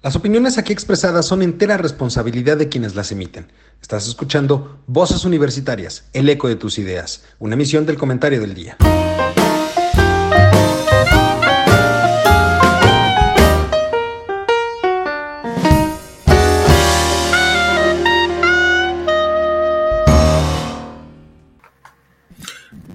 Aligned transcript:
Las 0.00 0.14
opiniones 0.14 0.58
aquí 0.58 0.72
expresadas 0.72 1.26
son 1.26 1.42
entera 1.42 1.76
responsabilidad 1.76 2.56
de 2.56 2.68
quienes 2.68 2.94
las 2.94 3.10
emiten. 3.10 3.50
Estás 3.82 4.06
escuchando 4.06 4.78
Voces 4.86 5.24
Universitarias, 5.24 6.08
el 6.12 6.28
eco 6.28 6.46
de 6.46 6.54
tus 6.54 6.78
ideas, 6.78 7.24
una 7.40 7.54
emisión 7.54 7.84
del 7.84 7.98
comentario 7.98 8.40
del 8.40 8.54
día. 8.54 8.76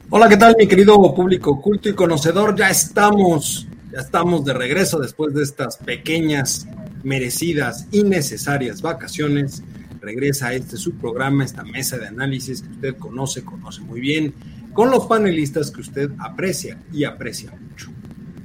Hola, 0.09 0.29
¿qué 0.29 0.37
tal 0.37 0.55
mi 0.57 0.67
querido 0.67 1.13
público 1.13 1.61
culto 1.61 1.89
y 1.89 1.95
conocedor? 1.95 2.55
Ya 2.55 2.69
estamos, 2.69 3.67
ya 3.91 3.99
estamos 3.99 4.45
de 4.45 4.53
regreso 4.53 4.99
después 4.99 5.33
de 5.33 5.43
estas 5.43 5.75
pequeñas 5.75 6.65
merecidas 7.03 7.87
y 7.91 8.03
necesarias 8.03 8.81
vacaciones, 8.81 9.63
regresa 10.01 10.47
a 10.47 10.53
este 10.53 10.77
subprograma, 10.77 11.45
esta 11.45 11.63
mesa 11.63 11.97
de 11.97 12.07
análisis 12.07 12.61
que 12.61 12.69
usted 12.69 12.97
conoce, 12.97 13.43
conoce 13.43 13.81
muy 13.81 13.99
bien, 13.99 14.33
con 14.73 14.89
los 14.89 15.05
panelistas 15.05 15.71
que 15.71 15.81
usted 15.81 16.11
aprecia 16.17 16.81
y 16.91 17.03
aprecia 17.03 17.51
mucho. 17.51 17.91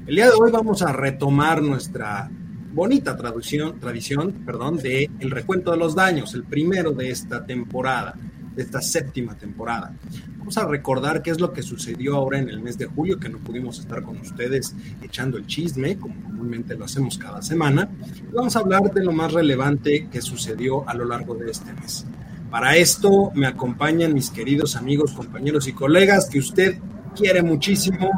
El 0.06 0.16
día 0.16 0.26
de 0.26 0.32
hoy 0.32 0.50
vamos 0.50 0.82
a 0.82 0.92
retomar 0.92 1.62
nuestra 1.62 2.30
bonita 2.72 3.16
tradición, 3.16 3.80
tradición 3.80 4.32
perdón, 4.44 4.76
de 4.76 5.10
el 5.20 5.30
recuento 5.30 5.70
de 5.70 5.78
los 5.78 5.94
daños, 5.94 6.34
el 6.34 6.44
primero 6.44 6.92
de 6.92 7.10
esta 7.10 7.44
temporada 7.44 8.14
de 8.58 8.64
esta 8.64 8.82
séptima 8.82 9.36
temporada. 9.36 9.94
Vamos 10.36 10.58
a 10.58 10.66
recordar 10.66 11.22
qué 11.22 11.30
es 11.30 11.40
lo 11.40 11.52
que 11.52 11.62
sucedió 11.62 12.16
ahora 12.16 12.40
en 12.40 12.48
el 12.48 12.60
mes 12.60 12.76
de 12.76 12.86
julio, 12.86 13.20
que 13.20 13.28
no 13.28 13.38
pudimos 13.38 13.78
estar 13.78 14.02
con 14.02 14.18
ustedes 14.18 14.74
echando 15.00 15.38
el 15.38 15.46
chisme, 15.46 15.96
como 15.96 16.20
comúnmente 16.24 16.74
lo 16.74 16.84
hacemos 16.84 17.16
cada 17.18 17.40
semana. 17.40 17.88
Vamos 18.32 18.56
a 18.56 18.58
hablar 18.58 18.92
de 18.92 19.04
lo 19.04 19.12
más 19.12 19.32
relevante 19.32 20.08
que 20.10 20.20
sucedió 20.20 20.88
a 20.88 20.94
lo 20.94 21.04
largo 21.04 21.36
de 21.36 21.52
este 21.52 21.72
mes. 21.72 22.04
Para 22.50 22.76
esto 22.76 23.30
me 23.32 23.46
acompañan 23.46 24.12
mis 24.12 24.30
queridos 24.30 24.74
amigos, 24.74 25.12
compañeros 25.12 25.68
y 25.68 25.72
colegas 25.72 26.28
que 26.28 26.40
usted 26.40 26.78
quiere 27.14 27.44
muchísimo. 27.44 28.10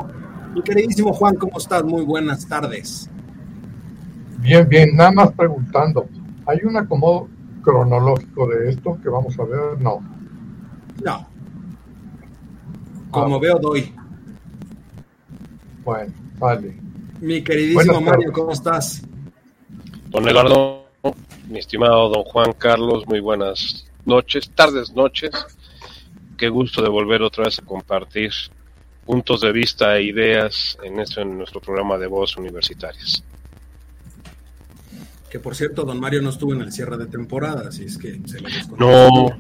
Mi 0.55 0.63
queridísimo 0.63 1.13
Juan, 1.13 1.37
¿cómo 1.37 1.59
estás? 1.59 1.85
Muy 1.85 2.03
buenas 2.03 2.49
tardes. 2.49 3.11
Bien, 4.39 4.67
bien, 4.67 4.97
nada 4.97 5.13
más 5.13 5.33
preguntando, 5.33 6.09
¿hay 6.47 6.61
un 6.65 6.79
acomodo 6.79 7.29
cronológico 7.63 8.49
de 8.49 8.71
esto 8.71 8.99
que 9.03 9.11
vamos 9.11 9.39
a 9.39 9.45
ver? 9.45 9.79
No. 9.83 10.20
No. 11.05 11.29
Como 13.11 13.41
veo, 13.41 13.59
doy. 13.59 13.93
Bueno, 15.85 16.13
vale. 16.39 16.77
Mi 17.21 17.43
queridísimo 17.43 18.01
Mario, 18.01 18.33
¿cómo 18.33 18.53
estás? 18.53 19.03
Don 20.09 20.29
Eduardo, 20.29 20.87
mi 21.49 21.59
estimado 21.59 22.09
don 22.09 22.25
Juan 22.25 22.53
Carlos, 22.53 23.07
muy 23.07 23.21
buenas 23.21 23.87
noches, 24.05 24.51
tardes, 24.51 24.93
noches. 24.93 25.31
Qué 26.37 26.49
gusto 26.49 26.83
de 26.83 26.89
volver 26.89 27.23
otra 27.23 27.45
vez 27.45 27.59
a 27.59 27.63
compartir 27.63 28.31
puntos 29.05 29.41
de 29.41 29.53
vista 29.53 29.97
e 29.97 30.05
ideas 30.05 30.79
en, 30.83 31.01
eso, 31.01 31.21
en 31.21 31.37
nuestro 31.37 31.61
programa 31.61 31.99
de 31.99 32.07
voz 32.07 32.37
universitarias. 32.37 33.23
Que 35.29 35.39
por 35.39 35.55
cierto, 35.55 35.85
don 35.85 36.01
Mario 36.01 36.23
no 36.23 36.31
estuvo 36.31 36.55
en 36.55 36.63
el 36.63 36.73
cierre 36.73 36.97
de 36.97 37.07
temporada, 37.07 37.69
así 37.69 37.85
es 37.85 37.99
que 37.99 38.21
se 38.27 38.41
No, 38.79 39.31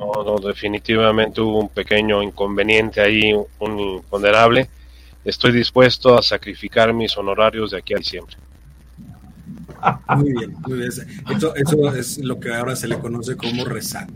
no, 0.00 0.24
no, 0.24 0.38
definitivamente 0.38 1.40
hubo 1.42 1.60
un 1.60 1.68
pequeño 1.68 2.22
inconveniente 2.22 3.02
ahí, 3.02 3.32
un 3.58 3.78
imponderable. 3.78 4.68
Estoy 5.24 5.52
dispuesto 5.52 6.18
a 6.18 6.22
sacrificar 6.22 6.94
mis 6.94 7.16
honorarios 7.18 7.72
de 7.72 7.78
aquí 7.78 7.94
a 7.94 7.98
diciembre. 7.98 8.36
Muy 10.16 10.32
bien, 10.32 10.56
muy 10.66 10.78
bien. 10.78 10.90
Eso, 10.90 11.54
es 11.94 12.18
lo 12.18 12.40
que 12.40 12.52
ahora 12.54 12.74
se 12.76 12.88
le 12.88 12.98
conoce 12.98 13.36
como 13.36 13.64
resaca. 13.64 14.12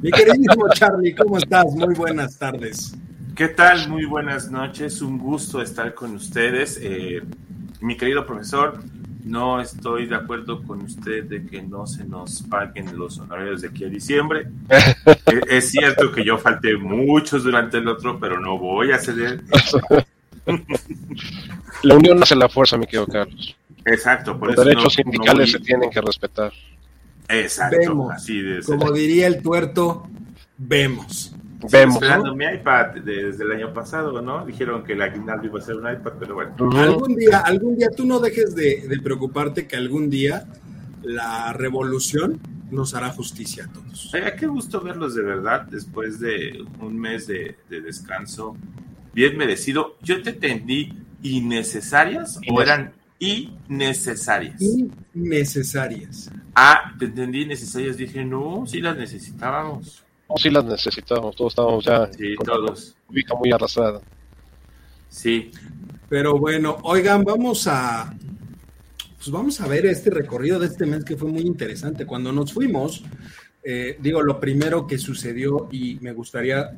mi 0.00 0.10
queridísimo 0.10 0.68
Charlie, 0.74 1.14
¿cómo 1.14 1.38
estás? 1.38 1.66
Muy 1.74 1.94
buenas 1.94 2.38
tardes. 2.38 2.94
¿Qué 3.34 3.48
tal? 3.48 3.88
Muy 3.88 4.04
buenas 4.04 4.50
noches. 4.50 5.02
Un 5.02 5.18
gusto 5.18 5.60
estar 5.60 5.94
con 5.94 6.14
ustedes. 6.14 6.78
Eh, 6.82 7.22
mi 7.80 7.96
querido 7.96 8.24
profesor, 8.26 8.80
no 9.24 9.60
estoy 9.60 10.06
de 10.06 10.14
acuerdo 10.14 10.62
con 10.62 10.82
usted 10.82 11.24
de 11.24 11.46
que 11.46 11.62
no 11.62 11.86
se 11.86 12.04
nos 12.04 12.42
paguen 12.42 12.96
los 12.96 13.18
honorarios 13.18 13.62
de 13.62 13.68
aquí 13.68 13.84
a 13.84 13.88
diciembre. 13.88 14.48
es 15.48 15.70
cierto 15.70 16.12
que 16.12 16.24
yo 16.24 16.36
falté 16.38 16.76
muchos 16.76 17.42
durante 17.42 17.78
el 17.78 17.88
otro, 17.88 18.20
pero 18.20 18.38
no 18.38 18.58
voy 18.58 18.92
a 18.92 18.98
ceder. 18.98 19.42
La 21.82 21.94
unión 21.94 22.22
hace 22.22 22.36
la 22.36 22.48
fuerza, 22.48 22.76
mi 22.76 22.84
querido 22.84 23.06
Carlos. 23.06 23.56
Exacto, 23.86 24.38
por 24.38 24.54
Los 24.54 24.64
derechos 24.64 24.94
sindicales 24.94 25.52
se 25.52 25.60
tienen 25.60 25.90
que 25.90 26.00
respetar. 26.00 26.52
Exacto, 27.28 28.10
así 28.10 28.40
de 28.40 28.62
Como 28.62 28.92
diría 28.92 29.26
el 29.26 29.42
tuerto, 29.42 30.06
vemos. 30.58 31.34
Vemos. 31.70 31.96
esperando 31.96 32.34
mi 32.34 32.44
iPad 32.44 32.96
desde 33.04 33.44
el 33.44 33.52
año 33.52 33.72
pasado, 33.72 34.20
¿no? 34.20 34.44
Dijeron 34.44 34.84
que 34.84 34.94
el 34.94 35.02
aguinaldo 35.02 35.46
iba 35.46 35.58
a 35.58 35.62
ser 35.62 35.76
un 35.76 35.90
iPad, 35.90 36.12
pero 36.18 36.34
bueno. 36.34 36.54
Algún 36.76 37.16
día, 37.16 37.38
algún 37.40 37.76
día 37.76 37.88
tú 37.90 38.04
no 38.04 38.20
dejes 38.20 38.54
de, 38.54 38.88
preocuparte 39.02 39.66
que 39.66 39.76
algún 39.76 40.10
día 40.10 40.46
la 41.02 41.52
revolución 41.52 42.40
nos 42.70 42.94
hará 42.94 43.10
justicia 43.10 43.64
a 43.64 43.72
todos. 43.72 44.10
qué 44.38 44.46
gusto 44.46 44.80
verlos 44.80 45.14
de 45.14 45.22
verdad 45.22 45.62
después 45.62 46.18
de 46.18 46.64
un 46.80 46.98
mes 46.98 47.26
de, 47.26 47.56
descanso 47.68 48.56
bien 49.12 49.36
merecido. 49.36 49.96
Yo 50.02 50.22
te 50.22 50.30
entendí 50.30 50.98
innecesarias 51.22 52.40
o 52.50 52.60
eran 52.60 52.92
innecesarias. 53.18 54.60
Innecesarias. 55.14 56.30
Ah, 56.54 56.94
te 56.98 57.06
entendí 57.06 57.42
innecesarias. 57.42 57.96
Dije, 57.96 58.24
no, 58.24 58.64
sí 58.66 58.80
las 58.80 58.96
necesitábamos 58.96 60.03
sí 60.36 60.50
las 60.50 60.64
necesitamos, 60.64 61.36
todos 61.36 61.52
estábamos 61.52 61.84
ya 61.84 62.10
sí, 62.12 62.34
todos. 62.44 62.96
muy 63.08 63.52
arrastrada. 63.52 64.00
Sí. 65.08 65.50
Pero 66.08 66.38
bueno, 66.38 66.78
oigan, 66.82 67.22
vamos 67.24 67.66
a 67.66 68.14
pues 69.16 69.32
vamos 69.32 69.58
a 69.62 69.66
ver 69.66 69.86
este 69.86 70.10
recorrido 70.10 70.58
de 70.58 70.66
este 70.66 70.84
mes 70.84 71.02
que 71.02 71.16
fue 71.16 71.30
muy 71.30 71.42
interesante. 71.42 72.04
Cuando 72.04 72.30
nos 72.30 72.52
fuimos, 72.52 73.02
eh, 73.62 73.96
digo, 73.98 74.20
lo 74.20 74.38
primero 74.38 74.86
que 74.86 74.98
sucedió 74.98 75.68
y 75.72 75.98
me 76.02 76.12
gustaría 76.12 76.76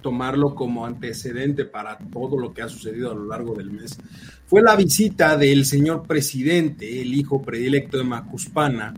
tomarlo 0.00 0.54
como 0.54 0.86
antecedente 0.86 1.66
para 1.66 1.98
todo 1.98 2.38
lo 2.38 2.54
que 2.54 2.62
ha 2.62 2.68
sucedido 2.68 3.10
a 3.10 3.14
lo 3.14 3.26
largo 3.26 3.54
del 3.54 3.70
mes, 3.70 3.98
fue 4.46 4.62
la 4.62 4.76
visita 4.76 5.36
del 5.36 5.66
señor 5.66 6.06
presidente, 6.06 7.02
el 7.02 7.12
hijo 7.12 7.42
predilecto 7.42 7.98
de 7.98 8.04
Macuspana, 8.04 8.94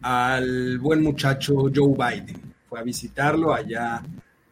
al 0.00 0.78
buen 0.78 1.02
muchacho 1.02 1.70
Joe 1.74 1.94
Biden 1.94 2.43
a 2.76 2.82
visitarlo 2.82 3.52
allá 3.52 4.02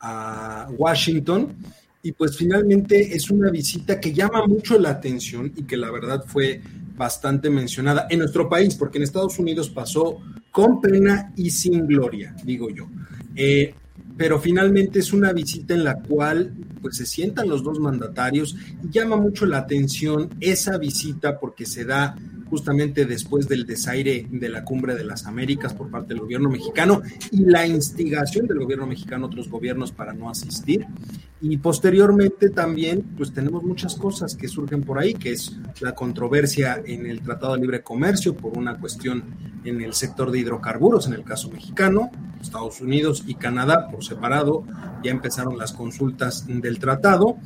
a 0.00 0.68
Washington. 0.76 1.54
Y 2.02 2.12
pues 2.12 2.36
finalmente 2.36 3.14
es 3.14 3.30
una 3.30 3.50
visita 3.50 4.00
que 4.00 4.12
llama 4.12 4.46
mucho 4.46 4.78
la 4.78 4.90
atención 4.90 5.52
y 5.54 5.62
que 5.62 5.76
la 5.76 5.90
verdad 5.90 6.24
fue 6.26 6.60
bastante 6.96 7.48
mencionada 7.48 8.06
en 8.10 8.18
nuestro 8.20 8.48
país, 8.48 8.74
porque 8.74 8.98
en 8.98 9.04
Estados 9.04 9.38
Unidos 9.38 9.70
pasó 9.70 10.18
con 10.50 10.80
pena 10.80 11.32
y 11.36 11.50
sin 11.50 11.86
gloria, 11.86 12.34
digo 12.44 12.70
yo. 12.70 12.88
Eh, 13.34 13.74
pero 14.16 14.38
finalmente 14.38 14.98
es 14.98 15.12
una 15.12 15.32
visita 15.32 15.74
en 15.74 15.84
la 15.84 16.00
cual 16.00 16.52
pues 16.80 16.96
se 16.96 17.06
sientan 17.06 17.48
los 17.48 17.62
dos 17.62 17.78
mandatarios 17.78 18.56
y 18.82 18.90
llama 18.90 19.16
mucho 19.16 19.46
la 19.46 19.58
atención 19.58 20.30
esa 20.40 20.78
visita 20.78 21.38
porque 21.38 21.64
se 21.64 21.84
da 21.84 22.16
justamente 22.52 23.06
después 23.06 23.48
del 23.48 23.64
desaire 23.64 24.26
de 24.30 24.48
la 24.50 24.62
cumbre 24.62 24.94
de 24.94 25.04
las 25.04 25.24
Américas 25.24 25.72
por 25.72 25.90
parte 25.90 26.08
del 26.08 26.20
gobierno 26.20 26.50
mexicano 26.50 27.00
y 27.30 27.46
la 27.46 27.66
instigación 27.66 28.46
del 28.46 28.58
gobierno 28.58 28.86
mexicano 28.86 29.24
a 29.24 29.28
otros 29.28 29.48
gobiernos 29.48 29.90
para 29.90 30.12
no 30.12 30.28
asistir. 30.28 30.86
Y 31.40 31.56
posteriormente 31.56 32.50
también, 32.50 33.02
pues 33.16 33.32
tenemos 33.32 33.62
muchas 33.62 33.94
cosas 33.94 34.36
que 34.36 34.48
surgen 34.48 34.82
por 34.82 34.98
ahí, 34.98 35.14
que 35.14 35.32
es 35.32 35.56
la 35.80 35.94
controversia 35.94 36.82
en 36.84 37.06
el 37.06 37.22
Tratado 37.22 37.54
de 37.54 37.62
Libre 37.62 37.82
Comercio 37.82 38.36
por 38.36 38.58
una 38.58 38.78
cuestión 38.78 39.24
en 39.64 39.80
el 39.80 39.94
sector 39.94 40.30
de 40.30 40.40
hidrocarburos, 40.40 41.06
en 41.06 41.14
el 41.14 41.24
caso 41.24 41.50
mexicano, 41.50 42.10
Estados 42.40 42.80
Unidos 42.80 43.24
y 43.26 43.34
Canadá 43.34 43.88
por 43.88 44.04
separado, 44.04 44.64
ya 45.02 45.10
empezaron 45.10 45.56
las 45.58 45.72
consultas 45.72 46.46
del 46.46 46.78
tratado. 46.78 47.36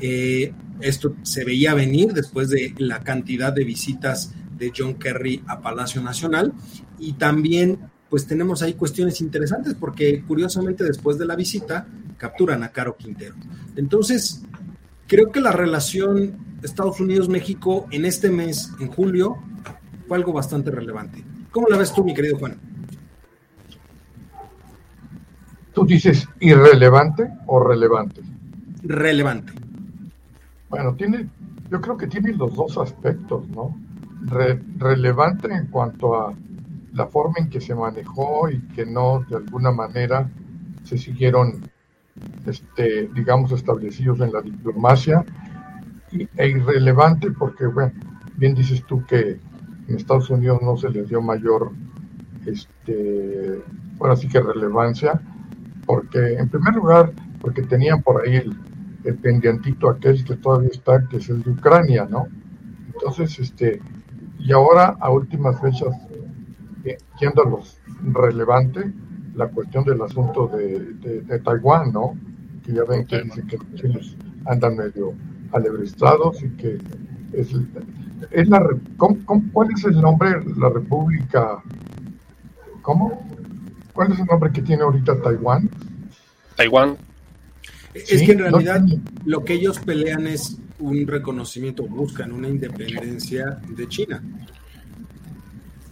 Eh, 0.00 0.52
esto 0.80 1.14
se 1.22 1.44
veía 1.44 1.74
venir 1.74 2.12
después 2.12 2.48
de 2.48 2.74
la 2.78 3.00
cantidad 3.00 3.52
de 3.52 3.64
visitas 3.64 4.32
de 4.56 4.72
John 4.76 4.94
Kerry 4.94 5.42
a 5.46 5.60
Palacio 5.60 6.02
Nacional. 6.02 6.52
Y 6.98 7.14
también, 7.14 7.78
pues 8.08 8.26
tenemos 8.26 8.62
ahí 8.62 8.74
cuestiones 8.74 9.20
interesantes 9.20 9.74
porque 9.74 10.22
curiosamente 10.26 10.84
después 10.84 11.18
de 11.18 11.26
la 11.26 11.36
visita 11.36 11.86
capturan 12.16 12.62
a 12.62 12.70
Caro 12.70 12.96
Quintero. 12.96 13.34
Entonces, 13.76 14.42
creo 15.06 15.30
que 15.30 15.40
la 15.40 15.52
relación 15.52 16.36
Estados 16.62 16.98
Unidos-México 17.00 17.86
en 17.90 18.04
este 18.04 18.30
mes, 18.30 18.72
en 18.80 18.88
julio, 18.88 19.36
fue 20.08 20.16
algo 20.16 20.32
bastante 20.32 20.70
relevante. 20.70 21.24
¿Cómo 21.50 21.68
la 21.68 21.76
ves 21.76 21.92
tú, 21.92 22.04
mi 22.04 22.14
querido 22.14 22.38
Juan? 22.38 22.58
¿Tú 25.72 25.86
dices 25.86 26.28
irrelevante 26.40 27.28
o 27.46 27.60
relevante? 27.60 28.20
Relevante. 28.82 29.52
Bueno, 30.68 30.94
tiene, 30.94 31.28
yo 31.70 31.80
creo 31.80 31.96
que 31.96 32.06
tiene 32.06 32.32
los 32.32 32.54
dos 32.54 32.76
aspectos, 32.78 33.48
¿no? 33.48 33.74
relevante 34.76 35.52
en 35.52 35.66
cuanto 35.68 36.20
a 36.20 36.34
la 36.92 37.06
forma 37.06 37.34
en 37.38 37.48
que 37.48 37.60
se 37.60 37.74
manejó 37.74 38.50
y 38.50 38.60
que 38.74 38.84
no 38.84 39.24
de 39.28 39.36
alguna 39.36 39.70
manera 39.70 40.28
se 40.82 40.98
siguieron, 40.98 41.70
este, 42.46 43.08
digamos, 43.14 43.52
establecidos 43.52 44.20
en 44.20 44.32
la 44.32 44.42
diplomacia 44.42 45.24
e 46.10 46.48
irrelevante 46.48 47.30
porque, 47.30 47.66
bueno, 47.66 47.92
bien 48.36 48.54
dices 48.54 48.84
tú 48.86 49.04
que 49.06 49.38
en 49.88 49.96
Estados 49.96 50.30
Unidos 50.30 50.60
no 50.62 50.76
se 50.76 50.90
les 50.90 51.08
dio 51.08 51.20
mayor, 51.22 51.72
este, 52.46 53.62
bueno, 53.96 54.16
sí 54.16 54.28
que 54.28 54.40
relevancia, 54.40 55.20
porque 55.86 56.34
en 56.34 56.48
primer 56.48 56.74
lugar, 56.74 57.12
porque 57.40 57.62
tenían 57.62 58.02
por 58.02 58.22
ahí 58.22 58.36
el, 58.36 58.56
el 59.04 59.16
pendientito 59.16 59.88
aquel 59.88 60.24
que 60.24 60.36
todavía 60.36 60.70
está, 60.70 61.06
que 61.08 61.16
es 61.16 61.28
el 61.30 61.42
de 61.42 61.50
Ucrania, 61.50 62.06
¿no? 62.08 62.28
Entonces, 62.92 63.38
este, 63.38 63.80
y 64.38 64.52
ahora 64.52 64.96
a 65.00 65.10
últimas 65.10 65.60
fechas, 65.60 65.94
eh, 66.84 66.98
yendo 67.20 67.42
a 67.42 67.50
los 67.50 67.78
relevante, 68.02 68.92
la 69.34 69.48
cuestión 69.48 69.84
del 69.84 70.02
asunto 70.02 70.48
de, 70.48 70.94
de, 70.94 71.38
Taiwán, 71.38 71.92
¿no? 71.92 72.16
Que 72.64 72.72
ya 72.72 72.84
ven 72.84 73.06
que 73.06 73.22
dicen 73.22 73.46
que 73.46 73.56
los 73.56 73.74
chinos 73.74 74.16
andan 74.46 74.76
medio 74.76 75.14
alebrestados 75.52 76.42
y 76.42 76.50
que 76.50 76.78
es, 77.32 77.54
es 78.30 78.48
la 78.48 78.66
¿cuál 79.52 79.70
es 79.72 79.84
el 79.84 80.00
nombre 80.00 80.30
la 80.56 80.68
república 80.68 81.62
cómo 82.82 83.26
cuál 83.92 84.12
es 84.12 84.18
el 84.20 84.26
nombre 84.26 84.52
que 84.52 84.62
tiene 84.62 84.82
ahorita 84.82 85.20
Taiwán 85.22 85.68
Taiwán. 86.58 86.96
Es 87.94 88.22
que 88.22 88.32
en 88.32 88.40
realidad 88.40 88.84
lo 89.24 89.44
que 89.44 89.54
ellos 89.54 89.78
pelean 89.78 90.26
es 90.26 90.58
un 90.80 91.06
reconocimiento 91.06 91.84
buscan 91.84 92.32
una 92.32 92.48
independencia 92.48 93.60
de 93.68 93.88
China. 93.88 94.22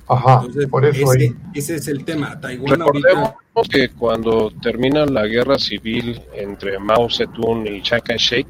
Ajá, 0.09 0.45
por 0.71 0.85
eso 0.85 1.13
ese, 1.13 1.35
ese, 1.55 1.77
es 1.77 1.89
el 1.89 2.05
tema. 2.05 2.39
Taiwán 2.41 2.81
Recordemos 2.81 3.31
que 3.71 3.89
cuando 3.91 4.53
termina 4.61 5.07
la 5.07 5.27
guerra 5.27 5.59
civil 5.59 6.21
entre 6.35 6.79
Mao 6.79 7.09
Zedong 7.09 7.67
y 7.67 7.83
Chiang 7.83 8.03
Kai-shek, 8.03 8.47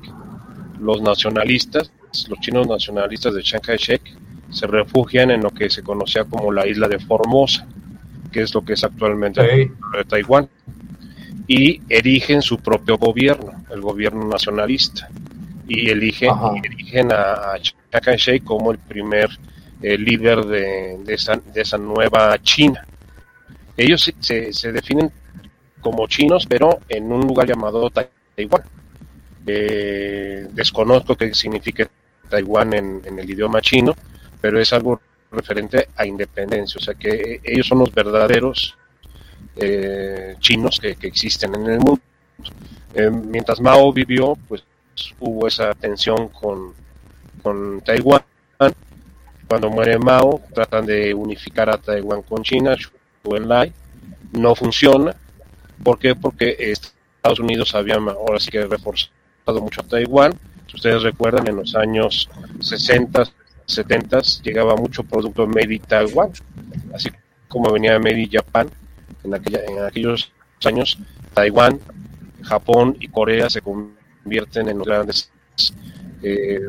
los 0.80 1.02
nacionalistas, 1.02 1.92
los 2.28 2.40
chinos 2.40 2.66
nacionalistas 2.66 3.34
de 3.34 3.42
Chiang 3.42 3.62
Kai-shek, 3.62 4.02
se 4.50 4.66
refugian 4.66 5.30
en 5.30 5.42
lo 5.42 5.50
que 5.50 5.68
se 5.70 5.82
conocía 5.82 6.24
como 6.24 6.52
la 6.52 6.66
isla 6.66 6.88
de 6.88 6.98
Formosa, 6.98 7.66
que 8.32 8.42
es 8.42 8.54
lo 8.54 8.64
que 8.64 8.74
es 8.74 8.84
actualmente 8.84 9.42
de 9.42 9.70
Taiwán, 10.08 10.48
y 11.46 11.80
erigen 11.88 12.42
su 12.42 12.58
propio 12.58 12.98
gobierno, 12.98 13.64
el 13.70 13.80
gobierno 13.80 14.26
nacionalista, 14.26 15.08
y 15.68 15.90
eligen, 15.90 16.30
eligen 16.62 17.12
a, 17.12 17.58
Chiang 17.60 18.02
Kai-shek 18.02 18.44
como 18.44 18.72
el 18.72 18.78
primer 18.78 19.30
eh, 19.82 19.98
líder 19.98 20.44
de, 20.44 21.02
esa, 21.08 21.36
de 21.36 21.60
esa 21.60 21.78
nueva 21.78 22.38
China. 22.42 22.86
Ellos 23.76 24.12
se, 24.20 24.52
se 24.52 24.72
definen 24.72 25.10
como 25.86 26.08
chinos, 26.08 26.46
pero 26.48 26.80
en 26.88 27.12
un 27.12 27.20
lugar 27.20 27.46
llamado 27.46 27.90
Taiwán. 27.90 28.62
Eh, 29.46 30.48
desconozco 30.52 31.14
qué 31.14 31.32
significa 31.32 31.88
Taiwán 32.28 32.74
en, 32.74 33.18
el 33.18 33.30
idioma 33.30 33.60
chino, 33.60 33.94
pero 34.40 34.60
es 34.60 34.72
algo 34.72 35.00
referente 35.30 35.88
a 35.96 36.06
independencia, 36.06 36.78
o 36.78 36.82
sea 36.82 36.94
que 36.94 37.40
ellos 37.42 37.66
son 37.66 37.80
los 37.80 37.92
verdaderos 37.92 38.76
eh, 39.56 40.36
chinos 40.40 40.78
que, 40.80 40.96
existen 41.02 41.54
en 41.54 41.66
el 41.66 41.78
mundo. 41.78 42.00
Eh, 42.94 43.10
mientras 43.10 43.60
Mao 43.60 43.92
vivió, 43.92 44.36
pues 44.48 44.64
hubo 45.20 45.46
esa 45.46 45.74
tensión 45.74 46.28
con, 46.28 46.72
con 47.42 47.80
Taiwán. 47.82 48.22
Cuando 49.48 49.70
muere 49.70 49.98
Mao, 49.98 50.40
tratan 50.52 50.86
de 50.86 51.14
unificar 51.14 51.70
a 51.70 51.78
Taiwán 51.78 52.22
con 52.22 52.42
China, 52.42 52.76
Enlai, 53.24 53.72
no 54.32 54.54
funciona. 54.54 55.14
¿Por 55.82 55.98
qué? 55.98 56.14
Porque 56.14 56.56
Estados 56.58 57.40
Unidos 57.40 57.74
había 57.74 57.96
ahora 57.96 58.38
sí 58.38 58.50
que 58.50 58.64
reforzado 58.66 59.60
mucho 59.60 59.80
a 59.80 59.84
Taiwán. 59.84 60.32
Ustedes 60.76 61.02
recuerdan, 61.02 61.48
en 61.48 61.56
los 61.56 61.74
años 61.74 62.28
60, 62.60 63.24
70 63.64 64.20
llegaba 64.42 64.76
mucho 64.76 65.02
producto 65.04 65.46
made 65.46 65.74
in 65.74 65.80
Taiwan, 65.80 66.30
así 66.94 67.08
como 67.48 67.72
venía 67.72 67.98
made 67.98 68.20
in 68.20 68.30
Japan. 68.30 68.68
En, 69.24 69.32
aquella, 69.32 69.60
en 69.64 69.82
aquellos 69.82 70.30
años, 70.66 70.98
Taiwán, 71.32 71.80
Japón 72.42 72.94
y 73.00 73.08
Corea 73.08 73.48
se 73.48 73.62
convierten 73.62 74.68
en 74.68 74.78
los 74.78 74.86
grandes 74.86 75.32
eh, 76.22 76.60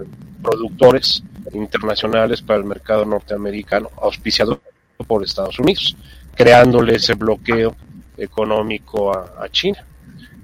productores 0.42 1.21
internacionales 1.51 2.42
para 2.42 2.60
el 2.60 2.65
mercado 2.65 3.03
norteamericano, 3.03 3.89
auspiciado 4.01 4.62
por 5.06 5.21
Estados 5.25 5.60
Unidos, 5.60 5.98
creándole 6.33 6.95
ese 6.95 7.15
bloqueo 7.15 7.75
económico 8.18 9.12
a, 9.12 9.50
China. 9.50 9.86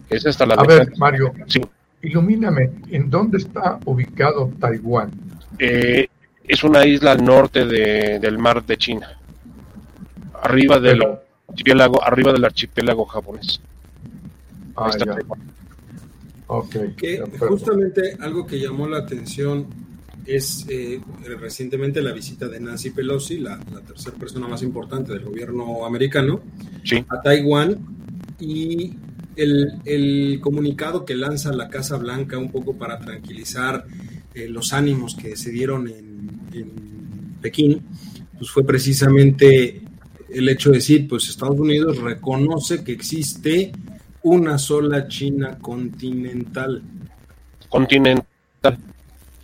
Es 0.10 0.26
esta 0.26 0.46
la 0.46 0.56
a 0.56 0.64
ver, 0.66 0.92
Mario, 0.98 1.34
sí. 1.48 1.62
Ilumíname, 2.04 2.70
¿en 2.92 3.10
dónde 3.10 3.38
está 3.38 3.80
ubicado 3.86 4.52
Taiwán? 4.60 5.12
Eh, 5.58 6.08
es 6.44 6.64
una 6.64 6.86
isla 6.86 7.14
al 7.14 7.24
norte 7.24 7.66
del 7.66 8.38
mar 8.38 8.66
de 8.66 8.78
China, 8.78 9.18
arriba 10.42 10.80
del 10.80 11.02
archipiélago, 11.48 12.04
arriba 12.04 12.34
del 12.34 12.44
archipiélago 12.44 13.06
japonés. 13.06 13.62
Ah, 14.76 14.92
que 16.98 17.24
justamente 17.40 18.18
algo 18.20 18.46
que 18.46 18.60
llamó 18.60 18.88
la 18.88 18.98
atención 18.98 19.68
es 20.26 20.66
eh, 20.70 21.00
recientemente 21.40 22.02
la 22.02 22.12
visita 22.12 22.50
de 22.50 22.60
Nancy 22.60 22.90
Pelosi, 22.90 23.40
la, 23.40 23.60
tercera 23.88 24.18
persona 24.18 24.48
más 24.48 24.62
importante 24.62 25.14
del 25.14 25.24
gobierno 25.24 25.86
americano, 25.86 26.42
a 27.08 27.22
Taiwán 27.22 27.80
y 28.40 28.94
el, 29.36 30.40
comunicado 30.42 31.06
que 31.06 31.16
lanza 31.16 31.52
la 31.54 31.70
Casa 31.70 31.98
Blanca 31.98 32.38
un 32.38 32.52
poco 32.52 32.76
para 32.78 33.00
tranquilizar 33.00 33.86
eh, 34.34 34.48
los 34.48 34.74
ánimos 34.74 35.16
que 35.16 35.36
se 35.36 35.52
dieron 35.52 35.88
en, 35.88 36.14
Pekín, 37.42 37.82
pues 38.38 38.52
fue 38.52 38.64
precisamente 38.66 39.82
el 40.30 40.48
hecho 40.48 40.70
de 40.70 40.78
decir, 40.78 41.10
pues 41.10 41.28
Estados 41.28 41.60
Unidos 41.60 41.98
reconoce 41.98 42.86
que 42.86 42.94
existe 42.94 43.74
una 44.22 44.58
sola 44.58 45.10
China 45.10 45.58
continental. 45.60 46.82
Continental. 47.68 48.26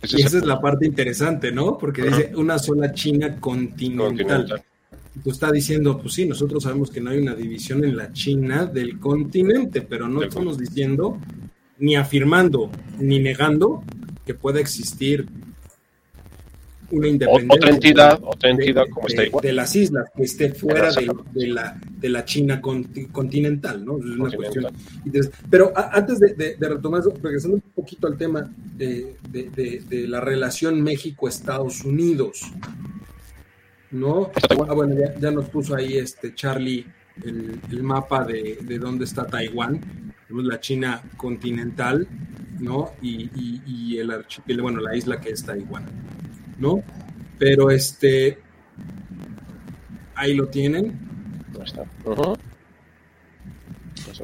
y 0.02 0.22
esa 0.22 0.38
es 0.38 0.46
la 0.46 0.62
parte 0.62 0.86
interesante, 0.86 1.52
¿no? 1.52 1.76
Porque 1.76 2.02
dice 2.04 2.32
una 2.34 2.58
sola 2.58 2.94
China 2.94 3.38
continental 3.38 4.64
tú 5.22 5.30
está 5.30 5.50
diciendo, 5.50 5.98
pues 5.98 6.14
sí, 6.14 6.26
nosotros 6.26 6.62
sabemos 6.62 6.90
que 6.90 7.00
no 7.00 7.10
hay 7.10 7.18
una 7.18 7.34
división 7.34 7.84
en 7.84 7.96
la 7.96 8.12
China 8.12 8.66
del 8.66 8.98
continente, 8.98 9.82
pero 9.82 10.08
no 10.08 10.22
estamos 10.22 10.58
diciendo 10.58 11.18
ni 11.78 11.96
afirmando 11.96 12.70
ni 12.98 13.18
negando 13.18 13.82
que 14.24 14.34
pueda 14.34 14.60
existir 14.60 15.26
una 16.90 17.08
independencia. 17.08 17.54
Otra 17.54 17.70
entidad, 17.70 18.20
otra 18.22 18.50
entidad 18.50 18.84
como 18.92 19.06
está 19.06 19.24
igual. 19.24 19.42
De 19.42 19.52
las 19.52 19.74
islas, 19.76 20.08
que 20.16 20.22
esté 20.22 20.52
fuera 20.52 20.90
de, 20.92 21.46
la, 21.46 21.80
de 21.98 22.08
la 22.08 22.24
China 22.24 22.60
continental, 22.60 23.84
¿no? 23.84 23.98
Es 23.98 24.04
una 24.04 24.30
cuestión. 24.30 24.66
Pero 25.48 25.72
antes 25.74 26.18
de, 26.18 26.56
retomar 26.60 27.02
regresando 27.22 27.56
un 27.56 27.62
poquito 27.74 28.06
al 28.06 28.16
tema 28.16 28.50
de, 28.76 29.16
la 30.08 30.20
relación 30.20 30.80
México-Estados 30.82 31.84
Unidos, 31.84 32.42
¿no? 33.90 34.30
Ah, 34.68 34.74
bueno, 34.74 34.96
ya, 35.18 35.30
nos 35.30 35.48
puso 35.48 35.74
ahí 35.74 35.96
este 35.96 36.34
Charlie 36.34 36.86
el, 37.24 37.82
mapa 37.82 38.24
de, 38.24 38.58
de, 38.62 38.78
dónde 38.78 39.04
está 39.04 39.26
Taiwán, 39.26 39.80
tenemos 40.26 40.46
la 40.46 40.60
China 40.60 41.02
continental, 41.16 42.06
¿no? 42.58 42.92
Y, 43.02 43.98
el 43.98 44.10
archipiélago, 44.10 44.70
bueno, 44.70 44.80
la 44.80 44.96
isla 44.96 45.20
que 45.20 45.30
es 45.30 45.44
Taiwán, 45.44 45.84
¿no? 46.58 46.82
Pero 47.38 47.70
este, 47.70 48.38
ahí 50.14 50.34
lo 50.34 50.48
tienen. 50.48 50.98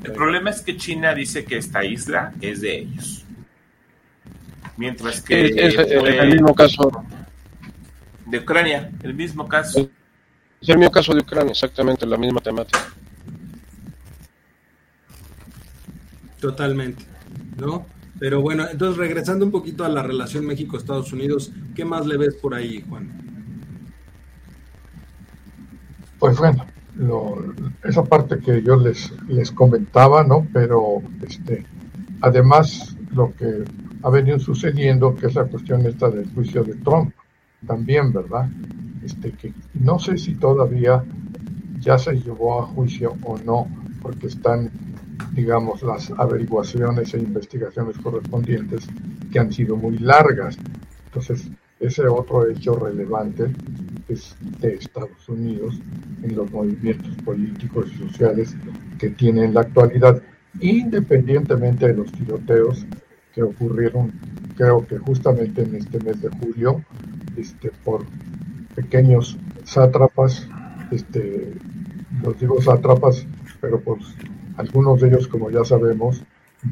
El 0.05 0.13
problema 0.13 0.51
es 0.51 0.63
que 0.63 0.77
China 0.77 1.15
dice 1.15 1.45
que 1.45 1.57
esta 1.59 1.85
isla 1.85 2.33
es 2.41 2.61
de 2.61 2.79
ellos. 2.79 3.25
Mientras 4.77 5.21
que... 5.23 5.47
Es, 5.47 5.75
el 5.77 6.33
mismo 6.33 6.55
caso 6.55 7.05
de 8.27 8.39
Ucrania, 8.39 8.91
el 9.03 9.15
mismo 9.15 9.49
caso. 9.49 9.89
Es 10.61 10.69
el 10.69 10.79
mismo 10.79 10.91
caso 10.91 11.15
de 11.15 11.21
Ucrania, 11.21 11.53
exactamente 11.53 12.07
la 12.07 12.17
misma 12.17 12.41
temática. 12.41 12.81
Totalmente, 16.41 17.05
¿no? 17.57 17.87
Pero 18.19 18.41
bueno, 18.41 18.67
entonces 18.71 18.97
regresando 18.97 19.45
un 19.45 19.51
poquito 19.51 19.85
a 19.85 19.89
la 19.89 20.03
relación 20.03 20.47
México-Estados 20.47 21.13
Unidos, 21.13 21.53
¿qué 21.75 21.85
más 21.85 22.07
le 22.07 22.17
ves 22.17 22.35
por 22.35 22.55
ahí, 22.55 22.85
Juan? 22.89 23.11
Pues 26.19 26.39
bueno, 26.39 26.65
esa 27.85 28.05
parte 28.05 28.39
que 28.39 28.63
yo 28.63 28.77
les, 28.77 29.13
les 29.29 29.51
comentaba, 29.53 30.25
¿no? 30.25 30.47
Pero 30.53 31.03
este, 31.27 31.67
además 32.23 32.97
lo 33.15 33.35
que 33.35 33.65
ha 34.03 34.11
venido 34.11 34.39
sucediendo, 34.39 35.15
que 35.15 35.27
es 35.27 35.35
la 35.35 35.45
cuestión 35.45 35.85
esta 35.87 36.09
del 36.09 36.29
juicio 36.33 36.65
de 36.65 36.75
Trump, 36.77 37.13
también, 37.65 38.13
¿verdad? 38.13 38.49
este, 39.07 39.33
que 39.33 39.53
no 39.75 39.99
sé 39.99 40.19
si 40.19 40.35
todavía 40.35 41.03
ya 41.81 41.97
se 41.99 42.15
llevó 42.15 42.61
a 42.61 42.67
juicio 42.67 43.17
o 43.23 43.39
no, 43.39 43.69
porque 44.03 44.27
están, 44.27 44.71
digamos, 45.33 45.83
las 45.83 46.11
averiguaciones 46.11 47.15
e 47.15 47.19
investigaciones 47.19 47.97
correspondientes 47.99 48.87
que 49.33 49.39
han 49.39 49.53
sido 49.53 49.77
muy 49.77 49.99
largas. 49.99 50.59
Entonces, 51.07 51.49
ese 51.79 52.07
otro 52.09 52.49
hecho 52.49 52.75
relevante 52.75 53.45
es 54.09 54.35
de 54.61 54.75
Estados 54.75 55.29
Unidos 55.29 55.79
en 56.23 56.35
los 56.35 56.51
movimientos 56.51 57.15
políticos 57.25 57.87
y 57.95 58.09
sociales 58.09 58.57
que 58.99 59.11
tiene 59.11 59.45
en 59.45 59.55
la 59.55 59.61
actualidad, 59.61 60.23
independientemente 60.61 61.89
de 61.89 61.95
los 61.95 62.11
tiroteos 62.13 62.87
que 63.35 63.43
ocurrieron, 63.43 64.13
creo 64.57 64.87
que 64.87 64.97
justamente 64.99 65.63
en 65.63 65.75
este 65.75 66.01
mes 66.01 66.23
de 66.23 66.31
julio, 66.31 66.83
este, 67.37 67.71
por 67.85 68.05
pequeños 68.75 69.37
sátrapas, 69.65 70.49
este, 70.91 71.53
los 72.23 72.39
digo 72.39 72.61
sátrapas, 72.61 73.27
pero 73.61 73.81
pues 73.81 74.05
algunos 74.57 75.01
de 75.01 75.09
ellos, 75.09 75.29
como 75.29 75.51
ya 75.51 75.65
sabemos, 75.65 76.23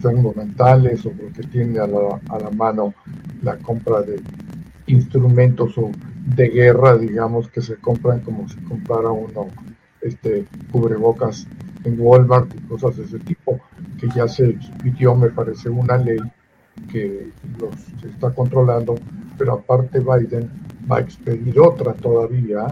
son 0.00 0.34
mentales 0.36 1.04
o 1.06 1.10
porque 1.12 1.42
tienen 1.42 1.78
a 1.78 1.86
la, 1.86 2.20
a 2.28 2.38
la 2.38 2.50
mano 2.50 2.94
la 3.42 3.56
compra 3.58 4.02
de 4.02 4.20
instrumentos 4.86 5.76
o 5.78 5.90
de 6.36 6.48
guerra, 6.48 6.96
digamos, 6.96 7.48
que 7.48 7.60
se 7.60 7.76
compran 7.76 8.20
como 8.20 8.48
si 8.48 8.56
comprara 8.62 9.10
uno 9.10 9.48
este 10.00 10.46
cubrebocas 10.70 11.46
en 11.84 11.98
Walmart 11.98 12.54
y 12.54 12.58
cosas 12.66 12.96
de 12.96 13.04
ese 13.04 13.18
tipo, 13.20 13.60
que 13.98 14.08
ya 14.14 14.26
se 14.28 14.50
expidió, 14.50 15.14
me 15.14 15.30
parece, 15.30 15.68
una 15.68 15.96
ley 15.96 16.18
que 16.90 17.30
los 17.58 17.74
está 18.04 18.30
controlando, 18.30 18.96
pero 19.36 19.54
aparte 19.54 20.00
Biden 20.00 20.50
va 20.90 20.98
a 20.98 21.00
expedir 21.00 21.58
otra 21.58 21.92
todavía 21.94 22.66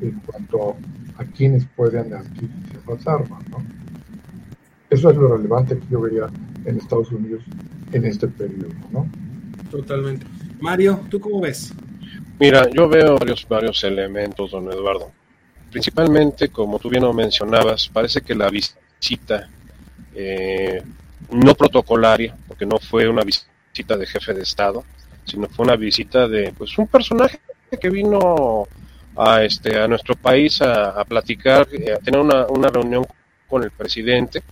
en 0.00 0.12
cuanto 0.20 0.76
a 1.18 1.24
quienes 1.24 1.66
pueden 1.76 2.14
adquirir 2.14 2.50
esas 2.82 3.06
armas. 3.06 3.46
¿no? 3.50 3.58
Eso 4.88 5.10
es 5.10 5.16
lo 5.16 5.36
relevante 5.36 5.78
que 5.78 5.86
yo 5.90 6.00
vería 6.00 6.26
en 6.64 6.78
Estados 6.78 7.12
Unidos 7.12 7.42
en 7.92 8.04
este 8.04 8.28
periodo. 8.28 8.74
¿no? 8.90 9.06
Totalmente. 9.70 10.26
Mario, 10.60 11.00
¿tú 11.10 11.20
cómo 11.20 11.40
ves? 11.40 11.72
Mira, 12.38 12.68
yo 12.70 12.88
veo 12.88 13.18
varios, 13.18 13.46
varios 13.48 13.84
elementos, 13.84 14.50
don 14.50 14.70
Eduardo. 14.72 15.10
Principalmente, 15.70 16.48
como 16.48 16.78
tú 16.78 16.88
bien 16.88 17.02
lo 17.02 17.12
mencionabas, 17.12 17.88
parece 17.88 18.22
que 18.22 18.34
la 18.34 18.48
visita 18.48 19.48
eh, 20.14 20.82
no 21.30 21.54
protocolaria, 21.54 22.34
porque 22.48 22.66
no 22.66 22.78
fue 22.78 23.08
una 23.08 23.22
visita 23.22 23.96
de 23.96 24.06
jefe 24.06 24.34
de 24.34 24.42
Estado, 24.42 24.84
sino 25.30 25.48
fue 25.48 25.64
una 25.64 25.76
visita 25.76 26.28
de 26.28 26.52
pues 26.56 26.76
un 26.78 26.86
personaje 26.86 27.38
que 27.80 27.88
vino 27.88 28.66
a 29.16 29.42
este 29.42 29.78
a 29.78 29.86
nuestro 29.86 30.14
país 30.14 30.60
a, 30.62 31.04
platicar, 31.04 31.68
eh, 31.72 31.92
a 31.92 31.98
tener 31.98 32.20
una, 32.20 32.46
una 32.46 32.68
reunión 32.68 33.06
con 33.48 33.62
el 33.62 33.70
presidente, 33.70 34.42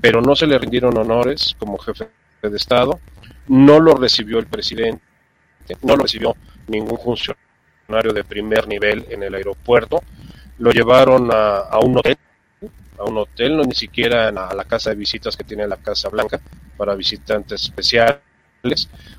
pero 0.00 0.20
no 0.20 0.34
se 0.34 0.46
le 0.46 0.58
rindieron 0.58 0.96
honores 0.96 1.54
como 1.58 1.78
jefe 1.78 2.08
de 2.42 2.56
Estado, 2.56 3.00
no 3.48 3.80
lo 3.80 3.94
recibió 3.94 4.38
el 4.38 4.46
presidente, 4.46 5.02
no 5.82 5.96
lo 5.96 6.02
recibió 6.02 6.36
ningún 6.68 6.98
funcionario 6.98 8.12
de 8.12 8.24
primer 8.24 8.68
nivel 8.68 9.04
en 9.10 9.22
el 9.22 9.34
aeropuerto, 9.34 10.02
lo 10.58 10.70
llevaron 10.70 11.30
a, 11.32 11.58
a 11.58 11.78
un 11.80 11.98
hotel, 11.98 12.16
a 12.98 13.04
un 13.04 13.18
hotel, 13.18 13.56
no 13.56 13.64
ni 13.64 13.74
siquiera 13.74 14.28
a 14.28 14.54
la 14.54 14.64
casa 14.64 14.90
de 14.90 14.96
visitas 14.96 15.36
que 15.36 15.44
tiene 15.44 15.66
la 15.66 15.76
Casa 15.76 16.08
Blanca 16.08 16.40
para 16.76 16.94
visitantes 16.94 17.62
especiales, 17.62 18.18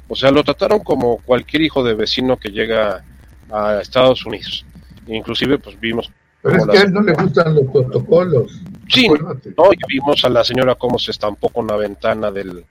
o 0.08 0.16
sea, 0.16 0.32
lo 0.32 0.44
trataron 0.44 0.80
como 0.80 1.18
cualquier 1.18 1.64
hijo 1.64 1.84
de 1.84 1.94
vecino 1.94 2.38
que 2.38 2.50
llega 2.50 3.04
a 3.52 3.80
Estados 3.82 4.26
Unidos. 4.26 4.66
Inclusive, 5.08 5.60
pues 5.60 5.80
vimos... 5.80 6.12
Pero 6.42 6.58
es 6.58 6.66
que 6.68 6.78
a 6.78 6.82
él 6.82 6.94
no 6.94 7.02
le 7.02 7.14
gustan 7.14 7.56
los 7.56 7.66
protocolos. 7.72 8.62
Sí, 8.88 9.08
no, 9.10 9.74
y 9.74 9.78
vimos 9.88 10.24
a 10.26 10.30
la 10.30 10.44
señora 10.44 10.76
cómo 10.76 11.00
se 11.00 11.10
estampó 11.10 11.50
con 11.50 11.66
la 11.66 11.76
ventana 11.76 12.30
del, 12.30 12.64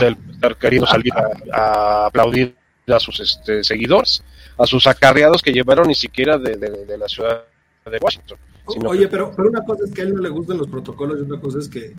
del 0.00 0.16
estar 0.32 0.56
queriendo 0.56 0.86
salir 0.86 1.12
a, 1.52 2.06
aplaudir 2.06 2.54
a 2.86 3.00
sus 3.00 3.18
este, 3.18 3.64
seguidores, 3.64 4.22
a 4.56 4.66
sus 4.66 4.86
acarreados 4.86 5.42
que 5.42 5.52
llevaron 5.52 5.88
ni 5.88 5.96
siquiera 5.96 6.38
de, 6.38 6.56
de, 6.56 6.98
la 6.98 7.08
ciudad 7.08 7.42
de 7.90 7.98
Washington. 8.00 8.38
Oye, 8.86 9.08
pero, 9.08 9.32
pero 9.34 9.48
una 9.48 9.64
cosa 9.64 9.84
es 9.84 9.92
que 9.92 10.02
a 10.02 10.04
él 10.04 10.14
no 10.14 10.22
le 10.22 10.28
gustan 10.28 10.58
los 10.58 10.68
protocolos 10.68 11.18
y 11.18 11.22
otra 11.22 11.40
cosa 11.40 11.58
es 11.58 11.68
que 11.68 11.94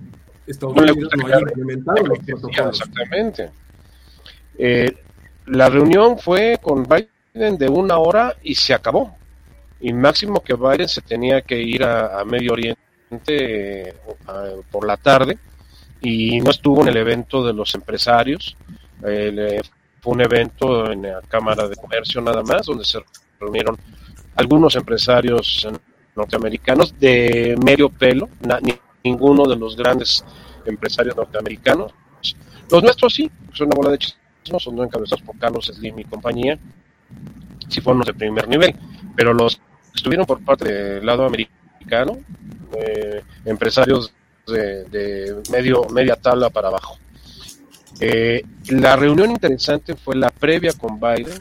Estados 0.51 0.75
no 0.75 0.83
Unidos 0.83 1.11
no 1.17 1.25
haya 1.25 1.39
implementado 1.39 2.05
los 2.05 2.19
protocolos. 2.19 2.79
Exactamente. 2.79 3.49
Eh, 4.57 4.95
la 5.47 5.69
reunión 5.69 6.19
fue 6.19 6.59
con 6.61 6.83
Biden 6.83 7.57
de 7.57 7.67
una 7.67 7.97
hora 7.97 8.35
y 8.43 8.55
se 8.55 8.73
acabó. 8.73 9.15
Y 9.79 9.93
máximo 9.93 10.41
que 10.41 10.53
Biden 10.53 10.87
se 10.87 11.01
tenía 11.01 11.41
que 11.41 11.59
ir 11.59 11.83
a, 11.83 12.23
Medio 12.25 12.53
Oriente 12.53 12.77
eh, 13.89 13.93
por 14.69 14.85
la 14.85 14.97
tarde 14.97 15.39
y 16.01 16.39
no 16.39 16.51
estuvo 16.51 16.81
en 16.83 16.89
el 16.89 16.97
evento 16.97 17.43
de 17.43 17.53
los 17.53 17.73
empresarios. 17.73 18.55
Eh, 19.03 19.59
fue 19.99 20.13
un 20.13 20.21
evento 20.21 20.91
en 20.91 21.03
la 21.03 21.21
Cámara 21.27 21.67
de 21.67 21.75
Comercio 21.75 22.21
nada 22.21 22.43
más, 22.43 22.65
donde 22.65 22.85
se 22.85 22.99
reunieron 23.39 23.77
algunos 24.35 24.75
empresarios 24.75 25.67
norteamericanos 26.15 26.99
de 26.99 27.55
medio 27.63 27.89
pelo, 27.89 28.29
ninguno 29.03 29.45
de 29.45 29.55
los 29.55 29.75
grandes 29.75 30.23
empresarios 30.65 31.15
norteamericanos. 31.15 31.93
Los 32.69 32.83
nuestros 32.83 33.13
sí, 33.13 33.29
son 33.53 33.67
una 33.67 33.75
bola 33.75 33.91
de 33.91 33.97
chismos, 33.97 34.63
son 34.63 34.79
encabezados 34.79 35.21
por 35.21 35.37
Carlos 35.37 35.65
Slim 35.65 35.99
y 35.99 36.05
compañía, 36.05 36.57
si 37.67 37.81
fueron 37.81 37.99
los 37.99 38.07
de 38.07 38.13
primer 38.13 38.47
nivel, 38.47 38.75
pero 39.15 39.33
los 39.33 39.57
que 39.57 39.61
estuvieron 39.95 40.25
por 40.25 40.43
parte 40.43 40.71
del 40.71 41.05
lado 41.05 41.25
americano, 41.25 42.17
eh, 42.77 43.23
empresarios 43.45 44.13
de, 44.47 45.41
medio, 45.51 45.85
media 45.89 46.15
tabla 46.15 46.49
para 46.49 46.69
abajo. 46.69 46.97
Eh, 47.99 48.43
la 48.69 48.95
reunión 48.95 49.31
interesante 49.31 49.95
fue 49.95 50.15
la 50.15 50.29
previa 50.29 50.73
con 50.73 50.99
Biden, 50.99 51.39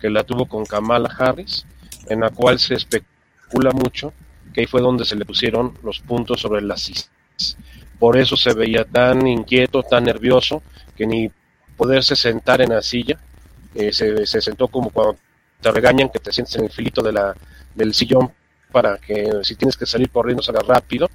que 0.00 0.10
la 0.10 0.24
tuvo 0.24 0.46
con 0.46 0.64
Kamala 0.64 1.10
Harris, 1.18 1.66
en 2.08 2.20
la 2.20 2.30
cual 2.30 2.58
se 2.58 2.74
especula 2.74 3.70
mucho 3.72 4.12
que 4.52 4.62
ahí 4.62 4.66
fue 4.66 4.80
donde 4.80 5.04
se 5.04 5.16
le 5.16 5.24
pusieron 5.24 5.74
los 5.82 6.00
puntos 6.00 6.40
sobre 6.40 6.62
las 6.62 6.82
CIS. 6.82 7.10
Por 7.98 8.16
eso 8.16 8.36
se 8.36 8.54
veía 8.54 8.84
tan 8.84 9.26
inquieto, 9.26 9.82
tan 9.82 10.04
nervioso, 10.04 10.62
que 10.96 11.06
ni 11.06 11.30
poderse 11.76 12.16
sentar 12.16 12.60
en 12.60 12.70
la 12.70 12.82
silla, 12.82 13.18
eh, 13.74 13.92
se, 13.92 14.26
se, 14.26 14.40
sentó 14.40 14.68
como 14.68 14.90
cuando 14.90 15.16
te 15.60 15.70
regañan 15.70 16.08
que 16.08 16.18
te 16.18 16.32
sientes 16.32 16.56
en 16.56 16.64
el 16.64 16.70
filito 16.70 17.02
de 17.02 17.12
la, 17.12 17.34
del 17.74 17.94
sillón 17.94 18.32
para 18.72 18.98
que 18.98 19.30
si 19.42 19.54
tienes 19.56 19.76
que 19.76 19.86
salir 19.86 20.10
corriendo 20.10 20.42
salgas 20.42 20.66
rápido 20.66 21.08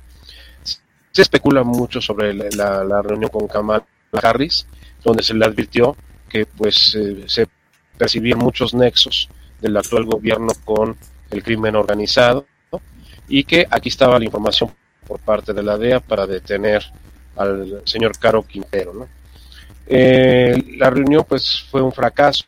se 1.13 1.21
especula 1.21 1.63
mucho 1.63 2.01
sobre 2.01 2.33
la, 2.33 3.01
reunión 3.03 3.29
con 3.29 3.47
Kamala 3.47 3.85
Harris, 4.21 4.65
donde 5.03 5.21
se 5.21 5.35
le 5.35 5.45
advirtió 5.45 5.95
que 6.27 6.47
pues 6.47 6.95
eh, 6.95 7.25
se 7.27 7.47
percibían 7.97 8.39
muchos 8.39 8.73
nexos 8.73 9.29
del 9.61 9.77
actual 9.77 10.05
gobierno 10.05 10.53
con 10.65 10.97
el 11.29 11.43
crimen 11.43 11.75
organizado 11.75 12.47
y 13.27 13.43
que 13.43 13.65
aquí 13.69 13.89
estaba 13.89 14.19
la 14.19 14.25
información 14.25 14.71
por 15.07 15.19
parte 15.19 15.53
de 15.53 15.63
la 15.63 15.77
DEA 15.77 15.99
para 15.99 16.25
detener 16.25 16.83
al 17.35 17.81
señor 17.85 18.17
Caro 18.17 18.43
Quintero. 18.43 19.07
Eh, 19.85 20.75
la 20.77 20.89
reunión 20.89 21.25
pues 21.27 21.65
fue 21.69 21.81
un 21.81 21.91
fracaso. 21.91 22.45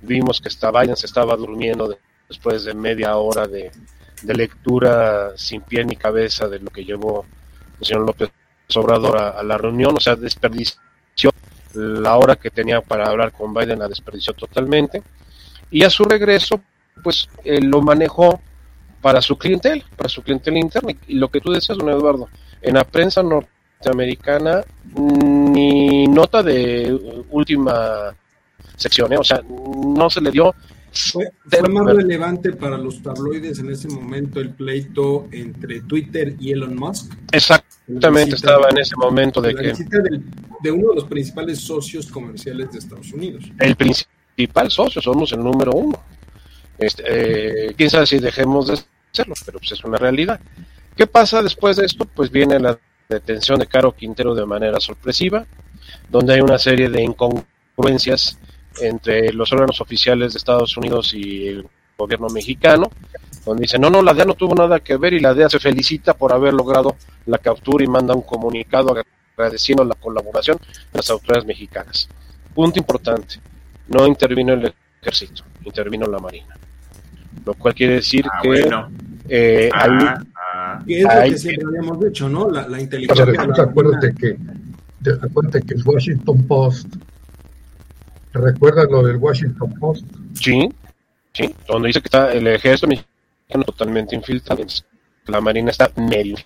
Vimos 0.00 0.40
que 0.40 0.48
esta 0.48 0.70
Biden 0.70 0.96
se 0.96 1.06
estaba 1.06 1.36
durmiendo 1.36 1.96
después 2.28 2.64
de 2.64 2.74
media 2.74 3.16
hora 3.16 3.46
de, 3.46 3.70
lectura 4.22 5.32
sin 5.36 5.60
pie 5.60 5.84
ni 5.84 5.96
cabeza 5.96 6.48
de 6.48 6.58
lo 6.58 6.70
que 6.70 6.84
llevó 6.84 7.26
el 7.78 7.86
señor 7.86 8.06
López 8.06 8.30
Obrador 8.74 9.18
a, 9.18 9.42
la 9.42 9.58
reunión, 9.58 9.94
o 9.94 10.00
sea, 10.00 10.16
desperdició 10.16 10.80
la 11.74 12.16
hora 12.16 12.36
que 12.36 12.50
tenía 12.50 12.80
para 12.80 13.06
hablar 13.06 13.32
con 13.32 13.52
Biden, 13.52 13.80
la 13.80 13.88
desperdició 13.88 14.32
totalmente. 14.32 15.02
Y 15.70 15.84
a 15.84 15.90
su 15.90 16.04
regreso, 16.04 16.60
pues 17.02 17.28
lo 17.44 17.82
manejó 17.82 18.40
para 19.04 19.20
su 19.20 19.36
clientela, 19.36 19.84
para 19.98 20.08
su 20.08 20.22
clientela 20.22 20.58
interna. 20.58 20.92
Y 21.06 21.16
lo 21.16 21.28
que 21.28 21.38
tú 21.38 21.52
decías, 21.52 21.76
don 21.76 21.90
Eduardo, 21.90 22.26
en 22.62 22.72
la 22.72 22.84
prensa 22.84 23.22
norteamericana, 23.22 24.62
ni 24.96 26.06
nota 26.06 26.42
de 26.42 27.24
última 27.28 28.16
sección, 28.76 29.12
¿eh? 29.12 29.18
o 29.18 29.22
sea, 29.22 29.42
no 29.46 30.08
se 30.08 30.22
le 30.22 30.30
dio 30.30 30.54
fue, 30.90 31.30
más 31.68 31.94
relevante 31.94 32.52
para 32.52 32.78
los 32.78 33.02
tabloides 33.02 33.58
en 33.58 33.72
ese 33.72 33.88
momento 33.88 34.40
el 34.40 34.54
pleito 34.54 35.28
entre 35.32 35.82
Twitter 35.82 36.34
y 36.40 36.52
Elon 36.52 36.74
Musk. 36.74 37.12
Exactamente, 37.30 38.36
estaba 38.36 38.70
en 38.70 38.78
ese 38.78 38.96
momento 38.96 39.42
de, 39.42 39.54
que... 39.54 39.74
de 40.62 40.70
uno 40.70 40.88
de 40.90 40.94
los 40.94 41.04
principales 41.04 41.60
socios 41.60 42.06
comerciales 42.10 42.72
de 42.72 42.78
Estados 42.78 43.12
Unidos. 43.12 43.44
El 43.60 43.76
principal 43.76 44.70
socio, 44.70 45.02
somos 45.02 45.30
el 45.32 45.40
número 45.40 45.72
uno. 45.72 46.02
Este, 46.78 47.02
eh, 47.68 47.74
quién 47.76 47.90
sabe 47.90 48.06
si 48.06 48.18
dejemos 48.18 48.68
de 48.68 48.78
pero 49.16 49.58
pues 49.58 49.72
es 49.72 49.84
una 49.84 49.96
realidad. 49.96 50.40
¿Qué 50.96 51.06
pasa 51.06 51.42
después 51.42 51.76
de 51.76 51.86
esto? 51.86 52.04
Pues 52.04 52.30
viene 52.30 52.58
la 52.58 52.78
detención 53.08 53.58
de 53.58 53.66
Caro 53.66 53.92
Quintero 53.92 54.34
de 54.34 54.46
manera 54.46 54.80
sorpresiva, 54.80 55.46
donde 56.08 56.34
hay 56.34 56.40
una 56.40 56.58
serie 56.58 56.88
de 56.88 57.02
incongruencias 57.02 58.38
entre 58.80 59.32
los 59.32 59.52
órganos 59.52 59.80
oficiales 59.80 60.32
de 60.32 60.38
Estados 60.38 60.76
Unidos 60.76 61.14
y 61.14 61.48
el 61.48 61.68
gobierno 61.96 62.28
mexicano, 62.28 62.90
donde 63.44 63.62
dice, 63.62 63.78
no, 63.78 63.90
no, 63.90 64.02
la 64.02 64.14
DEA 64.14 64.24
no 64.24 64.34
tuvo 64.34 64.54
nada 64.54 64.80
que 64.80 64.96
ver 64.96 65.12
y 65.12 65.20
la 65.20 65.34
DEA 65.34 65.48
se 65.48 65.60
felicita 65.60 66.14
por 66.14 66.32
haber 66.32 66.54
logrado 66.54 66.96
la 67.26 67.38
captura 67.38 67.84
y 67.84 67.88
manda 67.88 68.14
un 68.14 68.22
comunicado 68.22 68.94
agradeciendo 69.36 69.84
la 69.84 69.94
colaboración 69.94 70.58
de 70.58 70.98
las 70.98 71.10
autoridades 71.10 71.46
mexicanas. 71.46 72.08
Punto 72.54 72.78
importante, 72.78 73.40
no 73.88 74.06
intervino 74.06 74.54
el 74.54 74.74
ejército, 75.00 75.44
intervino 75.64 76.06
la 76.06 76.18
marina. 76.18 76.56
Lo 77.44 77.54
cual 77.54 77.74
quiere 77.74 77.94
decir 77.94 78.24
ah, 78.26 78.40
que 78.42 78.68
eh, 79.28 79.70
ah, 79.72 80.22
ah. 80.34 80.82
es 80.86 81.02
lo 81.02 81.10
que 81.10 81.38
siempre 81.38 81.66
habíamos 81.68 82.00
dicho, 82.00 82.28
¿no? 82.28 82.50
La, 82.50 82.68
la 82.68 82.80
inteligencia. 82.80 83.26
Pero 83.26 83.62
acuérdate 83.62 84.14
que, 84.14 84.36
acuérdate 85.22 85.62
que 85.62 85.74
el 85.74 85.82
Washington 85.84 86.46
Post, 86.46 86.94
¿recuerdas 88.32 88.86
lo 88.90 89.02
del 89.02 89.16
Washington 89.16 89.74
Post? 89.78 90.06
Sí, 90.34 90.68
sí, 91.32 91.54
donde 91.68 91.88
dice 91.88 92.00
que 92.00 92.06
está 92.06 92.32
el 92.32 92.46
ejército 92.46 92.86
mexicano 92.86 93.64
totalmente 93.66 94.16
infiltrado, 94.16 94.64
la 95.26 95.40
marina 95.40 95.70
está 95.70 95.90
medio 95.96 96.36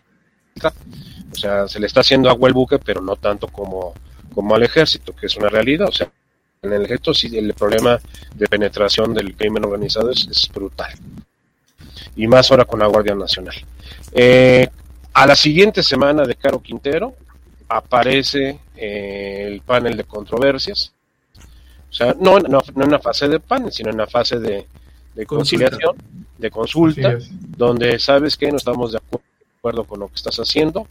o 1.30 1.34
sea, 1.34 1.68
se 1.68 1.78
le 1.80 1.86
está 1.86 2.00
haciendo 2.00 2.28
agua 2.30 2.48
al 2.48 2.54
buque, 2.54 2.78
pero 2.78 3.00
no 3.00 3.16
tanto 3.16 3.48
como, 3.48 3.94
como 4.34 4.54
al 4.54 4.62
ejército, 4.62 5.14
que 5.14 5.26
es 5.26 5.36
una 5.36 5.48
realidad, 5.48 5.88
o 5.88 5.92
sea, 5.92 6.10
en 6.62 6.72
el 6.72 6.84
ejército 6.84 7.14
sí 7.14 7.36
el 7.36 7.54
problema 7.54 7.98
de 8.34 8.46
penetración 8.46 9.14
del 9.14 9.34
crimen 9.36 9.64
organizado 9.64 10.10
es, 10.10 10.48
brutal. 10.52 10.92
Y 12.16 12.26
más 12.26 12.50
ahora 12.50 12.64
con 12.64 12.80
la 12.80 12.86
Guardia 12.86 13.14
Nacional. 13.14 13.54
Eh, 14.12 14.68
a 15.12 15.26
la 15.26 15.36
siguiente 15.36 15.82
semana 15.82 16.24
de 16.24 16.34
Caro 16.34 16.60
Quintero 16.60 17.14
aparece 17.68 18.58
eh, 18.76 19.44
el 19.46 19.60
panel 19.60 19.96
de 19.96 20.04
controversias. 20.04 20.92
O 21.90 21.92
sea, 21.92 22.14
no, 22.18 22.38
no, 22.40 22.60
en 22.66 22.82
una 22.82 22.98
fase 22.98 23.28
de 23.28 23.40
panel, 23.40 23.72
sino 23.72 23.90
en 23.90 23.96
una 23.96 24.06
fase 24.06 24.38
de, 24.38 24.66
conciliación, 25.26 25.96
de 26.36 26.50
consulta, 26.50 27.18
donde 27.56 27.98
sabes 27.98 28.36
que 28.36 28.50
no 28.50 28.58
estamos 28.58 28.92
de 28.92 28.98
acuerdo 28.98 29.84
con 29.84 30.00
lo 30.00 30.08
que 30.08 30.16
estás 30.16 30.36
haciendo. 30.38 30.86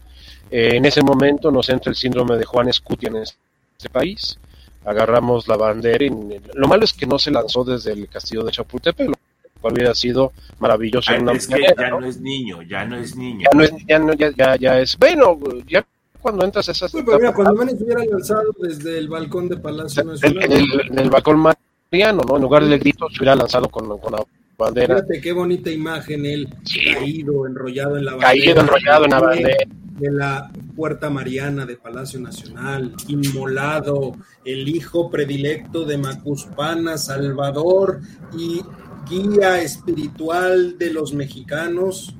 Eh, 0.49 0.71
en 0.75 0.85
ese 0.85 1.01
momento 1.01 1.51
nos 1.51 1.69
entra 1.69 1.89
el 1.89 1.95
síndrome 1.95 2.37
de 2.37 2.45
Juan 2.45 2.69
Escutia 2.69 3.09
en 3.09 3.17
este 3.17 3.89
país 3.91 4.39
agarramos 4.87 5.47
la 5.47 5.57
bandera 5.57 6.05
y 6.05 6.09
lo 6.53 6.67
malo 6.67 6.85
es 6.85 6.93
que 6.93 7.05
no 7.05 7.19
se 7.19 7.29
lanzó 7.29 7.63
desde 7.63 7.91
el 7.91 8.07
castillo 8.07 8.43
de 8.43 8.51
Chapultepec, 8.51 9.09
lo 9.09 9.15
cual 9.59 9.73
hubiera 9.73 9.93
sido 9.93 10.31
maravilloso. 10.59 11.11
es 11.11 11.47
que 11.47 11.61
ya 11.77 11.89
¿no? 11.89 12.05
es 12.05 12.21
niño, 12.21 12.61
ya 12.61 12.85
no 12.85 12.95
es 12.95 13.15
niño. 13.15 13.49
Ya 13.51 13.57
no 13.57 13.63
es, 13.63 13.71
ya, 13.85 13.99
no, 13.99 14.13
ya, 14.13 14.31
ya, 14.35 14.55
ya 14.55 14.79
es, 14.79 14.97
bueno, 14.97 15.37
ya 15.67 15.85
cuando 16.21 16.45
entras 16.45 16.69
a 16.69 16.71
esas... 16.71 16.91
Sí, 16.91 17.03
pero 17.05 17.19
mira, 17.19 17.33
cuando 17.33 17.53
Menes 17.53 17.81
hubiera 17.81 18.03
lanzado 18.05 18.53
desde 18.59 18.97
el 18.97 19.09
balcón 19.09 19.49
de 19.49 19.57
Palacio 19.57 20.03
Nacional. 20.05 20.43
En 20.43 20.99
el, 20.99 21.09
balcón 21.09 21.53
mariano, 21.91 22.23
¿no? 22.27 22.37
En 22.37 22.41
lugar 22.41 22.65
del 22.65 22.79
grito 22.79 23.09
se 23.09 23.17
hubiera 23.17 23.35
lanzado 23.35 23.67
con, 23.69 23.97
con 23.99 24.13
la 24.13 24.23
bandera. 24.57 24.95
Fíjate 24.95 25.21
qué 25.21 25.31
bonita 25.31 25.71
imagen 25.71 26.25
él, 26.25 26.49
caído, 26.93 27.45
enrollado 27.47 27.97
en 27.97 28.05
la 28.05 28.11
bandera. 28.11 28.29
Caído, 28.29 28.61
enrollado 28.61 29.05
en 29.05 29.11
la 29.11 29.19
bandera 29.19 29.57
de 29.99 30.11
la 30.11 30.51
Puerta 30.75 31.09
Mariana 31.09 31.65
de 31.65 31.75
Palacio 31.75 32.19
Nacional, 32.19 32.93
inmolado, 33.07 34.15
el 34.45 34.67
hijo 34.67 35.09
predilecto 35.09 35.85
de 35.85 35.97
Macuspana, 35.97 36.97
Salvador 36.97 38.01
y 38.37 38.61
guía 39.09 39.61
espiritual 39.61 40.77
de 40.77 40.93
los 40.93 41.13
mexicanos. 41.13 42.15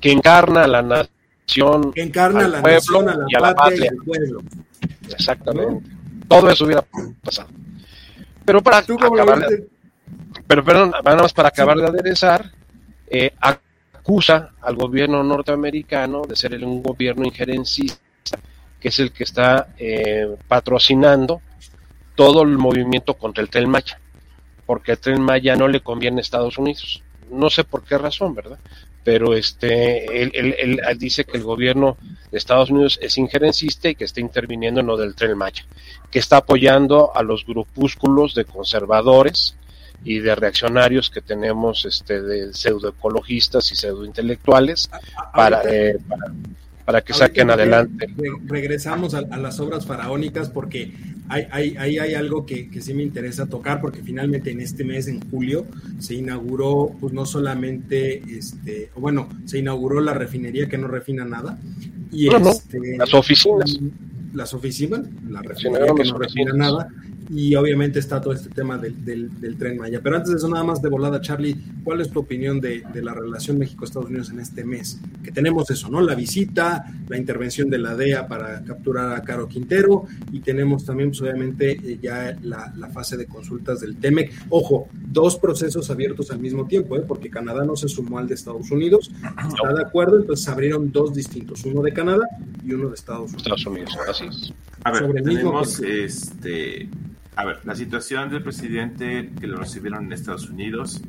Que 0.00 0.12
encarna 0.12 0.66
la 0.66 0.82
nación. 0.82 1.92
Que 1.92 2.02
encarna 2.02 2.48
la 2.48 2.62
nación, 2.62 3.08
a 3.08 3.16
la, 3.16 3.26
y 3.28 3.36
a 3.36 3.54
patria, 3.54 3.84
y 3.84 3.88
al 3.88 3.96
pueblo. 3.96 4.42
Exactamente. 5.10 5.90
Todo 6.26 6.48
eso 6.48 6.64
hubiera 6.64 6.84
pasado. 7.22 7.50
Pero 8.44 8.62
para 8.62 8.78
acabar 8.78 9.46
pero 10.46 10.64
perdón, 10.64 10.92
nada 11.04 11.22
más 11.22 11.32
para 11.32 11.48
acabar 11.48 11.76
de 11.78 11.86
aderezar, 11.86 12.50
eh, 13.06 13.32
acusa 13.40 14.50
al 14.60 14.76
gobierno 14.76 15.22
norteamericano 15.22 16.22
de 16.22 16.36
ser 16.36 16.54
un 16.64 16.82
gobierno 16.82 17.24
injerencista, 17.24 18.38
que 18.80 18.88
es 18.88 18.98
el 18.98 19.12
que 19.12 19.24
está 19.24 19.68
eh, 19.78 20.36
patrocinando 20.48 21.40
todo 22.14 22.42
el 22.42 22.58
movimiento 22.58 23.14
contra 23.14 23.42
el 23.42 23.48
tren 23.48 23.68
Maya, 23.68 24.00
porque 24.66 24.92
el 24.92 24.98
tren 24.98 25.20
Maya 25.20 25.56
no 25.56 25.68
le 25.68 25.80
conviene 25.80 26.18
a 26.18 26.20
Estados 26.20 26.58
Unidos. 26.58 27.02
No 27.30 27.48
sé 27.48 27.64
por 27.64 27.84
qué 27.84 27.96
razón, 27.96 28.34
¿verdad? 28.34 28.58
Pero 29.04 29.34
este, 29.34 30.22
él, 30.22 30.30
él, 30.34 30.80
dice 30.98 31.24
que 31.24 31.36
el 31.36 31.42
gobierno 31.42 31.96
de 32.30 32.38
Estados 32.38 32.70
Unidos 32.70 32.98
es 33.02 33.18
injerencista 33.18 33.88
y 33.88 33.94
que 33.94 34.04
está 34.04 34.20
interviniendo 34.20 34.80
en 34.80 34.86
lo 34.86 34.96
del 34.96 35.14
tren 35.14 35.36
Maya, 35.36 35.64
que 36.10 36.18
está 36.18 36.38
apoyando 36.38 37.14
a 37.16 37.22
los 37.22 37.44
grupúsculos 37.44 38.34
de 38.34 38.44
conservadores, 38.44 39.56
y 40.04 40.18
de 40.18 40.34
reaccionarios 40.34 41.10
que 41.10 41.20
tenemos 41.20 41.84
este 41.84 42.22
de 42.22 42.52
pseudoecologistas 42.52 43.70
y 43.72 43.76
pseudointelectuales 43.76 44.90
para, 45.32 45.62
eh, 45.64 45.98
para, 46.08 46.32
para 46.84 47.00
que 47.02 47.12
saquen 47.12 47.50
adelante. 47.50 48.06
regresamos 48.46 49.14
a, 49.14 49.22
las 49.22 49.60
obras 49.60 49.86
faraónicas 49.86 50.50
porque 50.50 50.92
hay, 51.28 51.46
hay, 51.50 51.98
hay 51.98 52.14
algo 52.14 52.44
que, 52.44 52.68
que, 52.68 52.80
sí 52.80 52.94
me 52.94 53.02
interesa 53.02 53.46
tocar 53.46 53.80
porque 53.80 54.02
finalmente 54.02 54.50
en 54.50 54.60
este 54.60 54.84
mes, 54.84 55.06
en 55.06 55.20
julio, 55.30 55.66
se 55.98 56.14
inauguró 56.14 56.92
pues 57.00 57.12
no 57.12 57.24
solamente, 57.24 58.22
este, 58.28 58.90
bueno, 58.96 59.28
se 59.44 59.58
inauguró 59.58 60.00
la 60.00 60.14
refinería 60.14 60.68
que 60.68 60.78
no 60.78 60.88
refina 60.88 61.24
nada 61.24 61.58
y 62.10 62.28
este, 62.28 62.96
las 62.98 63.14
oficinas. 63.14 63.80
Las 64.34 64.54
oficinas, 64.54 65.02
la 65.28 65.42
refinería 65.42 65.92
que 65.94 66.04
no 66.04 66.18
refina 66.18 66.52
nada 66.54 66.88
y 67.34 67.54
obviamente 67.54 67.98
está 67.98 68.20
todo 68.20 68.34
este 68.34 68.50
tema 68.50 68.76
del, 68.76 69.04
del, 69.04 69.56
tren 69.56 69.78
Maya. 69.78 70.00
Pero 70.02 70.16
antes 70.16 70.30
de 70.30 70.36
eso, 70.36 70.48
nada 70.48 70.64
más 70.64 70.82
de 70.82 70.90
volada, 70.90 71.18
Charlie, 71.22 71.56
¿cuál 71.82 72.02
es 72.02 72.10
tu 72.10 72.20
opinión 72.20 72.60
de, 72.60 72.84
de 72.92 73.02
la 73.02 73.14
relación 73.14 73.58
México-Estados 73.58 74.10
Unidos 74.10 74.30
en 74.30 74.40
este 74.40 74.64
mes? 74.64 75.00
Que 75.24 75.32
tenemos 75.32 75.70
eso, 75.70 75.88
¿no? 75.88 76.02
La 76.02 76.14
visita, 76.14 76.84
la 77.08 77.16
intervención 77.16 77.70
de 77.70 77.78
la 77.78 77.96
DEA 77.96 78.28
para 78.28 78.62
capturar 78.62 79.16
a 79.16 79.22
Caro 79.22 79.48
Quintero 79.48 80.04
y 80.30 80.40
tenemos 80.40 80.84
también, 80.84 81.08
pues, 81.08 81.22
obviamente, 81.22 81.70
eh, 81.72 81.98
ya 82.02 82.36
la, 82.42 82.70
la, 82.76 82.88
fase 82.88 83.16
de 83.16 83.24
consultas 83.24 83.80
del 83.80 83.96
TEMEC. 83.96 84.30
Ojo, 84.50 84.88
dos 84.92 85.38
procesos 85.38 85.88
abiertos 85.88 86.30
al 86.30 86.38
mismo 86.38 86.66
tiempo, 86.66 86.96
¿eh? 86.96 87.04
porque 87.08 87.30
Canadá 87.30 87.64
no 87.64 87.76
se 87.76 87.88
sumó 87.88 88.18
al 88.18 88.28
de 88.28 88.34
Estados 88.34 88.70
Unidos, 88.70 89.10
está 89.48 89.72
de 89.72 89.80
acuerdo, 89.80 90.18
entonces 90.18 90.46
abrieron 90.48 90.92
dos 90.92 91.14
distintos, 91.14 91.64
uno 91.64 91.80
de 91.80 91.94
Canadá 91.94 92.28
y 92.62 92.74
uno 92.74 92.88
de 92.90 92.94
Estados 92.94 93.32
Unidos. 93.32 93.42
Estados 93.42 93.66
Unidos, 93.66 93.96
así 94.06 94.24
es. 94.26 94.54
A 94.84 94.90
ver, 94.90 95.12
tenemos 95.14 95.80
este 95.80 96.88
a 97.34 97.44
ver, 97.44 97.60
la 97.64 97.74
situación 97.74 98.30
del 98.30 98.42
presidente 98.42 99.30
que 99.40 99.46
lo 99.46 99.56
recibieron 99.56 100.04
en 100.04 100.12
Estados 100.12 100.50
Unidos, 100.50 101.00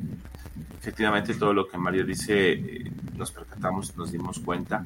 efectivamente 0.78 1.34
todo 1.34 1.52
lo 1.52 1.68
que 1.68 1.76
Mario 1.76 2.04
dice 2.04 2.52
eh, 2.52 2.92
nos 3.16 3.30
percatamos, 3.30 3.96
nos 3.96 4.10
dimos 4.10 4.38
cuenta, 4.38 4.84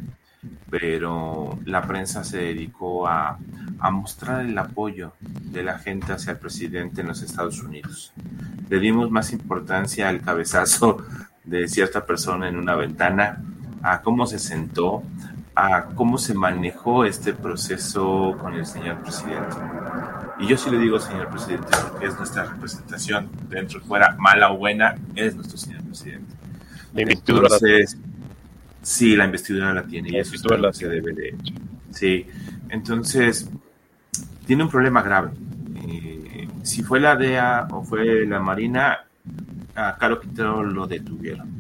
pero 0.71 1.59
la 1.65 1.83
prensa 1.83 2.25
se 2.25 2.39
dedicó 2.39 3.07
a, 3.07 3.39
a, 3.79 3.91
mostrar 3.91 4.45
el 4.45 4.57
apoyo 4.59 5.13
de 5.21 5.63
la 5.63 5.79
gente 5.79 6.13
hacia 6.13 6.33
el 6.33 6.39
presidente 6.39 7.01
en 7.01 7.09
los 7.09 7.23
Estados 7.23 7.63
Unidos. 7.63 8.13
Le 8.69 8.79
dimos 8.79 9.11
más 9.11 9.33
importancia 9.33 10.09
al 10.09 10.21
cabezazo 10.21 11.05
de 11.45 11.69
cierta 11.69 12.05
persona 12.05 12.49
en 12.49 12.57
una 12.57 12.75
ventana, 12.75 13.43
a 13.83 14.03
cómo 14.03 14.27
se 14.27 14.39
sentó, 14.39 15.03
a 15.61 15.87
cómo 15.97 16.19
se 16.19 16.35
manejó 16.35 17.05
este 17.05 17.33
proceso 17.33 18.39
con 18.41 18.55
el 18.55 18.65
señor 18.65 19.03
presidente. 19.03 19.57
Y 20.39 20.47
yo 20.47 20.57
sí 20.57 20.71
le 20.71 20.79
digo, 20.79 21.01
señor 21.01 21.29
presidente, 21.31 21.67
porque 21.91 22.07
es 22.07 22.17
nuestra 22.17 22.45
representación, 22.45 23.29
dentro 23.49 23.81
y 23.81 23.83
fuera, 23.83 24.15
mala 24.21 24.53
o 24.53 24.57
buena, 24.57 24.95
es 25.17 25.35
nuestro 25.35 25.59
señor 25.59 25.83
presidente. 25.83 26.33
La 26.95 27.03
investidura 27.03 27.49
entonces, 27.51 27.99
sí, 28.83 29.17
la 29.17 29.25
investidura 29.25 29.75
la 29.75 29.83
tiene, 29.83 30.11
y 30.11 30.19
eso 30.19 30.37
es 30.37 30.45
lo 30.45 30.71
que 30.71 30.77
se 30.77 30.89
debe 30.89 31.13
de 31.13 31.35
Sí, 31.91 32.25
entonces, 32.69 33.51
tiene 34.47 34.63
un 34.63 34.71
problema 34.71 35.03
grave. 35.03 35.33
Eh, 35.89 36.49
si 36.63 36.85
fue 36.85 37.01
la 37.01 37.17
DEA 37.17 37.67
o 37.73 37.83
fue 37.83 38.25
la 38.27 38.39
Marina, 38.39 39.07
a 39.75 39.97
Caro 39.97 40.21
Quintero 40.21 40.63
lo 40.63 40.87
detuvieron. 40.87 41.51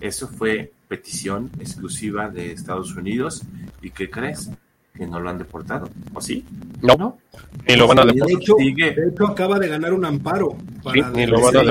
Eso 0.00 0.28
fue 0.28 0.73
petición 0.94 1.50
exclusiva 1.58 2.28
de 2.28 2.52
Estados 2.52 2.94
Unidos. 2.94 3.42
¿Y 3.82 3.90
qué 3.90 4.08
crees? 4.08 4.50
Que 4.96 5.06
no 5.06 5.18
lo 5.18 5.28
han 5.28 5.38
deportado. 5.38 5.88
¿O 6.12 6.20
sí? 6.20 6.44
No. 6.82 6.94
¿No? 6.94 7.18
Ni 7.66 7.74
lo 7.74 7.88
van 7.88 7.98
a 7.98 8.04
deportar. 8.04 8.56
De 8.56 9.08
hecho, 9.08 9.26
acaba 9.26 9.58
de 9.58 9.66
ganar 9.66 9.92
un 9.92 10.04
amparo. 10.04 10.56
Para 10.84 11.10
ni 11.10 11.26
lo 11.26 11.40
van 11.40 11.56
a 11.56 11.62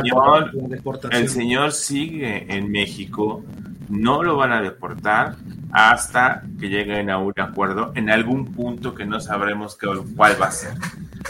deportar. 0.68 1.16
El 1.16 1.30
señor 1.30 1.72
sigue 1.72 2.46
en 2.54 2.70
México. 2.70 3.44
No 3.90 4.24
lo 4.24 4.38
van 4.38 4.52
a 4.52 4.62
deportar 4.62 5.36
hasta 5.72 6.44
que 6.60 6.70
lleguen 6.70 7.10
a 7.10 7.18
un 7.18 7.34
acuerdo 7.38 7.92
en 7.96 8.10
algún 8.10 8.54
punto 8.54 8.94
que 8.94 9.06
no 9.06 9.20
sabremos 9.20 9.78
cuál 10.16 10.42
va 10.42 10.48
a 10.48 10.52
ser. 10.52 10.74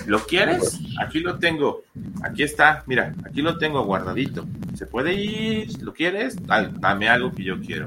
¿Lo 0.06 0.20
quieres? 0.20 0.80
Aquí 1.00 1.20
lo 1.20 1.40
tengo. 1.40 1.84
Aquí 2.24 2.44
está. 2.44 2.84
Mira, 2.88 3.14
aquí 3.26 3.42
lo 3.42 3.58
tengo 3.58 3.86
guardadito. 3.86 4.46
Se 4.76 4.86
puede 4.86 5.14
ir. 5.14 5.82
¿Lo 5.82 5.94
quieres? 5.94 6.36
Dame 6.46 7.10
algo 7.10 7.32
que 7.32 7.44
yo 7.44 7.60
quiero. 7.62 7.86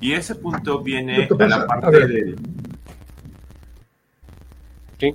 Y 0.00 0.12
ese 0.12 0.34
punto 0.34 0.82
viene 0.82 1.28
a 1.38 1.46
la 1.46 1.66
parte 1.66 2.06
del. 2.06 2.36
Sí. 4.98 5.14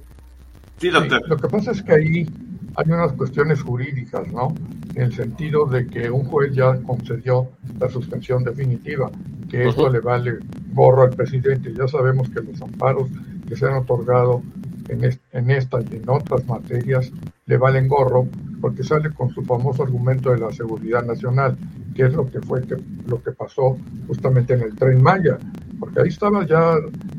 Sí, 0.77 0.89
doctor. 0.89 1.21
lo 1.27 1.37
que 1.37 1.47
pasa 1.47 1.71
es 1.71 1.81
que 1.81 1.93
ahí 1.93 2.27
hay 2.75 2.91
unas 2.91 3.13
cuestiones 3.13 3.61
jurídicas, 3.61 4.27
¿no? 4.31 4.53
En 4.95 5.03
el 5.03 5.13
sentido 5.13 5.65
de 5.65 5.87
que 5.87 6.09
un 6.09 6.25
juez 6.25 6.53
ya 6.53 6.75
concedió 6.81 7.49
la 7.79 7.89
suspensión 7.89 8.43
definitiva, 8.43 9.11
que 9.49 9.67
esto 9.67 9.89
le 9.89 9.99
vale 9.99 10.39
gorro 10.73 11.03
al 11.03 11.11
presidente. 11.11 11.73
Ya 11.73 11.87
sabemos 11.87 12.29
que 12.29 12.41
los 12.41 12.61
amparos 12.61 13.09
que 13.47 13.55
se 13.55 13.65
han 13.65 13.73
otorgado 13.73 14.41
en, 14.89 15.03
en 15.31 15.51
esta 15.51 15.81
y 15.81 15.95
en 15.95 16.09
otras 16.09 16.45
materias 16.47 17.11
le 17.45 17.57
valen 17.57 17.87
gorro 17.87 18.27
porque 18.61 18.83
sale 18.83 19.11
con 19.11 19.29
su 19.29 19.43
famoso 19.43 19.83
argumento 19.83 20.31
de 20.31 20.37
la 20.37 20.51
seguridad 20.51 21.03
nacional, 21.03 21.57
que 21.93 22.03
es 22.03 22.13
lo 22.13 22.29
que 22.29 22.39
fue 22.41 22.61
que, 22.61 22.77
lo 23.07 23.21
que 23.21 23.31
pasó 23.31 23.77
justamente 24.07 24.53
en 24.53 24.61
el 24.61 24.75
tren 24.75 25.01
Maya, 25.03 25.37
porque 25.79 26.01
ahí 26.01 26.07
estaba 26.07 26.45
ya 26.45 26.75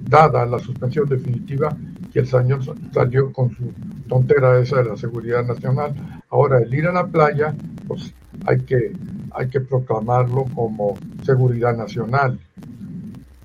dada 0.08 0.46
la 0.46 0.58
suspensión 0.58 1.08
definitiva 1.08 1.76
y 2.14 2.18
el 2.18 2.26
señor 2.26 2.60
salió 2.92 3.32
con 3.32 3.50
su 3.50 3.72
tontera 4.08 4.58
esa 4.58 4.78
de 4.78 4.88
la 4.88 4.96
seguridad 4.96 5.44
nacional. 5.44 6.13
Ahora, 6.34 6.58
el 6.58 6.74
ir 6.74 6.84
a 6.88 6.92
la 6.92 7.06
playa, 7.06 7.54
pues 7.86 8.12
hay 8.44 8.58
que, 8.62 8.92
hay 9.30 9.48
que 9.48 9.60
proclamarlo 9.60 10.46
como 10.52 10.98
seguridad 11.22 11.76
nacional, 11.76 12.40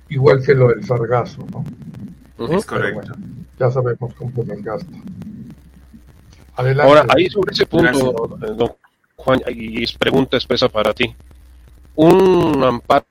igual 0.08 0.42
que 0.44 0.56
lo 0.56 0.70
del 0.70 0.84
sargazo, 0.84 1.46
¿no? 1.52 1.64
Es 2.48 2.66
correcto. 2.66 3.12
ya 3.60 3.70
sabemos 3.70 4.12
cómo 4.14 4.44
se 4.44 4.56
gasta. 4.62 4.96
Adelante. 6.56 6.90
Ahora, 6.90 7.06
ahí 7.16 7.30
sobre 7.30 7.52
ese 7.52 7.64
punto, 7.64 8.36
eh, 8.42 8.54
don 8.56 8.72
Juan, 9.14 9.40
y 9.46 9.86
pregunta 9.96 10.36
expresa 10.36 10.68
para 10.68 10.92
ti. 10.92 11.14
¿Un 11.94 12.64
amparo 12.64 13.04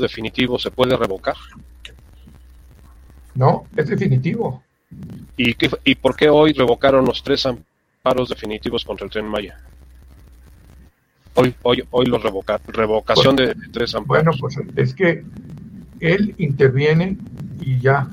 definitivo 0.00 0.58
se 0.58 0.70
puede 0.70 0.96
revocar? 0.96 1.36
No, 3.34 3.66
es 3.76 3.86
definitivo. 3.86 4.62
¿Y, 5.36 5.52
qué, 5.52 5.68
¿Y 5.84 5.94
por 5.96 6.16
qué 6.16 6.30
hoy 6.30 6.54
revocaron 6.54 7.04
los 7.04 7.22
tres 7.22 7.44
amparos 7.44 7.75
definitivos 8.14 8.84
contra 8.84 9.04
el 9.04 9.10
tren 9.10 9.26
Maya? 9.26 9.58
Hoy, 11.34 11.54
hoy, 11.62 11.84
hoy 11.90 12.06
los 12.06 12.22
revocaron, 12.22 12.66
revocación 12.68 13.36
de, 13.36 13.54
tres 13.72 13.94
amparos. 13.94 14.24
Bueno, 14.24 14.38
pues 14.40 14.58
es 14.76 14.94
que 14.94 15.22
él 16.00 16.34
interviene 16.38 17.18
y 17.60 17.78
ya, 17.78 18.08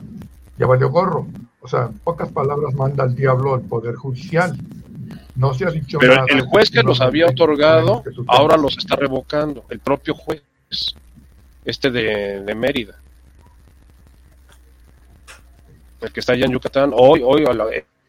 ya 0.57 0.65
valió 0.65 0.89
gorro. 0.89 1.27
O 1.61 1.67
sea, 1.67 1.85
en 1.85 1.99
pocas 1.99 2.31
palabras 2.31 2.73
manda 2.73 3.03
al 3.03 3.15
diablo 3.15 3.53
al 3.53 3.61
Poder 3.61 3.95
Judicial. 3.95 4.57
No 5.35 5.53
se 5.53 5.65
ha 5.65 5.71
dicho 5.71 5.97
Pero 5.99 6.27
el 6.27 6.41
juez 6.41 6.69
que 6.69 6.83
los 6.83 6.99
había 6.99 7.27
otorgado 7.27 8.03
ahora 8.27 8.57
los 8.57 8.77
está 8.77 8.95
revocando, 8.95 9.65
el 9.69 9.79
propio 9.79 10.13
juez, 10.13 10.43
este 11.65 11.89
de, 11.89 12.41
de 12.41 12.55
Mérida 12.55 12.99
el 16.03 16.11
que 16.11 16.19
está 16.19 16.33
allá 16.33 16.45
en 16.45 16.51
Yucatán, 16.51 16.91
hoy, 16.93 17.21
hoy, 17.23 17.45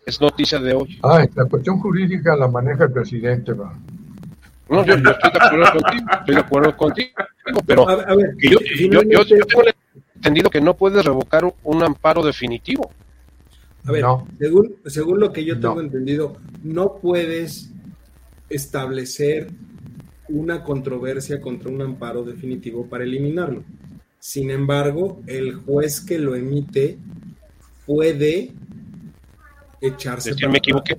es 0.07 0.21
noticia 0.21 0.59
de 0.59 0.75
hoy. 0.75 0.99
Ah, 1.03 1.27
la 1.35 1.45
cuestión 1.47 1.79
jurídica 1.81 2.37
la 2.37 2.49
maneja 2.49 2.85
el 2.85 2.93
presidente, 2.93 3.53
va. 3.53 3.77
No, 4.69 4.85
yo, 4.85 4.95
estoy 4.95 5.05
de 5.05 5.39
acuerdo 5.41 5.73
contigo, 5.73 6.07
estoy 6.19 6.35
de 6.35 6.41
acuerdo 6.41 6.77
contigo, 6.77 7.11
pero 7.67 7.87
yo, 8.39 8.59
yo, 9.03 9.25
tengo 9.27 9.63
entendido 10.15 10.51
que 10.51 10.61
no 10.61 10.75
puedes 10.75 11.05
revocar 11.05 11.45
un 11.63 11.83
amparo 11.83 12.23
definitivo. 12.23 12.91
A 13.85 13.93
ver, 13.93 14.05
según, 14.39 14.77
según 14.87 15.21
lo 15.21 15.33
que 15.33 15.45
yo 15.45 15.61
tengo 15.61 15.81
entendido, 15.81 16.39
no 16.63 16.95
puedes 16.95 17.71
establecer 18.49 19.49
una 20.29 20.65
controversia 20.65 21.41
contra 21.41 21.71
un 21.71 21.83
amparo 21.83 22.25
definitivo 22.25 22.87
para 22.87 23.05
eliminarlo. 23.05 23.63
Sin 24.19 24.51
embargo, 24.51 25.21
el 25.27 25.55
juez 25.55 26.01
que 26.01 26.19
lo 26.19 26.35
emite 26.35 26.97
puede 27.85 28.53
echarse. 29.89 30.35
me 30.49 30.59
equivoqué. 30.59 30.99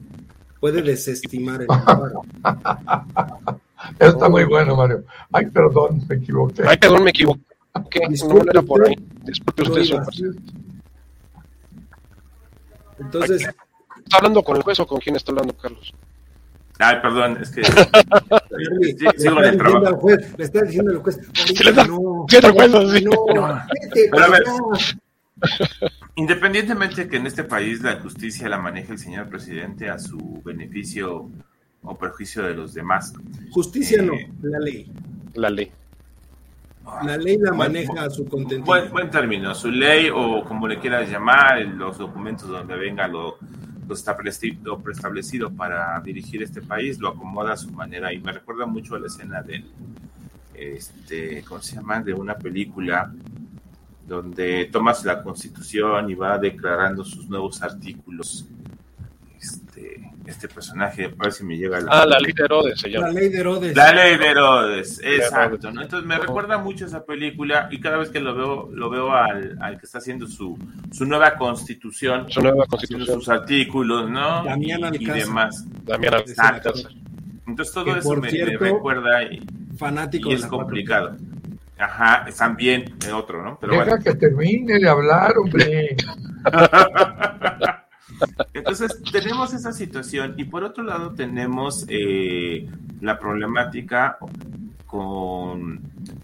Puede 0.60 0.82
desestimar 0.82 1.62
el 1.62 1.68
amparo. 1.70 2.22
Está 4.00 4.30
muy 4.30 4.46
bueno, 4.46 4.76
Mario. 4.76 5.04
Ay, 5.32 5.48
perdón, 5.48 6.02
me 6.08 6.16
equivoqué. 6.16 6.64
Ay, 6.68 6.78
perdón, 6.78 7.04
me 7.04 7.10
equivoqué. 7.12 7.42
no 8.28 8.42
era 8.50 8.62
por 8.62 8.88
ahí. 8.88 8.96
Disculpe 9.24 9.64
usted, 9.64 9.98
Entonces. 13.00 13.48
¿Está 14.06 14.18
hablando 14.18 14.44
con 14.44 14.58
el 14.58 14.64
juez 14.64 14.80
o 14.80 14.88
con 14.88 15.00
quién 15.00 15.16
está 15.16 15.32
hablando, 15.32 15.56
Carlos? 15.58 15.94
Ay, 16.78 16.98
perdón, 17.02 17.38
es 17.42 17.50
que. 17.52 17.62
le, 18.82 18.90
está 18.90 19.12
diciendo 19.12 19.40
al 19.40 19.96
juez, 19.96 20.38
le 20.38 20.44
está 20.44 20.62
diciendo 20.62 20.92
al 20.92 21.00
juez. 21.00 21.20
no, 23.04 23.18
no, 23.34 23.48
no, 23.48 24.78
Independientemente 26.16 27.08
que 27.08 27.18
en 27.18 27.28
este 27.28 27.44
país 27.44 27.82
la 27.82 28.00
justicia 28.00 28.48
la 28.48 28.58
maneje 28.58 28.94
el 28.94 29.00
señor 29.00 29.28
presidente 29.28 29.90
a 29.90 30.00
su 30.00 30.42
beneficio 30.44 31.30
o 31.82 31.98
perjuicio 31.98 32.44
de 32.44 32.54
los 32.54 32.74
demás. 32.74 33.14
Justicia 33.52 34.02
no, 34.02 34.14
eh, 34.14 34.32
la 34.42 34.60
ley. 34.60 34.92
La 35.34 35.50
ley. 35.50 35.72
La 37.04 37.18
ley 37.18 37.38
la 37.38 37.52
maneja 37.52 38.06
a 38.06 38.10
su 38.10 38.26
contenido. 38.26 38.66
Buen, 38.92 39.10
término, 39.10 39.54
su 39.56 39.72
ley 39.72 40.10
o 40.14 40.44
como 40.44 40.68
le 40.68 40.80
quieras 40.80 41.10
llamar, 41.10 41.60
los 41.62 41.98
documentos 41.98 42.48
donde 42.48 42.76
venga 42.76 43.08
lo, 43.08 43.38
lo, 43.88 43.94
establecido, 43.94 44.80
preestablecido 44.80 45.52
para 45.52 46.00
dirigir 46.02 46.44
este 46.44 46.62
país, 46.62 47.00
lo 47.00 47.10
acomoda 47.10 47.54
a 47.54 47.58
su 47.58 47.72
manera. 47.72 48.14
Y 48.14 48.20
me 48.20 48.32
recuerda 48.32 48.68
mucho 48.68 48.96
a 48.96 49.00
la 49.00 49.08
escena 49.08 49.42
del, 49.42 49.66
este, 50.54 51.44
¿cómo 51.44 51.62
se 51.62 51.76
llama? 51.76 52.02
De 52.02 52.14
una 52.14 52.36
película 52.36 53.12
donde 54.08 54.66
tomas 54.72 55.04
la 55.04 55.22
constitución 55.22 56.10
y 56.10 56.16
va 56.16 56.38
declarando 56.38 57.04
sus 57.04 57.28
nuevos 57.28 57.62
artículos. 57.62 58.48
Este, 59.40 60.12
este 60.26 60.48
personaje, 60.48 61.06
a 61.06 61.24
ver 61.24 61.32
si 61.32 61.44
me 61.44 61.56
llega 61.56 61.80
la... 61.80 61.92
Ah, 61.92 62.06
la 62.06 62.20
ley 62.20 62.34
de 62.34 62.44
Herodes 62.44 62.80
se 62.80 62.90
llama. 62.90 63.08
La 63.08 63.14
ley 63.14 63.30
de 63.30 63.40
Herodes. 63.40 63.76
La 63.76 63.94
ley 63.94 64.18
de 64.18 64.26
Herodes, 64.28 65.02
exacto. 65.04 65.72
¿no? 65.72 65.82
Entonces 65.82 66.08
me 66.08 66.18
recuerda 66.18 66.58
mucho 66.58 66.86
esa 66.86 67.06
película 67.06 67.68
y 67.72 67.80
cada 67.80 67.98
vez 67.98 68.10
que 68.10 68.20
lo 68.20 68.34
veo, 68.36 68.70
lo 68.72 68.90
veo 68.90 69.14
al, 69.14 69.58
al 69.62 69.80
que 69.80 69.86
está 69.86 70.00
haciendo 70.00 70.26
su, 70.28 70.58
su 70.92 71.06
nueva 71.06 71.36
constitución, 71.36 72.26
su 72.30 72.42
nueva 72.42 72.66
constitución, 72.66 73.20
sus 73.20 73.30
artículos, 73.30 74.10
¿no? 74.10 74.44
Damián 74.44 74.96
y, 74.96 75.06
demás. 75.06 75.66
Damián 75.84 76.16
Exacto. 76.16 76.74
Entonces 77.48 77.74
todo 77.74 77.96
eso 77.96 78.16
me, 78.16 78.30
recuerda 78.30 79.24
y, 79.24 79.46
fanático 79.78 80.32
y 80.32 80.34
es 80.34 80.46
complicado. 80.48 81.16
Ajá, 81.78 82.26
también 82.38 82.98
de 83.00 83.12
otro, 83.12 83.44
¿no? 83.44 83.58
Pero 83.60 83.74
Deja 83.74 84.00
que 84.00 84.16
termine 84.16 84.80
de 84.80 84.88
hablar, 84.88 85.38
hombre. 85.38 85.96
Entonces, 88.54 89.02
tenemos 89.12 89.54
esa 89.54 89.74
situación 89.74 90.36
y 90.38 90.46
por 90.46 90.64
otro 90.64 90.84
lado 90.86 91.14
tenemos 91.14 91.86
eh, 91.90 92.70
la 93.02 93.20
problemática 93.20 94.18
con 94.86 95.82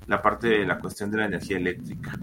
la 0.07 0.21
parte 0.21 0.47
de 0.47 0.65
la 0.65 0.79
cuestión 0.79 1.11
de 1.11 1.17
la 1.17 1.25
energía 1.25 1.57
eléctrica. 1.57 2.13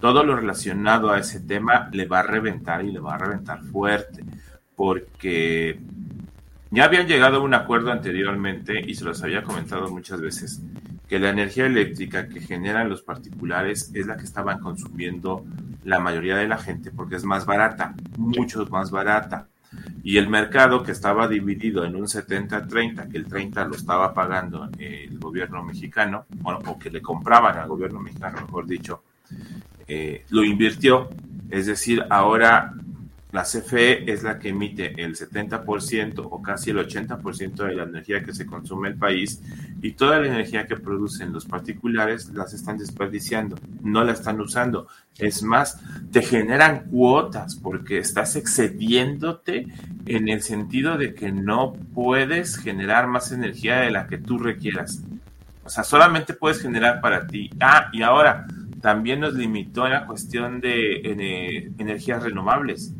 Todo 0.00 0.24
lo 0.24 0.34
relacionado 0.34 1.10
a 1.10 1.18
ese 1.18 1.40
tema 1.40 1.90
le 1.92 2.06
va 2.06 2.20
a 2.20 2.22
reventar 2.22 2.82
y 2.84 2.92
le 2.92 3.00
va 3.00 3.16
a 3.16 3.18
reventar 3.18 3.62
fuerte, 3.64 4.24
porque 4.74 5.78
ya 6.70 6.84
habían 6.84 7.06
llegado 7.06 7.36
a 7.36 7.40
un 7.40 7.52
acuerdo 7.52 7.92
anteriormente 7.92 8.80
y 8.80 8.94
se 8.94 9.04
los 9.04 9.22
había 9.22 9.42
comentado 9.42 9.90
muchas 9.90 10.22
veces 10.22 10.62
que 11.10 11.18
la 11.18 11.30
energía 11.30 11.66
eléctrica 11.66 12.28
que 12.28 12.40
generan 12.40 12.88
los 12.88 13.02
particulares 13.02 13.90
es 13.94 14.06
la 14.06 14.16
que 14.16 14.22
estaban 14.22 14.60
consumiendo 14.60 15.44
la 15.82 15.98
mayoría 15.98 16.36
de 16.36 16.46
la 16.46 16.56
gente 16.56 16.92
porque 16.92 17.16
es 17.16 17.24
más 17.24 17.44
barata, 17.44 17.96
mucho 18.16 18.64
más 18.66 18.92
barata. 18.92 19.48
Y 20.04 20.18
el 20.18 20.28
mercado 20.28 20.84
que 20.84 20.92
estaba 20.92 21.26
dividido 21.26 21.84
en 21.84 21.96
un 21.96 22.06
70-30, 22.06 23.10
que 23.10 23.18
el 23.18 23.26
30 23.26 23.64
lo 23.64 23.74
estaba 23.74 24.14
pagando 24.14 24.68
el 24.78 25.18
gobierno 25.18 25.64
mexicano, 25.64 26.26
o 26.44 26.78
que 26.78 26.90
le 26.90 27.02
compraban 27.02 27.58
al 27.58 27.66
gobierno 27.66 27.98
mexicano, 27.98 28.42
mejor 28.42 28.68
dicho, 28.68 29.02
eh, 29.88 30.24
lo 30.30 30.44
invirtió. 30.44 31.08
Es 31.50 31.66
decir, 31.66 32.04
ahora 32.08 32.72
la 33.32 33.44
CFE 33.44 34.10
es 34.10 34.22
la 34.22 34.38
que 34.38 34.48
emite 34.48 35.00
el 35.02 35.16
70% 35.16 36.26
o 36.30 36.42
casi 36.42 36.70
el 36.70 36.78
80% 36.78 37.64
de 37.64 37.74
la 37.74 37.84
energía 37.84 38.24
que 38.24 38.34
se 38.34 38.46
consume 38.46 38.88
en 38.88 38.94
el 38.94 38.98
país 38.98 39.40
y 39.82 39.92
toda 39.92 40.18
la 40.18 40.26
energía 40.26 40.66
que 40.66 40.76
producen 40.76 41.32
los 41.32 41.44
particulares 41.44 42.30
las 42.30 42.52
están 42.52 42.78
desperdiciando, 42.78 43.56
no 43.82 44.02
la 44.02 44.12
están 44.12 44.40
usando. 44.40 44.88
Es 45.16 45.42
más, 45.42 45.80
te 46.10 46.22
generan 46.22 46.86
cuotas 46.90 47.54
porque 47.54 47.98
estás 47.98 48.36
excediéndote 48.36 49.66
en 50.06 50.28
el 50.28 50.42
sentido 50.42 50.98
de 50.98 51.14
que 51.14 51.30
no 51.30 51.74
puedes 51.94 52.56
generar 52.56 53.06
más 53.06 53.30
energía 53.30 53.80
de 53.80 53.90
la 53.90 54.06
que 54.06 54.18
tú 54.18 54.38
requieras. 54.38 55.02
O 55.62 55.68
sea, 55.68 55.84
solamente 55.84 56.34
puedes 56.34 56.60
generar 56.60 57.00
para 57.00 57.26
ti. 57.26 57.48
Ah, 57.60 57.90
y 57.92 58.02
ahora, 58.02 58.46
también 58.80 59.20
nos 59.20 59.34
limitó 59.34 59.86
en 59.86 59.92
la 59.92 60.06
cuestión 60.06 60.60
de 60.60 61.00
energías 61.78 62.22
renovables. 62.22 62.92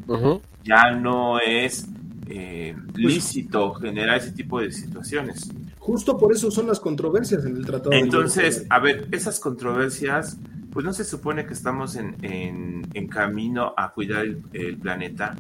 Ya 0.65 0.91
no 0.93 1.39
es 1.41 1.89
eh, 2.33 2.77
pues 2.93 3.05
lícito 3.05 3.75
generar 3.75 4.19
ese 4.19 4.31
tipo 4.31 4.61
de 4.61 4.71
situaciones. 4.71 5.51
Justo 5.79 6.17
por 6.17 6.33
eso 6.33 6.51
son 6.51 6.69
las 6.69 6.79
controversias 6.79 7.45
en 7.45 7.57
el 7.57 7.67
tratado. 7.67 7.93
Entonces, 7.93 8.67
a 8.69 8.79
ver, 8.79 9.09
esas 9.11 9.41
controversias, 9.41 10.39
pues 10.73 10.85
no 10.85 10.93
se 10.93 11.05
supone 11.05 11.45
que 11.45 11.55
estamos 11.55 11.97
en, 11.97 12.17
en, 12.23 13.09
camino 13.09 13.75
a 13.77 13.93
cuidar 13.93 14.27
el, 14.53 14.77
planeta. 14.77 15.35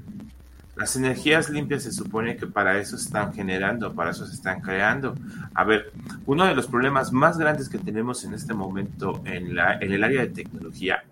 Las 0.80 0.96
energías 0.96 1.50
limpias 1.50 1.82
se 1.82 1.92
supone 1.92 2.38
que 2.38 2.46
para 2.46 2.78
eso 2.78 2.96
se 2.96 3.04
están 3.04 3.34
generando, 3.34 3.92
para 3.92 4.12
eso 4.12 4.24
se 4.24 4.32
están 4.32 4.62
creando. 4.62 5.14
A 5.52 5.62
ver, 5.62 5.92
uno 6.24 6.46
de 6.46 6.54
los 6.54 6.68
problemas 6.68 7.12
más 7.12 7.36
grandes 7.36 7.68
que 7.68 7.76
tenemos 7.76 8.24
en 8.24 8.32
este 8.32 8.54
momento 8.54 9.20
en, 9.26 9.48
el 9.48 10.02
área 10.04 10.22
de 10.22 10.28
tecnología 10.28 11.04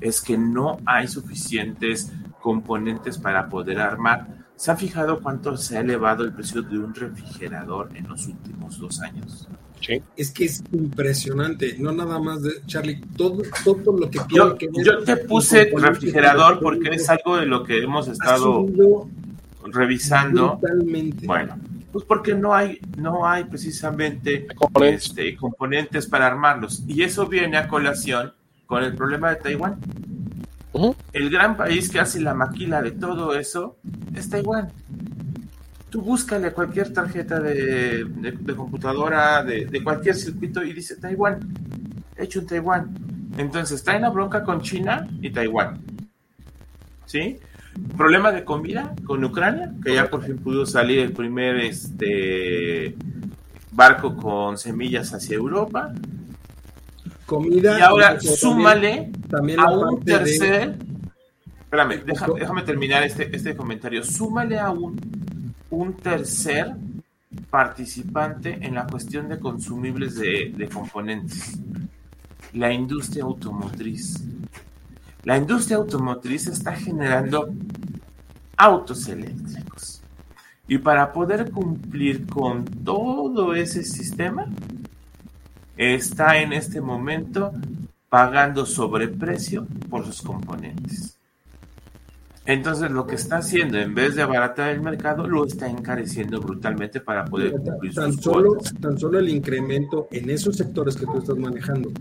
es 0.00 0.20
que 0.22 0.38
no 0.38 0.78
hay 0.86 1.08
suficientes 1.08 2.12
componentes 2.40 3.18
para 3.18 3.48
poder 3.48 3.80
armar. 3.80 4.28
¿Se 4.54 4.70
han 4.70 4.78
fijado 4.78 5.20
cuánto 5.20 5.56
se 5.56 5.78
ha 5.78 5.80
elevado 5.80 6.22
el 6.22 6.32
precio 6.32 6.62
de 6.62 6.78
un 6.78 6.94
refrigerador 6.94 7.90
en 7.96 8.06
los 8.06 8.28
últimos 8.28 8.78
dos 8.78 9.00
años? 9.00 9.48
Es 10.16 10.30
que 10.30 10.44
es 10.44 10.62
impresionante, 10.72 11.76
no 11.78 11.92
nada 11.92 12.18
más 12.18 12.42
de 12.42 12.50
Charlie, 12.66 13.00
todo, 13.16 13.42
todo 13.64 13.98
lo 13.98 14.10
que 14.10 14.18
yo, 14.28 14.56
yo 14.84 15.02
te 15.04 15.16
puse 15.16 15.72
refrigerador 15.76 16.60
porque 16.60 16.90
es 16.90 17.08
algo 17.08 17.36
de 17.36 17.46
lo 17.46 17.64
que 17.64 17.82
hemos 17.82 18.08
estado 18.08 18.66
revisando. 19.64 20.60
Bueno, 21.24 21.58
pues 21.90 22.04
porque 22.04 22.34
no 22.34 22.54
hay, 22.54 22.78
no 22.96 23.26
hay 23.26 23.44
precisamente 23.44 24.46
componentes. 24.54 25.06
Este, 25.08 25.36
componentes 25.36 26.06
para 26.06 26.26
armarlos. 26.26 26.82
Y 26.86 27.02
eso 27.02 27.26
viene 27.26 27.56
a 27.56 27.68
colación 27.68 28.32
con 28.66 28.82
el 28.82 28.94
problema 28.94 29.30
de 29.30 29.36
Taiwán. 29.36 29.78
El 31.12 31.28
gran 31.28 31.56
país 31.56 31.90
que 31.90 32.00
hace 32.00 32.20
la 32.20 32.32
maquila 32.32 32.80
de 32.80 32.92
todo 32.92 33.34
eso 33.34 33.76
es 34.14 34.30
Taiwán 34.30 34.72
tú 35.92 36.00
búscale 36.00 36.52
cualquier 36.52 36.90
tarjeta 36.90 37.38
de, 37.38 38.06
computadora, 38.56 39.44
de, 39.44 39.84
cualquier 39.84 40.14
circuito 40.14 40.64
y 40.64 40.72
dice 40.72 40.96
Taiwán, 40.96 41.40
hecho 42.16 42.40
en 42.40 42.46
Taiwán. 42.46 42.94
Entonces, 43.36 43.84
trae 43.84 44.00
la 44.00 44.08
bronca 44.08 44.42
con 44.42 44.62
China 44.62 45.06
y 45.20 45.28
Taiwán. 45.28 45.82
¿Sí? 47.04 47.38
Problema 47.94 48.32
de 48.32 48.42
comida 48.42 48.94
con 49.04 49.22
Ucrania, 49.22 49.74
que 49.84 49.94
ya 49.94 50.08
por 50.08 50.24
fin 50.24 50.38
pudo 50.38 50.64
salir 50.64 50.98
el 51.00 51.12
primer 51.12 51.56
este 51.56 52.96
barco 53.70 54.16
con 54.16 54.56
semillas 54.56 55.12
hacia 55.12 55.36
Europa. 55.36 55.92
Comida. 57.26 57.78
Y 57.78 57.82
ahora 57.82 58.18
súmale 58.18 59.12
también, 59.28 59.60
a 59.60 59.70
un 59.70 60.02
tercer. 60.02 60.74
Espérame, 61.64 62.02
déjame, 62.04 62.62
terminar 62.62 63.02
este, 63.02 63.34
este 63.34 63.54
comentario. 63.54 64.02
Súmale 64.04 64.58
a 64.58 64.70
un 64.70 65.21
un 65.72 65.94
tercer 65.94 66.76
participante 67.48 68.58
en 68.60 68.74
la 68.74 68.86
cuestión 68.86 69.28
de 69.30 69.40
consumibles 69.40 70.16
de, 70.16 70.68
componentes, 70.72 71.58
la 72.52 72.70
industria 72.70 73.24
automotriz. 73.24 74.22
La 75.24 75.38
industria 75.38 75.78
automotriz 75.78 76.46
está 76.46 76.76
generando 76.76 77.48
autos 78.56 79.08
eléctricos. 79.08 80.02
Y 80.68 80.76
para 80.76 81.10
poder 81.10 81.50
cumplir 81.50 82.26
con 82.26 82.66
todo 82.66 83.54
ese 83.54 83.82
sistema, 83.82 84.46
está 85.78 86.36
en 86.38 86.52
este 86.52 86.82
momento 86.82 87.52
pagando 88.10 88.66
sobreprecio 88.66 89.66
por 89.88 90.04
sus 90.04 90.20
componentes. 90.20 91.18
Entonces 92.44 92.90
lo 92.90 93.06
que 93.06 93.14
está 93.14 93.36
haciendo, 93.36 93.78
en 93.78 93.94
vez 93.94 94.16
de 94.16 94.22
abaratar 94.22 94.70
el 94.70 94.80
mercado, 94.80 95.28
lo 95.28 95.46
está 95.46 95.68
encareciendo 95.68 96.40
brutalmente 96.40 97.00
para 97.00 97.24
poder 97.24 97.52
cumplir 97.52 97.94
tan 97.94 98.12
sus 98.12 98.22
solo, 98.22 98.56
Tan 98.80 98.98
solo 98.98 99.18
el 99.20 99.28
incremento 99.28 100.08
en 100.10 100.28
esos 100.28 100.56
sectores 100.56 100.96
que 100.96 101.06
tú 101.06 101.18
estás 101.18 101.36
manejando, 101.36 101.92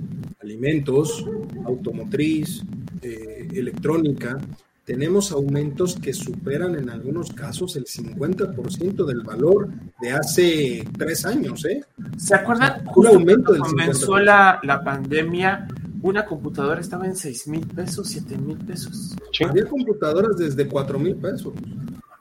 alimentos, 0.41 1.25
automotriz, 1.65 2.63
eh, 3.03 3.47
electrónica, 3.53 4.39
tenemos 4.83 5.31
aumentos 5.31 5.95
que 6.01 6.11
superan 6.11 6.75
en 6.75 6.89
algunos 6.89 7.31
casos 7.31 7.75
el 7.75 7.85
50% 7.85 9.05
del 9.05 9.21
valor 9.21 9.69
de 10.01 10.11
hace 10.11 10.83
tres 10.97 11.23
años. 11.23 11.63
¿eh? 11.65 11.83
¿Se 12.17 12.33
acuerdan? 12.33 12.83
Un 12.95 13.07
aumento 13.07 13.53
del 13.53 13.61
comenzó 13.61 14.17
la, 14.17 14.59
la 14.63 14.83
pandemia 14.83 15.67
una 16.01 16.25
computadora 16.25 16.81
estaba 16.81 17.05
en 17.05 17.15
6 17.15 17.47
mil 17.47 17.65
pesos, 17.67 18.07
7 18.07 18.37
mil 18.37 18.57
pesos. 18.57 19.15
Había 19.47 19.65
computadoras 19.65 20.37
desde 20.37 20.67
4 20.67 20.99
mil 20.99 21.15
pesos. 21.15 21.53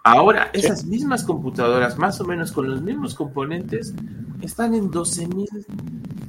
Ahora, 0.02 0.50
esas 0.52 0.84
mismas 0.84 1.24
computadoras, 1.24 1.98
más 1.98 2.20
o 2.20 2.24
menos 2.24 2.52
con 2.52 2.70
los 2.70 2.80
mismos 2.82 3.14
componentes, 3.14 3.94
están 4.40 4.74
en 4.74 4.90
12 4.90 5.28
mil 5.28 5.48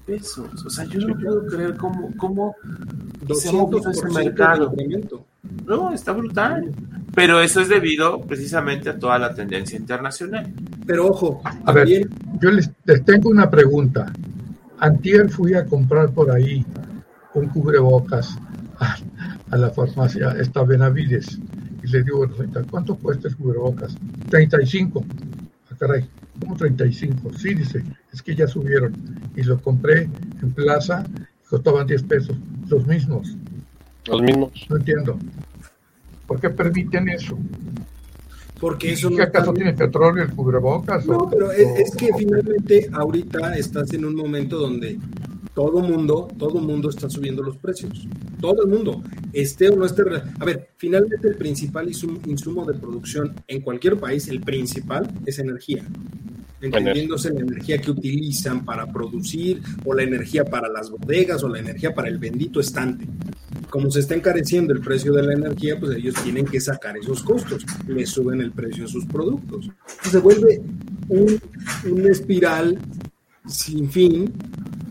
pesos. 0.05 0.65
O 0.65 0.69
sea, 0.69 0.85
yo 0.85 0.99
no 0.99 1.17
puedo 1.17 1.45
creer 1.45 1.77
cómo, 1.77 2.11
cómo 2.17 2.55
se 3.33 3.49
ha 3.49 3.53
movido 3.53 3.91
ese 3.91 4.09
mercado. 4.09 4.73
No, 5.65 5.93
está 5.93 6.11
brutal. 6.11 6.71
Pero 7.15 7.41
eso 7.41 7.61
es 7.61 7.69
debido 7.69 8.21
precisamente 8.21 8.89
a 8.89 8.99
toda 8.99 9.17
la 9.19 9.33
tendencia 9.33 9.77
internacional. 9.77 10.53
Pero 10.85 11.07
ojo, 11.07 11.41
a 11.65 11.71
ver, 11.71 12.07
yo 12.39 12.51
les, 12.51 12.69
les 12.85 13.05
tengo 13.05 13.29
una 13.29 13.49
pregunta. 13.49 14.11
Antier 14.79 15.29
fui 15.29 15.53
a 15.53 15.65
comprar 15.65 16.11
por 16.11 16.31
ahí 16.31 16.65
un 17.33 17.47
cubrebocas 17.47 18.37
a, 18.79 19.57
la 19.57 19.69
farmacia, 19.69 20.31
esta 20.39 20.63
Benavides, 20.63 21.39
y 21.83 21.87
le 21.87 22.03
digo, 22.03 22.25
¿cuánto 22.69 22.95
cuesta 22.95 23.27
el 23.27 23.35
cubrebocas? 23.35 23.95
35. 24.29 25.03
Ah, 25.69 25.75
caray, 25.77 26.07
¿cómo 26.39 26.55
35? 26.55 27.31
Sí, 27.37 27.53
dice, 27.53 27.83
es 28.11 28.21
que 28.21 28.35
ya 28.35 28.47
subieron. 28.47 28.93
Y 29.35 29.43
lo 29.43 29.61
compré 29.61 30.09
en 30.41 30.51
plaza, 30.53 31.03
costaban 31.49 31.87
10 31.87 32.03
pesos, 32.03 32.35
los 32.67 32.85
mismos. 32.87 33.35
Los 34.07 34.21
mismos. 34.21 34.51
No 34.69 34.77
entiendo. 34.77 35.19
¿Por 36.27 36.39
qué 36.39 36.49
permiten 36.49 37.09
eso? 37.09 37.37
Porque 38.59 38.93
eso 38.93 39.09
¿Qué 39.09 39.23
acaso 39.23 39.53
tiene 39.53 39.73
petróleo 39.73 40.23
el 40.23 40.31
cubrebocas? 40.33 41.05
No, 41.07 41.27
pero 41.29 41.51
es, 41.51 41.95
que 41.95 42.11
finalmente 42.15 42.89
ahorita 42.93 43.57
estás 43.57 43.91
en 43.93 44.05
un 44.05 44.15
momento 44.15 44.59
donde 44.59 44.99
todo 45.53 45.81
mundo, 45.81 46.29
todo 46.37 46.59
mundo 46.59 46.89
está 46.89 47.09
subiendo 47.09 47.43
los 47.43 47.57
precios. 47.57 48.07
Todo 48.39 48.63
el 48.63 48.69
mundo, 48.69 49.03
esté 49.33 49.69
o 49.69 49.75
no 49.75 49.85
esté. 49.85 50.03
A 50.39 50.45
ver, 50.45 50.69
finalmente 50.77 51.27
el 51.27 51.35
principal 51.35 51.89
insumo 51.89 52.65
de 52.65 52.73
producción 52.73 53.35
en 53.47 53.61
cualquier 53.61 53.97
país, 53.97 54.27
el 54.29 54.41
principal 54.41 55.11
es 55.25 55.39
energía. 55.39 55.85
Entendiéndose 56.61 57.31
la 57.33 57.41
energía 57.41 57.79
que 57.79 57.91
utilizan 57.91 58.63
para 58.63 58.91
producir, 58.91 59.61
o 59.83 59.93
la 59.93 60.03
energía 60.03 60.45
para 60.45 60.69
las 60.69 60.89
bodegas, 60.89 61.43
o 61.43 61.49
la 61.49 61.59
energía 61.59 61.93
para 61.93 62.07
el 62.07 62.17
bendito 62.17 62.59
estante. 62.59 63.05
Como 63.69 63.89
se 63.89 64.01
está 64.01 64.15
encareciendo 64.15 64.73
el 64.73 64.81
precio 64.81 65.11
de 65.13 65.23
la 65.23 65.33
energía, 65.33 65.79
pues 65.79 65.97
ellos 65.97 66.15
tienen 66.23 66.45
que 66.45 66.61
sacar 66.61 66.97
esos 66.97 67.23
costos, 67.23 67.65
le 67.87 68.05
suben 68.05 68.41
el 68.41 68.51
precio 68.51 68.85
a 68.85 68.87
sus 68.87 69.05
productos. 69.05 69.69
se 70.03 70.17
vuelve 70.19 70.61
un, 71.09 71.39
una 71.89 72.09
espiral 72.09 72.77
sin 73.47 73.89
fin 73.89 74.31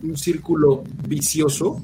un 0.02 0.16
círculo 0.16 0.84
vicioso, 1.06 1.82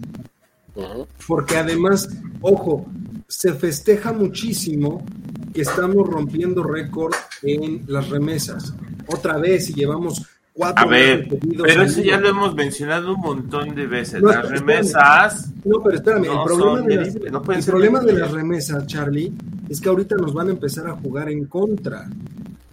porque 1.26 1.56
además, 1.56 2.08
ojo, 2.40 2.86
se 3.28 3.54
festeja 3.54 4.12
muchísimo 4.12 5.04
que 5.52 5.62
estamos 5.62 6.06
rompiendo 6.06 6.62
récord 6.62 7.14
en 7.42 7.82
las 7.86 8.08
remesas. 8.10 8.74
Otra 9.08 9.38
vez, 9.38 9.70
y 9.70 9.74
llevamos 9.74 10.26
cuatro 10.52 10.84
A 10.84 10.86
ver, 10.86 11.28
pero 11.62 11.82
eso 11.82 12.02
ya 12.02 12.18
lo 12.18 12.28
hemos 12.28 12.54
mencionado 12.54 13.14
un 13.14 13.20
montón 13.20 13.74
de 13.74 13.86
veces. 13.86 14.22
las 14.22 14.48
remesas. 14.48 15.50
No, 15.64 15.82
pero 15.82 15.96
espérame, 15.96 16.24
el 16.24 16.44
problema, 16.44 16.80
de, 16.86 16.96
las, 16.96 17.14
el 17.14 17.64
problema 17.64 18.00
de 18.00 18.12
las 18.12 18.30
remesas, 18.30 18.86
Charlie, 18.86 19.32
es 19.68 19.80
que 19.80 19.88
ahorita 19.88 20.16
nos 20.16 20.34
van 20.34 20.48
a 20.48 20.50
empezar 20.50 20.86
a 20.88 20.92
jugar 20.92 21.28
en 21.28 21.46
contra 21.46 22.08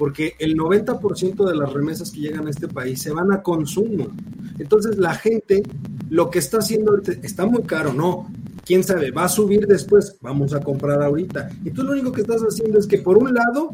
porque 0.04 0.36
el 0.38 0.58
90% 0.58 1.50
de 1.50 1.56
las 1.56 1.72
remesas 1.72 2.12
que 2.12 2.20
llegan 2.20 2.46
a 2.46 2.50
este 2.50 2.68
país 2.68 3.02
se 3.02 3.14
van 3.14 3.32
a 3.32 3.42
consumo. 3.42 4.08
Entonces 4.60 4.98
la 4.98 5.16
gente 5.16 5.64
lo 6.10 6.30
que 6.30 6.40
está 6.40 6.58
haciendo 6.58 7.02
está 7.22 7.46
muy 7.46 7.64
caro, 7.64 7.94
no, 7.94 8.30
quién 8.66 8.84
sabe, 8.84 9.12
va 9.12 9.24
a 9.24 9.30
subir 9.30 9.66
después, 9.66 10.18
vamos 10.20 10.54
a 10.54 10.60
comprar 10.60 11.02
ahorita. 11.02 11.52
Y 11.64 11.72
tú 11.72 11.84
lo 11.84 11.94
único 11.94 12.12
que 12.12 12.20
estás 12.20 12.42
haciendo 12.42 12.80
es 12.80 12.86
que 12.86 12.98
por 12.98 13.18
un 13.18 13.34
lado 13.34 13.72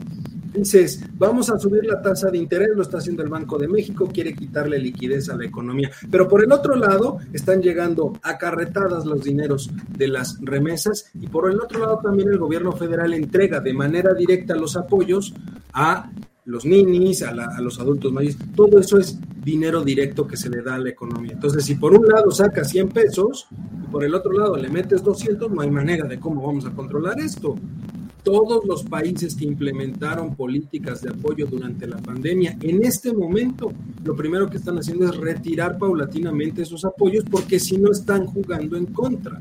dices, 0.53 1.03
vamos 1.17 1.49
a 1.49 1.59
subir 1.59 1.85
la 1.85 2.01
tasa 2.01 2.29
de 2.29 2.37
interés, 2.37 2.69
lo 2.75 2.81
está 2.81 2.97
haciendo 2.97 3.23
el 3.23 3.29
Banco 3.29 3.57
de 3.57 3.67
México, 3.67 4.09
quiere 4.11 4.33
quitarle 4.33 4.79
liquidez 4.79 5.29
a 5.29 5.37
la 5.37 5.45
economía. 5.45 5.91
Pero 6.09 6.27
por 6.27 6.43
el 6.43 6.51
otro 6.51 6.75
lado 6.75 7.19
están 7.33 7.61
llegando 7.61 8.13
acarretadas 8.21 9.05
los 9.05 9.23
dineros 9.23 9.69
de 9.97 10.07
las 10.07 10.37
remesas 10.41 11.11
y 11.13 11.27
por 11.27 11.49
el 11.49 11.59
otro 11.59 11.79
lado 11.79 11.99
también 12.01 12.29
el 12.29 12.37
gobierno 12.37 12.71
federal 12.71 13.13
entrega 13.13 13.59
de 13.59 13.73
manera 13.73 14.13
directa 14.13 14.55
los 14.55 14.75
apoyos 14.75 15.33
a 15.73 16.09
los 16.45 16.65
ninis, 16.65 17.21
a, 17.21 17.31
los 17.61 17.79
adultos 17.79 18.11
mayores, 18.11 18.37
todo 18.55 18.79
eso 18.79 18.97
es 18.97 19.19
dinero 19.43 19.83
directo 19.83 20.25
que 20.25 20.35
se 20.35 20.49
le 20.49 20.63
da 20.63 20.75
a 20.75 20.79
la 20.79 20.89
economía. 20.89 21.33
Entonces, 21.33 21.63
si 21.63 21.75
por 21.75 21.93
un 21.93 22.07
lado 22.07 22.31
sacas 22.31 22.69
100 22.69 22.89
pesos 22.89 23.47
y 23.51 23.91
por 23.91 24.03
el 24.03 24.15
otro 24.15 24.31
lado 24.31 24.57
le 24.57 24.67
metes 24.67 25.03
200, 25.03 25.51
no 25.51 25.61
hay 25.61 25.69
manera 25.69 26.07
de 26.07 26.19
cómo 26.19 26.47
vamos 26.47 26.65
a 26.65 26.71
controlar 26.71 27.19
esto. 27.19 27.55
Todos 28.23 28.65
los 28.65 28.83
países 28.83 29.35
que 29.35 29.45
implementaron 29.45 30.35
políticas 30.35 31.01
de 31.01 31.09
apoyo 31.09 31.45
durante 31.45 31.87
la 31.87 31.97
pandemia, 31.97 32.57
en 32.61 32.83
este 32.83 33.13
momento, 33.13 33.71
lo 34.03 34.15
primero 34.15 34.49
que 34.49 34.57
están 34.57 34.77
haciendo 34.77 35.05
es 35.05 35.15
retirar 35.15 35.77
paulatinamente 35.77 36.61
esos 36.63 36.83
apoyos 36.85 37.23
porque 37.29 37.59
si 37.59 37.77
no 37.77 37.91
están 37.91 38.25
jugando 38.25 38.75
en 38.77 38.87
contra. 38.87 39.39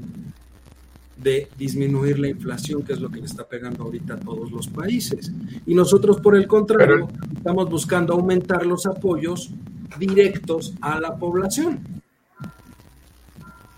de 1.22 1.48
disminuir 1.58 2.16
la 2.20 2.28
inflación, 2.28 2.84
que 2.84 2.92
es 2.92 3.00
lo 3.00 3.10
que 3.10 3.18
le 3.18 3.26
está 3.26 3.44
pegando 3.44 3.82
ahorita 3.82 4.14
a 4.14 4.20
todos 4.20 4.52
los 4.52 4.68
países. 4.68 5.32
Y 5.66 5.74
nosotros, 5.74 6.20
por 6.20 6.36
el 6.36 6.46
contrario, 6.46 7.08
estamos 7.36 7.68
buscando 7.68 8.14
aumentar 8.14 8.64
los 8.64 8.86
apoyos 8.86 9.50
directos 9.98 10.74
a 10.80 11.00
la 11.00 11.16
población. 11.16 11.80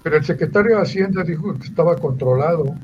Pero 0.02 0.16
el 0.16 0.24
secretario 0.24 0.76
de 0.76 0.82
Hacienda 0.82 1.22
dijo 1.24 1.54
que 1.54 1.66
estaba 1.66 1.96
controlado. 1.96 2.74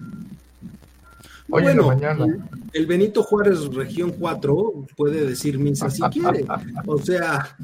Hoy 1.48 1.64
en 1.66 1.76
la 1.76 1.82
mañana. 1.86 2.26
El 2.72 2.86
Benito 2.86 3.22
Juárez 3.22 3.66
Región 3.66 4.12
4 4.18 4.86
puede 4.96 5.24
decir 5.24 5.58
misa 5.58 5.90
si 5.90 6.02
quiere. 6.02 6.44
O 6.86 6.98
sea, 6.98 7.56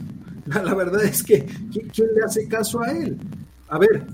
la 0.47 0.75
verdad 0.75 1.05
es 1.05 1.23
que 1.23 1.45
¿quién 1.71 2.09
le 2.14 2.25
hace 2.25 2.49
caso 2.49 2.83
a 2.83 2.90
él? 2.92 3.18
A 3.68 3.79
ver, 3.79 4.07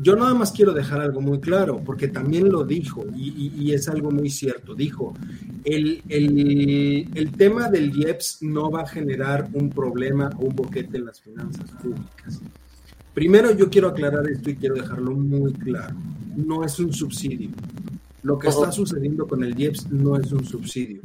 yo 0.00 0.16
nada 0.16 0.34
más 0.34 0.52
quiero 0.52 0.72
dejar 0.72 1.00
algo 1.00 1.20
muy 1.20 1.40
claro, 1.40 1.80
porque 1.84 2.08
también 2.08 2.50
lo 2.50 2.64
dijo, 2.64 3.04
y, 3.14 3.72
es 3.72 3.88
algo 3.88 4.10
muy 4.10 4.30
cierto. 4.30 4.74
Dijo, 4.74 5.14
el, 5.64 6.02
el, 6.08 7.32
tema 7.32 7.68
del 7.68 7.94
IEPS 7.94 8.38
no 8.42 8.70
va 8.70 8.82
a 8.82 8.86
generar 8.86 9.48
un 9.52 9.70
problema 9.70 10.30
o 10.38 10.46
un 10.46 10.56
boquete 10.56 10.96
en 10.96 11.06
las 11.06 11.20
finanzas 11.20 11.70
públicas. 11.82 12.40
Primero 13.12 13.52
yo 13.52 13.70
quiero 13.70 13.88
aclarar 13.88 14.28
esto 14.28 14.50
y 14.50 14.56
quiero 14.56 14.74
dejarlo 14.74 15.12
muy 15.12 15.52
claro. 15.52 15.94
No 16.34 16.64
es 16.64 16.78
un 16.80 16.92
subsidio. 16.92 17.50
Lo 18.24 18.38
que 18.38 18.48
está 18.48 18.72
sucediendo 18.72 19.26
con 19.26 19.44
el 19.44 19.58
IEPS 19.58 19.90
no 19.90 20.16
es 20.16 20.32
un 20.32 20.42
subsidio. 20.46 21.02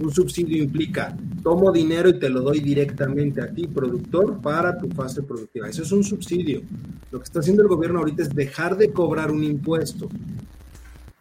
Un 0.00 0.10
subsidio 0.10 0.62
implica, 0.62 1.14
tomo 1.42 1.70
dinero 1.70 2.08
y 2.08 2.18
te 2.18 2.30
lo 2.30 2.40
doy 2.40 2.60
directamente 2.60 3.42
a 3.42 3.52
ti, 3.52 3.66
productor, 3.66 4.40
para 4.40 4.78
tu 4.78 4.88
fase 4.88 5.22
productiva. 5.22 5.68
Eso 5.68 5.82
es 5.82 5.92
un 5.92 6.02
subsidio. 6.02 6.62
Lo 7.10 7.18
que 7.18 7.24
está 7.24 7.40
haciendo 7.40 7.62
el 7.62 7.68
gobierno 7.68 7.98
ahorita 7.98 8.22
es 8.22 8.34
dejar 8.34 8.78
de 8.78 8.90
cobrar 8.90 9.30
un 9.30 9.44
impuesto. 9.44 10.08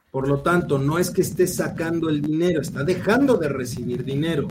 Por 0.09 0.29
lo 0.29 0.39
tanto, 0.39 0.79
no 0.79 0.97
es 0.97 1.11
que 1.11 1.21
esté 1.21 1.45
sacando 1.47 2.07
el 2.07 2.21
dinero, 2.21 2.61
está 2.61 2.85
dejando 2.85 3.35
de 3.35 3.49
recibir 3.49 4.05
dinero. 4.05 4.47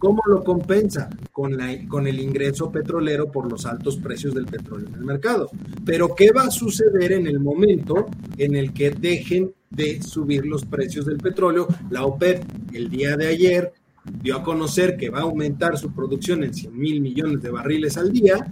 ¿Cómo 0.00 0.22
lo 0.28 0.44
compensa? 0.44 1.10
Con, 1.32 1.56
la, 1.56 1.76
con 1.88 2.06
el 2.06 2.20
ingreso 2.20 2.70
petrolero 2.70 3.32
por 3.32 3.50
los 3.50 3.66
altos 3.66 3.96
precios 3.96 4.32
del 4.32 4.46
petróleo 4.46 4.86
en 4.86 4.94
el 4.94 5.04
mercado. 5.04 5.50
Pero 5.84 6.14
¿qué 6.14 6.30
va 6.30 6.42
a 6.42 6.50
suceder 6.52 7.10
en 7.10 7.26
el 7.26 7.40
momento 7.40 8.06
en 8.36 8.54
el 8.54 8.72
que 8.72 8.90
dejen 8.92 9.52
de 9.70 10.00
subir 10.00 10.46
los 10.46 10.64
precios 10.64 11.04
del 11.04 11.18
petróleo? 11.18 11.66
La 11.90 12.04
OPEP 12.04 12.44
el 12.74 12.88
día 12.90 13.16
de 13.16 13.26
ayer 13.26 13.72
dio 14.22 14.36
a 14.36 14.44
conocer 14.44 14.96
que 14.96 15.10
va 15.10 15.18
a 15.18 15.22
aumentar 15.22 15.76
su 15.76 15.92
producción 15.92 16.44
en 16.44 16.54
100 16.54 16.78
mil 16.78 17.00
millones 17.00 17.42
de 17.42 17.50
barriles 17.50 17.96
al 17.96 18.12
día 18.12 18.46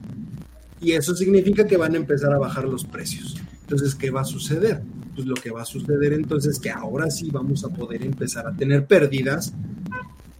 y 0.81 0.93
eso 0.93 1.15
significa 1.15 1.65
que 1.65 1.77
van 1.77 1.95
a 1.95 1.99
empezar 1.99 2.33
a 2.33 2.39
bajar 2.39 2.65
los 2.65 2.85
precios. 2.85 3.37
Entonces, 3.61 3.95
¿qué 3.95 4.11
va 4.11 4.23
a 4.23 4.25
suceder? 4.25 4.83
Pues 5.15 5.29
lo 5.29 5.35
que 5.35 5.53
va 5.53 5.63
a 5.63 5.65
suceder 5.65 6.13
entonces 6.13 6.55
es 6.55 6.59
que 6.59 6.71
ahora 6.71 7.09
sí 7.09 7.31
vamos 7.31 7.65
a 7.65 7.69
poder 7.69 8.03
empezar 8.03 8.49
a 8.49 8.57
tener 8.57 8.87
pérdidas 8.87 9.55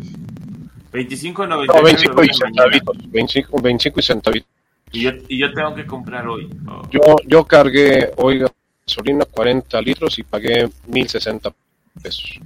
25.99. 0.91 1.67
No, 1.67 1.81
25 1.81 2.23
y 2.23 2.29
centavitos. 2.33 3.11
25, 3.11 3.61
25 3.61 3.99
y 3.99 4.03
centavitos. 4.03 4.49
Y 4.91 5.01
yo, 5.01 5.11
y 5.27 5.39
yo 5.39 5.51
tengo 5.53 5.73
que 5.73 5.85
comprar 5.85 6.27
hoy. 6.27 6.49
Yo, 6.91 7.01
yo 7.25 7.45
cargué 7.45 8.11
hoy 8.17 8.43
gasolina 8.85 9.25
40 9.25 9.81
litros 9.81 10.19
y 10.19 10.23
pagué 10.23 10.67
1.060 10.87 11.53
pesos. 12.01 12.39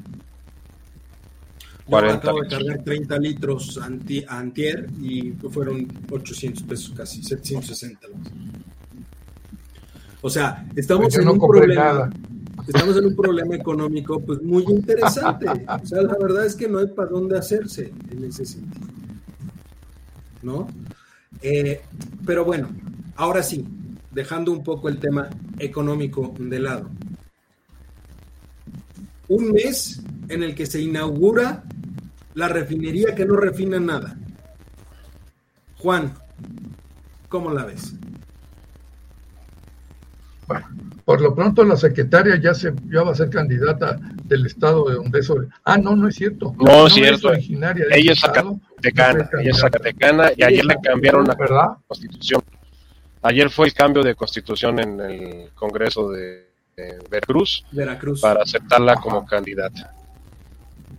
Yo 1.89 1.97
acabo 1.97 2.41
de 2.41 2.49
cargar 2.49 2.83
30 2.83 3.17
litros 3.19 3.77
anti, 3.77 4.23
antier 4.27 4.89
y 5.01 5.31
fueron 5.31 5.87
800 6.11 6.63
pesos 6.63 6.93
casi, 6.95 7.23
760. 7.23 8.07
O 10.21 10.29
sea, 10.29 10.67
estamos 10.75 11.15
en 11.15 11.29
un 11.29 11.39
problema. 11.39 12.09
Estamos 12.67 12.97
en 12.97 13.05
un 13.05 13.15
problema 13.15 13.55
económico 13.55 14.19
pues 14.19 14.41
muy 14.41 14.63
interesante. 14.63 15.47
O 15.47 15.85
sea, 15.85 16.01
la 16.01 16.17
verdad 16.19 16.45
es 16.45 16.55
que 16.55 16.67
no 16.67 16.79
hay 16.79 16.87
para 16.87 17.09
dónde 17.09 17.37
hacerse 17.37 17.93
en 18.11 18.25
ese 18.25 18.45
sentido. 18.45 18.87
¿No? 20.41 20.67
Eh, 21.41 21.81
pero 22.25 22.43
bueno, 22.43 22.69
ahora 23.15 23.41
sí, 23.43 23.65
dejando 24.11 24.51
un 24.51 24.63
poco 24.63 24.89
el 24.89 24.99
tema 24.99 25.29
económico 25.59 26.33
de 26.37 26.59
lado. 26.59 26.89
Un 29.29 29.51
mes 29.51 30.01
en 30.27 30.43
el 30.43 30.55
que 30.55 30.65
se 30.65 30.81
inaugura 30.81 31.63
la 32.37 32.47
refinería 32.47 33.15
que 33.15 33.25
no 33.25 33.35
refina 33.35 33.79
nada. 33.79 34.15
Juan, 35.79 36.13
¿cómo 37.29 37.51
la 37.51 37.65
ves? 37.65 37.95
Bueno, 40.45 40.67
por 41.03 41.19
lo 41.19 41.33
pronto 41.33 41.63
la 41.63 41.75
secretaria 41.75 42.39
ya 42.39 42.53
se 42.53 42.71
ya 42.89 43.01
va 43.01 43.13
a 43.13 43.15
ser 43.15 43.31
candidata 43.31 43.99
del 44.23 44.45
estado 44.45 44.87
de 44.87 44.95
donde 44.95 45.19
eso. 45.19 45.35
Ah, 45.63 45.79
no, 45.79 45.95
no 45.95 46.07
es 46.07 46.15
cierto. 46.15 46.53
No, 46.59 46.85
es 46.85 46.93
cierto. 46.93 47.29
Originaria 47.29 47.85
ella 47.89 48.11
es 48.11 48.19
zacatecana, 48.19 49.29
ella 49.39 49.51
es 49.51 49.59
zacatecana 49.59 50.31
y 50.37 50.43
ayer 50.43 50.63
le 50.63 50.75
cambiaron 50.79 51.25
la 51.25 51.79
constitución. 51.87 52.43
Ayer 53.23 53.49
fue 53.49 53.65
el 53.65 53.73
cambio 53.73 54.03
de 54.03 54.13
constitución 54.13 54.77
en 54.77 54.99
el 55.01 55.49
Congreso 55.55 56.11
de, 56.11 56.45
Veracruz, 57.09 57.65
Veracruz, 57.71 58.21
para 58.21 58.43
aceptarla 58.43 58.95
como 58.97 59.25
candidata. 59.25 59.96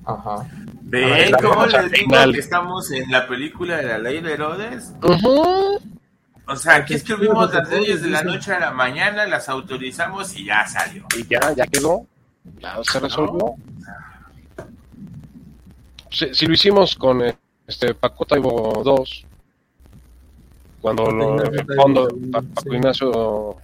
Ajá. 0.04 0.46
¿Ven 0.82 1.32
cómo 1.42 1.66
les 1.66 1.92
digo 1.92 2.16
que 2.32 2.38
estamos 2.38 2.90
en 2.90 3.10
la 3.10 3.26
película 3.28 3.76
de 3.76 3.84
la 3.84 3.98
ley 3.98 4.20
de 4.20 4.32
Herodes? 4.32 4.92
O 5.02 6.56
sea, 6.56 6.76
aquí 6.76 6.94
escribimos 6.94 7.52
las 7.52 7.68
leyes 7.68 8.00
de 8.02 8.08
la 8.08 8.22
noche 8.22 8.54
a 8.54 8.58
la 8.58 8.70
mañana, 8.70 9.26
las 9.26 9.50
autorizamos 9.50 10.34
y 10.34 10.46
ya 10.46 10.66
salió. 10.66 11.04
Y 11.14 11.26
ya, 11.28 11.52
ya 11.52 11.66
quedó. 11.66 12.06
Ya 12.58 12.78
se 12.82 13.00
resolvió. 13.00 13.54
Si, 16.10 16.46
lo 16.46 16.54
hicimos 16.54 16.96
con 16.96 17.22
este 17.66 17.92
Paco 17.92 18.24
Taibo 18.24 18.82
2, 18.82 19.26
cuando 20.80 21.10
lo, 21.10 21.42
el 21.42 21.66
fondo, 21.76 22.08
Paco 22.32 22.74
Ignacio 22.74 23.56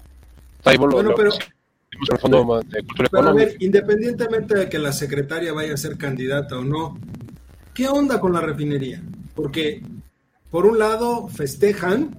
Taibo 0.62 0.86
lo, 0.86 1.14
pero, 1.14 1.30
pero 3.10 3.28
a 3.28 3.32
ver, 3.32 3.56
independientemente 3.60 4.54
de 4.54 4.68
que 4.68 4.78
la 4.78 4.92
secretaria 4.92 5.52
vaya 5.52 5.74
a 5.74 5.76
ser 5.76 5.96
candidata 5.96 6.58
o 6.58 6.64
no, 6.64 6.98
¿qué 7.72 7.88
onda 7.88 8.20
con 8.20 8.32
la 8.32 8.40
refinería? 8.40 9.02
Porque, 9.34 9.82
por 10.50 10.66
un 10.66 10.78
lado, 10.78 11.28
festejan 11.28 12.16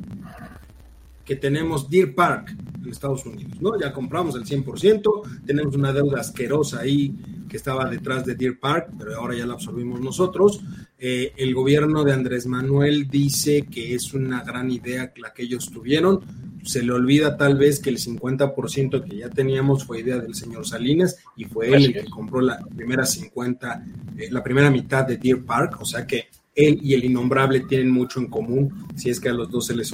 que 1.24 1.36
tenemos 1.36 1.90
Deer 1.90 2.14
Park 2.14 2.56
en 2.84 2.90
Estados 2.90 3.26
Unidos, 3.26 3.60
¿no? 3.60 3.80
Ya 3.80 3.92
compramos 3.92 4.36
el 4.36 4.46
100%, 4.46 5.44
tenemos 5.46 5.76
una 5.76 5.92
deuda 5.92 6.22
asquerosa 6.22 6.82
ahí 6.82 7.16
que 7.50 7.58
estaba 7.58 7.90
detrás 7.90 8.26
de 8.26 8.36
Deer 8.36 8.60
Park, 8.60 8.92
pero 8.98 9.16
ahora 9.16 9.36
ya 9.36 9.46
la 9.46 9.54
absorbimos 9.54 10.00
nosotros. 10.00 10.62
Eh, 10.98 11.34
el 11.38 11.54
gobierno 11.54 12.04
de 12.04 12.14
Andrés 12.14 12.46
Manuel 12.46 13.08
dice 13.08 13.64
que 13.64 13.96
es 13.96 14.14
una 14.14 14.44
gran 14.44 14.72
idea 14.72 15.12
la 15.18 15.34
que 15.34 15.44
ellos 15.44 15.72
tuvieron 15.72 16.22
se 16.66 16.82
le 16.82 16.92
olvida 16.92 17.38
tal 17.38 17.58
vez 17.58 17.80
que 17.80 17.92
el 17.92 17.98
50% 17.98 19.04
que 19.04 19.18
ya 19.18 19.30
teníamos 19.30 19.86
fue 19.86 20.00
idea 20.00 20.18
del 20.18 20.34
señor 20.34 20.68
Salinas 20.68 21.18
y 21.38 21.46
fue 21.46 21.68
él 21.68 21.86
el 21.86 21.94
que 21.94 22.10
compró 22.10 22.42
la 22.42 22.60
primera 22.76 23.06
50, 23.06 23.86
eh, 24.18 24.28
la 24.32 24.44
primera 24.44 24.72
mitad 24.72 25.06
de 25.06 25.18
Deer 25.18 25.44
Park, 25.46 25.78
o 25.80 25.86
sea 25.86 26.06
que 26.08 26.26
él 26.56 26.80
y 26.82 26.94
el 26.94 27.06
innombrable 27.06 27.62
tienen 27.62 27.92
mucho 27.92 28.20
en 28.20 28.28
común, 28.28 28.88
si 28.96 29.10
es 29.10 29.20
que 29.20 29.30
a 29.30 29.34
los 29.34 29.52
dos 29.52 29.68
se 29.68 29.76
les, 29.76 29.94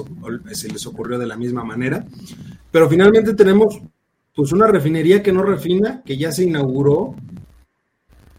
se 0.54 0.70
les 0.70 0.86
ocurrió 0.86 1.18
de 1.18 1.26
la 1.26 1.36
misma 1.36 1.64
manera. 1.64 2.06
Pero 2.72 2.88
finalmente 2.88 3.34
tenemos 3.34 3.82
pues 4.34 4.52
una 4.52 4.68
refinería 4.68 5.22
que 5.22 5.32
no 5.32 5.44
refina, 5.44 6.02
que 6.06 6.18
ya 6.18 6.32
se 6.32 6.44
inauguró 6.44 7.16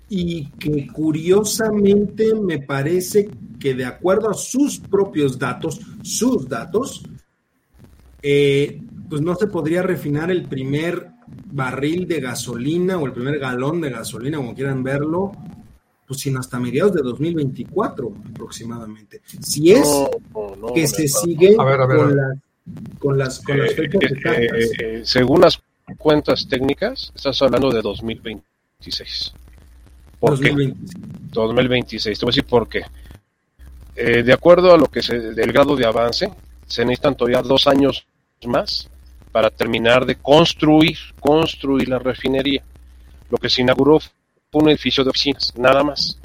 y 0.09 0.47
que 0.53 0.87
curiosamente 0.87 2.35
me 2.35 2.61
parece 2.61 3.29
que 3.59 3.75
de 3.75 3.85
acuerdo 3.85 4.31
a 4.31 4.35
sus 4.35 4.79
propios 4.79 5.39
datos, 5.39 5.81
sus 6.03 6.49
datos, 6.49 7.03
eh, 8.23 8.81
pues 9.11 9.21
no 9.21 9.35
se 9.35 9.49
podría 9.49 9.83
refinar 9.83 10.31
el 10.31 10.45
primer 10.45 11.09
barril 11.51 12.07
de 12.07 12.21
gasolina 12.21 12.97
o 12.99 13.07
el 13.07 13.13
primer 13.13 13.39
galón 13.39 13.81
de 13.81 13.91
gasolina, 13.91 14.37
como 14.37 14.55
quieran 14.55 14.83
verlo, 14.83 15.33
pues 16.07 16.21
sino 16.21 16.41
hasta 16.41 16.59
mediados 16.59 16.95
de 16.95 17.03
2024 17.03 18.13
aproximadamente. 18.31 19.21
Si 19.41 19.73
es 19.73 19.89
que 20.75 20.87
se 20.87 21.09
sigue 21.09 21.57
con, 21.57 23.19
Las, 23.19 23.41
con, 23.41 23.59
las, 23.59 23.75
fechas 23.75 24.13
eh, 24.39 24.49
eh, 24.79 25.03
según 25.05 25.41
las 25.41 25.61
cuentas 25.99 26.49
técnicas, 26.49 27.13
estás 27.15 27.43
hablando 27.43 27.71
de 27.71 27.83
2026. 27.83 29.35
¿Por 30.21 30.31
2026. 30.31 31.03
2026. 31.33 32.19
Te 32.19 32.25
voy 32.25 32.31
a 32.31 32.33
decir 32.33 32.45
por 32.45 32.69
qué. 32.69 32.83
de 33.97 34.33
acuerdo 34.33 34.73
a 34.73 34.79
lo 34.79 34.87
que 34.87 35.01
es 35.01 35.11
el 35.11 35.53
grado 35.53 35.75
de 35.75 35.87
avance, 35.87 36.31
se 36.67 36.85
necesitan 36.85 37.17
todavía 37.17 37.43
dos 37.43 37.67
años 37.67 38.07
más 38.47 38.89
para 39.33 39.51
terminar 39.51 40.05
de 40.05 40.17
construir, 40.17 40.99
construir 41.19 41.89
la 41.89 41.99
refinería. 41.99 42.63
lo 43.31 43.39
que 43.39 43.49
se 43.49 43.63
inauguró 43.63 43.99
fue 43.99 44.63
un 44.63 44.69
edificio 44.69 45.03
de 45.03 45.11
oficinas, 45.11 45.55
nada 45.57 45.83
más. 45.83 46.19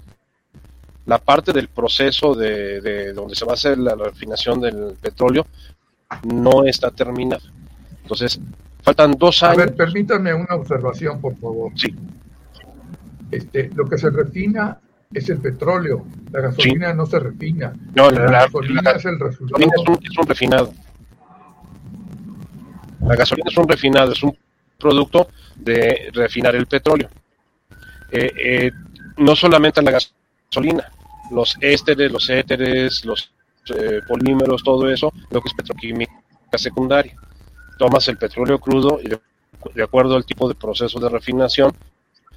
La 1.05 1.17
parte 1.17 1.53
del 1.53 1.69
proceso 1.69 2.35
de, 2.35 3.13
donde 3.13 3.33
se 3.33 3.45
va 3.45 3.51
a 3.51 3.55
hacer 3.55 3.77
la, 3.77 3.95
refinación 3.95 4.59
del 4.59 4.97
petróleo 5.01 5.47
no 6.23 6.65
está 6.65 6.91
terminada. 6.91 7.43
Entonces, 8.01 8.41
faltan 8.81 9.13
dos 9.13 9.41
años. 9.43 9.57
A 9.57 9.65
ver, 9.65 9.75
permítanme 9.75 10.33
una 10.33 10.55
observación, 10.55 11.21
por 11.21 11.37
favor. 11.37 11.71
Sí. 11.75 11.95
Este, 13.31 13.69
lo 13.73 13.85
que 13.87 13.97
se 13.97 14.09
refina 14.09 14.77
es 15.13 15.29
el 15.29 15.39
petróleo. 15.39 16.05
La 16.31 16.41
gasolina 16.41 16.93
no 16.93 17.05
se 17.05 17.19
refina. 17.19 17.73
No, 17.95 18.11
la, 18.11 18.29
gasolina 18.29 18.91
es 18.91 19.05
el 19.05 19.17
resultado. 19.17 19.63
es 19.63 20.17
un 20.17 20.27
refinado. 20.27 20.73
La 23.07 23.15
gasolina 23.15 23.49
es 23.49 23.57
un 23.57 23.67
refinado, 23.67 24.11
es 24.11 24.21
un 24.21 24.37
producto 24.77 25.29
de 25.55 26.09
refinar 26.13 26.55
el 26.55 26.67
petróleo. 26.67 27.09
Eh, 28.11 28.31
eh, 28.37 28.71
no 29.17 29.35
solamente 29.35 29.81
la 29.81 29.91
gasolina, 29.91 30.91
los 31.31 31.57
ésteres, 31.61 32.11
los 32.11 32.29
éteres, 32.29 33.05
los 33.05 33.31
eh, 33.75 34.01
polímeros, 34.07 34.63
todo 34.63 34.89
eso, 34.89 35.11
lo 35.29 35.41
que 35.41 35.49
es 35.49 35.53
petroquímica 35.53 36.13
secundaria. 36.55 37.15
Tomas 37.77 38.07
el 38.07 38.17
petróleo 38.17 38.59
crudo 38.59 38.99
y 39.01 39.09
de, 39.09 39.83
acuerdo 39.83 40.15
al 40.15 40.25
tipo 40.25 40.47
de 40.47 40.55
proceso 40.55 40.99
de 40.99 41.09
refinación, 41.09 41.73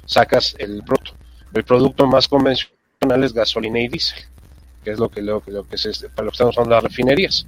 sacas 0.04 0.54
el 0.58 0.82
producto. 0.84 1.12
El 1.52 1.64
producto 1.64 2.06
más 2.06 2.28
convencional 2.28 3.24
es 3.24 3.32
gasolina 3.32 3.80
y 3.80 3.88
diésel, 3.88 4.22
que 4.84 4.92
es 4.92 4.98
lo 4.98 5.08
que, 5.08 5.20
lo, 5.20 5.34
lo 5.34 5.42
que 5.42 5.52
lo 5.56 5.64
que 5.68 5.76
estamos 5.76 6.56
hablando 6.56 6.76
las 6.76 6.84
refinerías. 6.84 7.46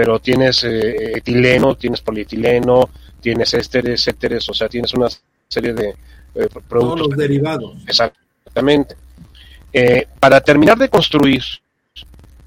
Pero 0.00 0.18
tienes 0.18 0.64
etileno, 0.64 1.74
tienes 1.74 2.00
polietileno, 2.00 2.88
tienes 3.20 3.52
ésteres, 3.52 4.08
éteres, 4.08 4.48
o 4.48 4.54
sea, 4.54 4.66
tienes 4.66 4.94
una 4.94 5.08
serie 5.46 5.74
de 5.74 5.90
eh, 5.90 6.48
productos. 6.66 6.70
Todos 6.70 7.00
los 7.00 7.18
derivados. 7.18 7.76
Exactamente. 7.86 8.96
Eh, 9.70 10.06
para 10.18 10.40
terminar 10.40 10.78
de 10.78 10.88
construir 10.88 11.42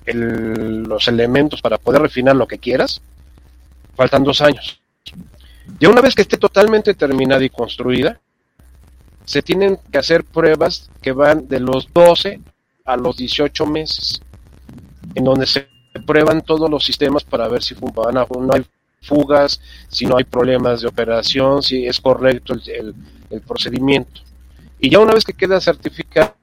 los 0.07 1.07
elementos 1.07 1.61
para 1.61 1.77
poder 1.77 2.01
refinar 2.01 2.35
lo 2.35 2.47
que 2.47 2.57
quieras, 2.57 3.03
faltan 3.95 4.23
dos 4.23 4.41
años. 4.41 4.81
Ya 5.79 5.89
una 5.89 6.01
vez 6.01 6.15
que 6.15 6.23
esté 6.23 6.37
totalmente 6.37 6.95
terminada 6.95 7.43
y 7.43 7.51
construida, 7.51 8.19
se 9.25 9.43
tienen 9.43 9.77
que 9.91 9.99
hacer 9.99 10.23
pruebas 10.23 10.89
que 11.03 11.11
van 11.11 11.47
de 11.47 11.59
los 11.59 11.87
12 11.93 12.39
a 12.83 12.97
los 12.97 13.15
18 13.15 13.63
meses, 13.67 14.23
en 15.13 15.23
donde 15.23 15.45
se 15.45 15.72
prueban 15.99 16.41
todos 16.41 16.69
los 16.69 16.83
sistemas 16.83 17.23
para 17.23 17.47
ver 17.47 17.63
si 17.63 17.75
van 17.75 18.17
a, 18.17 18.25
no 18.25 18.53
hay 18.53 18.65
fugas, 19.01 19.59
si 19.89 20.05
no 20.05 20.17
hay 20.17 20.23
problemas 20.23 20.81
de 20.81 20.87
operación, 20.87 21.61
si 21.61 21.85
es 21.85 21.99
correcto 21.99 22.53
el, 22.53 22.95
procedimiento. 23.41 24.21
Y 24.79 24.89
ya 24.89 24.99
una 24.99 25.13
vez 25.13 25.23
que 25.23 25.33
queda 25.33 25.59
certificado, 25.59 26.33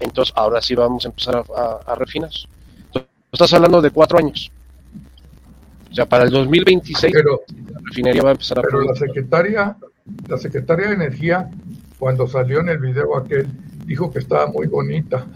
entonces 0.00 0.34
ahora 0.36 0.60
sí 0.60 0.74
vamos 0.74 1.04
a 1.04 1.08
empezar 1.08 1.44
a, 1.86 1.94
refinar. 1.94 2.30
estás 3.32 3.52
hablando 3.52 3.80
de 3.80 3.90
cuatro 3.90 4.18
años. 4.18 4.50
O 5.90 5.94
sea, 5.94 6.06
para 6.06 6.24
el 6.24 6.30
2026 6.30 7.12
pero, 7.12 7.40
la 7.72 7.80
refinería 7.84 8.22
va 8.22 8.28
a 8.28 8.32
empezar 8.32 8.58
a 8.58 8.62
Pero 8.62 8.82
la 8.82 8.94
secretaria, 8.94 9.76
la 10.28 10.38
secretaria 10.38 10.88
de 10.88 10.94
Energía, 10.94 11.50
cuando 11.98 12.28
salió 12.28 12.60
en 12.60 12.68
el 12.68 12.78
video 12.78 13.16
aquel, 13.16 13.48
dijo 13.86 14.12
que 14.12 14.20
estaba 14.20 14.46
muy 14.46 14.66
bonita. 14.66 15.26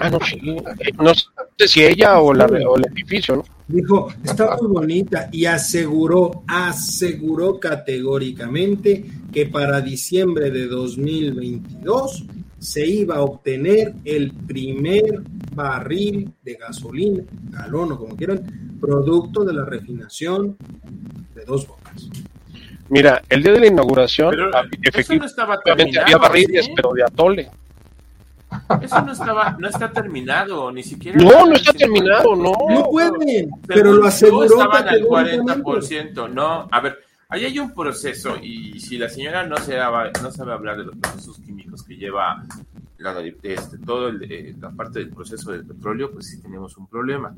Ah, 0.00 0.10
no, 0.10 0.18
sí. 0.20 0.38
No 0.98 1.12
sé 1.14 1.68
si 1.68 1.84
ella 1.84 2.20
o, 2.20 2.34
la, 2.34 2.46
o 2.46 2.76
el 2.76 2.84
edificio, 2.92 3.36
¿no? 3.36 3.44
Dijo, 3.68 4.08
está 4.22 4.56
muy 4.58 4.68
bonita 4.68 5.28
y 5.32 5.44
aseguró, 5.44 6.44
aseguró 6.46 7.58
categóricamente 7.58 9.04
que 9.32 9.46
para 9.46 9.80
diciembre 9.80 10.50
de 10.50 10.66
2022 10.66 12.24
se 12.58 12.86
iba 12.86 13.16
a 13.16 13.22
obtener 13.22 13.94
el 14.04 14.32
primer 14.32 15.22
barril 15.54 16.32
de 16.42 16.54
gasolina, 16.54 17.24
galón 17.50 17.92
o 17.92 17.98
como 17.98 18.16
quieran, 18.16 18.78
producto 18.80 19.44
de 19.44 19.52
la 19.52 19.64
refinación 19.64 20.56
de 21.34 21.44
dos 21.44 21.66
bocas. 21.66 22.08
Mira, 22.88 23.22
el 23.28 23.42
día 23.42 23.52
de 23.52 23.60
la 23.60 23.66
inauguración, 23.66 24.34
efectivamente, 24.82 26.00
había 26.00 26.18
barriles, 26.18 26.70
pero 26.74 26.92
de 26.92 27.02
atole. 27.02 27.50
Eso 28.80 29.02
no 29.02 29.12
estaba, 29.12 29.56
no 29.58 29.68
está 29.68 29.90
terminado, 29.90 30.70
ni 30.70 30.82
siquiera. 30.82 31.18
No, 31.22 31.46
no 31.46 31.54
está 31.54 31.72
terminado, 31.72 32.36
no. 32.36 32.52
No 32.68 32.84
pueden, 32.90 33.50
pero 33.66 33.92
lo 33.92 34.06
aseguró. 34.06 34.44
Estaban 34.44 34.88
al 34.88 35.02
40%, 35.02 36.30
no. 36.32 36.68
A 36.70 36.80
ver, 36.80 36.98
ahí 37.28 37.44
hay 37.44 37.58
un 37.58 37.74
proceso 37.74 38.36
y 38.40 38.78
si 38.80 38.98
la 38.98 39.08
señora 39.08 39.46
no, 39.46 39.56
se 39.58 39.76
no 39.76 40.30
sabe 40.30 40.52
hablar 40.52 40.78
de 40.78 40.84
los 40.84 40.96
procesos 40.96 41.38
químicos 41.40 41.82
que 41.82 41.96
lleva 41.96 42.42
la, 42.98 43.20
este, 43.20 43.78
todo 43.78 44.08
eh, 44.08 44.54
la 44.60 44.70
parte 44.70 45.00
del 45.00 45.10
proceso 45.10 45.52
del 45.52 45.64
petróleo, 45.66 46.12
pues 46.12 46.26
sí 46.30 46.40
tenemos 46.40 46.76
un 46.76 46.86
problema. 46.86 47.34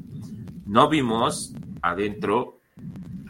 No 0.66 0.88
vimos 0.88 1.54
adentro 1.82 2.57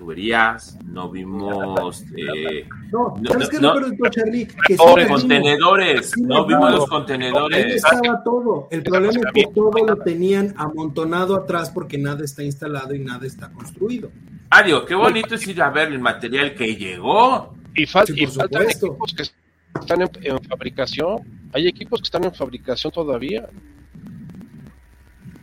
tuberías, 0.08 0.78
no 0.86 1.10
vimos. 1.10 2.02
Eh, 2.16 2.66
no, 2.90 3.14
¿sabes 3.28 3.48
qué 3.50 3.60
no, 3.60 3.74
Charlie? 4.10 4.46
Que 4.66 4.76
contenedores, 4.76 6.16
no 6.16 6.46
vimos 6.46 6.72
los 6.72 6.86
contenedores. 6.88 7.66
Ahí 7.66 7.72
estaba 7.72 8.22
todo. 8.24 8.68
El 8.70 8.82
problema 8.82 9.12
es 9.12 9.32
que 9.34 9.44
todo 9.54 9.86
lo 9.86 9.96
tenían 9.98 10.54
amontonado 10.56 11.36
atrás 11.36 11.70
porque 11.70 11.98
nada 11.98 12.24
está 12.24 12.42
instalado 12.42 12.94
y 12.94 13.00
nada 13.00 13.26
está 13.26 13.50
construido. 13.50 14.10
Adiós, 14.50 14.84
qué 14.88 14.94
bonito 14.94 15.34
es 15.34 15.46
ir 15.46 15.60
a 15.60 15.68
ver 15.68 15.88
el 15.88 15.98
material 15.98 16.54
que 16.54 16.74
llegó. 16.74 17.54
Y, 17.74 17.84
falta 17.84 18.12
y 18.16 18.26
faltan 18.26 18.62
equipos 18.62 19.14
que 19.14 19.24
están 19.78 20.02
en 20.02 20.42
fabricación. 20.44 21.18
Hay 21.52 21.68
equipos 21.68 22.00
que 22.00 22.04
están 22.04 22.24
en 22.24 22.34
fabricación 22.34 22.92
todavía. 22.92 23.48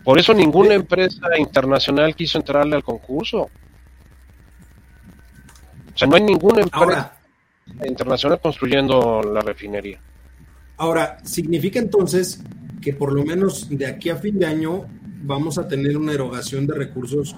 Por 0.03 0.17
eso 0.17 0.33
ninguna 0.33 0.73
empresa 0.73 1.37
internacional 1.37 2.15
quiso 2.15 2.39
entrarle 2.39 2.75
al 2.75 2.83
concurso. 2.83 3.49
O 5.95 5.97
sea, 5.97 6.07
no 6.09 6.15
hay 6.17 6.23
ninguna 6.23 6.61
empresa 6.61 7.13
internacional 7.85 8.39
construyendo 8.41 9.21
la 9.23 9.41
refinería. 9.41 9.99
Ahora, 10.77 11.17
significa 11.23 11.79
entonces 11.79 12.41
que 12.81 12.93
por 12.93 13.13
lo 13.13 13.23
menos 13.23 13.69
de 13.69 13.87
aquí 13.87 14.09
a 14.09 14.17
fin 14.17 14.37
de 14.37 14.45
año 14.45 14.85
vamos 15.23 15.57
a 15.57 15.67
tener 15.67 15.97
una 15.97 16.11
erogación 16.11 16.67
de 16.67 16.75
recursos 16.75 17.35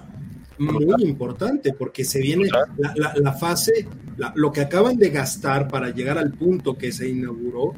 muy 0.57 1.03
importante, 1.03 1.73
porque 1.73 2.03
se 2.03 2.19
viene 2.19 2.49
la, 2.95 3.33
fase, 3.33 3.87
lo 4.33 4.51
que 4.51 4.61
acaban 4.61 4.97
de 4.97 5.11
gastar 5.11 5.67
para 5.67 5.91
llegar 5.91 6.17
al 6.17 6.31
punto 6.31 6.75
que 6.75 6.91
se 6.91 7.07
inauguró, 7.07 7.75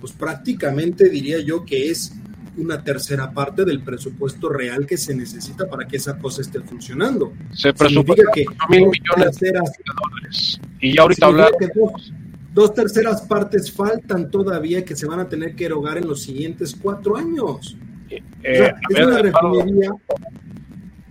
pues 0.00 0.12
prácticamente 0.12 1.10
diría 1.10 1.40
yo 1.40 1.64
que 1.64 1.90
es 1.90 2.14
una 2.56 2.82
tercera 2.82 3.30
parte 3.30 3.64
del 3.64 3.82
presupuesto 3.82 4.48
real 4.48 4.86
que 4.86 4.96
se 4.96 5.14
necesita 5.14 5.68
para 5.68 5.86
que 5.86 5.96
esa 5.96 6.18
cosa 6.18 6.42
esté 6.42 6.60
funcionando. 6.60 7.32
Se 7.52 7.72
presupuesta 7.72 8.24
que 8.34 8.44
mil 8.68 8.88
millones 8.88 9.38
de 9.38 9.52
dólares. 9.52 10.60
Y 10.80 10.94
ya 10.94 11.02
ahorita 11.02 11.26
hablamos. 11.26 12.12
Dos, 12.52 12.74
terceras 12.74 13.22
partes 13.22 13.72
faltan 13.72 14.30
todavía 14.30 14.84
que 14.84 14.94
se 14.94 15.06
van 15.06 15.20
a 15.20 15.28
tener 15.28 15.54
que 15.56 15.64
erogar 15.64 15.96
en 15.96 16.06
los 16.06 16.22
siguientes 16.22 16.76
cuatro 16.80 17.16
años. 17.16 17.76
Eh, 18.10 18.72
es 18.90 19.06
una 19.06 19.18
refinería. 19.18 19.90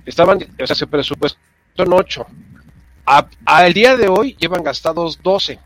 Estaban, 0.05 0.37
o 0.37 0.67
sea, 0.67 0.75
se 0.75 0.85
presupuestó 0.85 1.39
en 1.77 1.93
ocho. 1.93 2.27
Al 3.45 3.73
día 3.73 3.97
de 3.97 4.07
hoy 4.07 4.35
llevan 4.39 4.63
gastados 4.63 5.19
12 5.23 5.59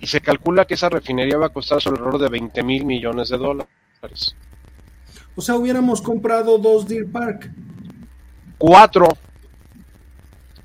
y 0.00 0.06
se 0.06 0.20
calcula 0.20 0.66
que 0.66 0.74
esa 0.74 0.90
refinería 0.90 1.38
va 1.38 1.46
a 1.46 1.48
costar 1.48 1.78
alrededor 1.84 2.18
de 2.18 2.28
20 2.28 2.62
mil 2.62 2.84
millones 2.84 3.30
de 3.30 3.38
dólares. 3.38 3.72
O 5.36 5.40
sea, 5.40 5.56
hubiéramos 5.56 6.00
comprado 6.00 6.58
dos 6.58 6.86
Deer 6.86 7.06
Park. 7.10 7.50
Cuatro. 8.58 9.08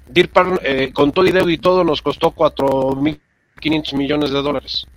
Deer 0.08 0.30
Park, 0.30 0.62
eh, 0.64 0.92
con 0.94 1.12
todo 1.12 1.26
y 1.26 1.54
y 1.54 1.58
todo, 1.58 1.84
nos 1.84 2.02
costó 2.02 2.32
4.500 2.32 3.96
millones 3.96 4.32
de 4.32 4.42
dólares. 4.42 4.88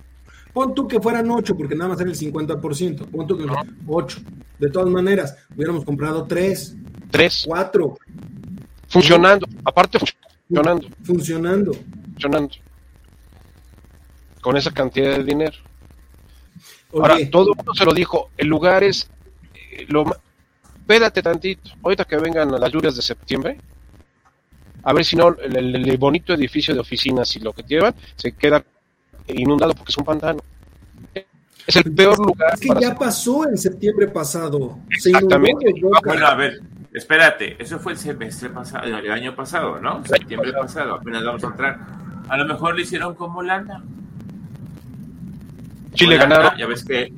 Pon 0.53 0.75
tú 0.75 0.87
que 0.87 0.99
fueran 0.99 1.29
ocho, 1.31 1.57
porque 1.57 1.75
nada 1.75 1.89
más 1.89 1.99
era 1.99 2.11
el 2.11 2.15
50%. 2.15 3.07
Pon 3.07 3.25
tú 3.25 3.37
que 3.37 3.45
fueran 3.45 3.75
ocho. 3.87 4.19
De 4.59 4.69
todas 4.69 4.87
maneras, 4.87 5.35
hubiéramos 5.55 5.83
comprado 5.83 6.25
tres. 6.25 6.75
Tres. 7.09 7.43
Cuatro. 7.47 7.97
Funcionando. 8.87 9.47
Aparte, 9.65 9.97
funcionando. 9.99 10.87
Funcionando. 11.03 11.71
Funcionando. 12.13 12.55
Con 14.41 14.57
esa 14.57 14.71
cantidad 14.71 15.17
de 15.17 15.23
dinero. 15.23 15.57
Ahora, 16.93 17.17
todo 17.31 17.51
el 17.51 17.57
mundo 17.57 17.73
se 17.73 17.85
lo 17.85 17.93
dijo, 17.93 18.29
el 18.37 18.47
lugar 18.47 18.83
es, 18.83 19.09
eh, 19.71 19.85
lo, 19.87 20.05
espérate 20.79 21.21
tantito, 21.21 21.71
ahorita 21.81 22.05
que 22.05 22.17
vengan 22.17 22.51
las 22.51 22.71
lluvias 22.71 22.95
de 22.95 23.01
septiembre, 23.01 23.57
a 24.83 24.93
ver 24.93 25.05
si 25.05 25.15
no, 25.15 25.35
el, 25.37 25.97
bonito 25.97 26.33
edificio 26.33 26.73
de 26.73 26.81
oficinas 26.81 27.35
y 27.35 27.39
lo 27.39 27.53
que 27.53 27.63
llevan 27.63 27.95
se 28.15 28.33
queda 28.33 28.63
inundado 29.27 29.73
porque 29.73 29.91
es 29.91 29.97
un 29.97 30.03
pantano. 30.03 30.39
Es 31.65 31.77
el 31.77 31.95
peor 31.95 32.19
lugar. 32.19 32.53
Es 32.53 32.59
que 32.59 32.81
ya 32.81 32.93
pasó 32.93 33.47
en 33.47 33.57
septiembre 33.57 34.09
pasado. 34.09 34.79
Exactamente. 34.89 35.73
bueno, 36.05 36.27
a 36.27 36.35
ver, 36.35 36.59
espérate, 36.91 37.55
eso 37.63 37.79
fue 37.79 37.93
el 37.93 37.97
semestre 37.97 38.49
pasado, 38.49 38.85
el 38.85 39.09
año 39.09 39.33
pasado, 39.33 39.79
¿no? 39.79 40.05
Septiembre 40.05 40.51
pasado, 40.51 40.95
apenas 40.95 41.23
vamos 41.23 41.43
a 41.45 41.47
entrar. 41.47 41.79
A 42.27 42.37
lo 42.37 42.45
mejor 42.45 42.75
le 42.75 42.81
hicieron 42.81 43.15
como 43.15 43.39
Holanda 43.39 43.81
Chile 45.93 46.15
Holanda, 46.15 46.35
ganaron. 46.37 46.59
Ya 46.59 46.67
ves 46.67 46.83
que 46.83 47.13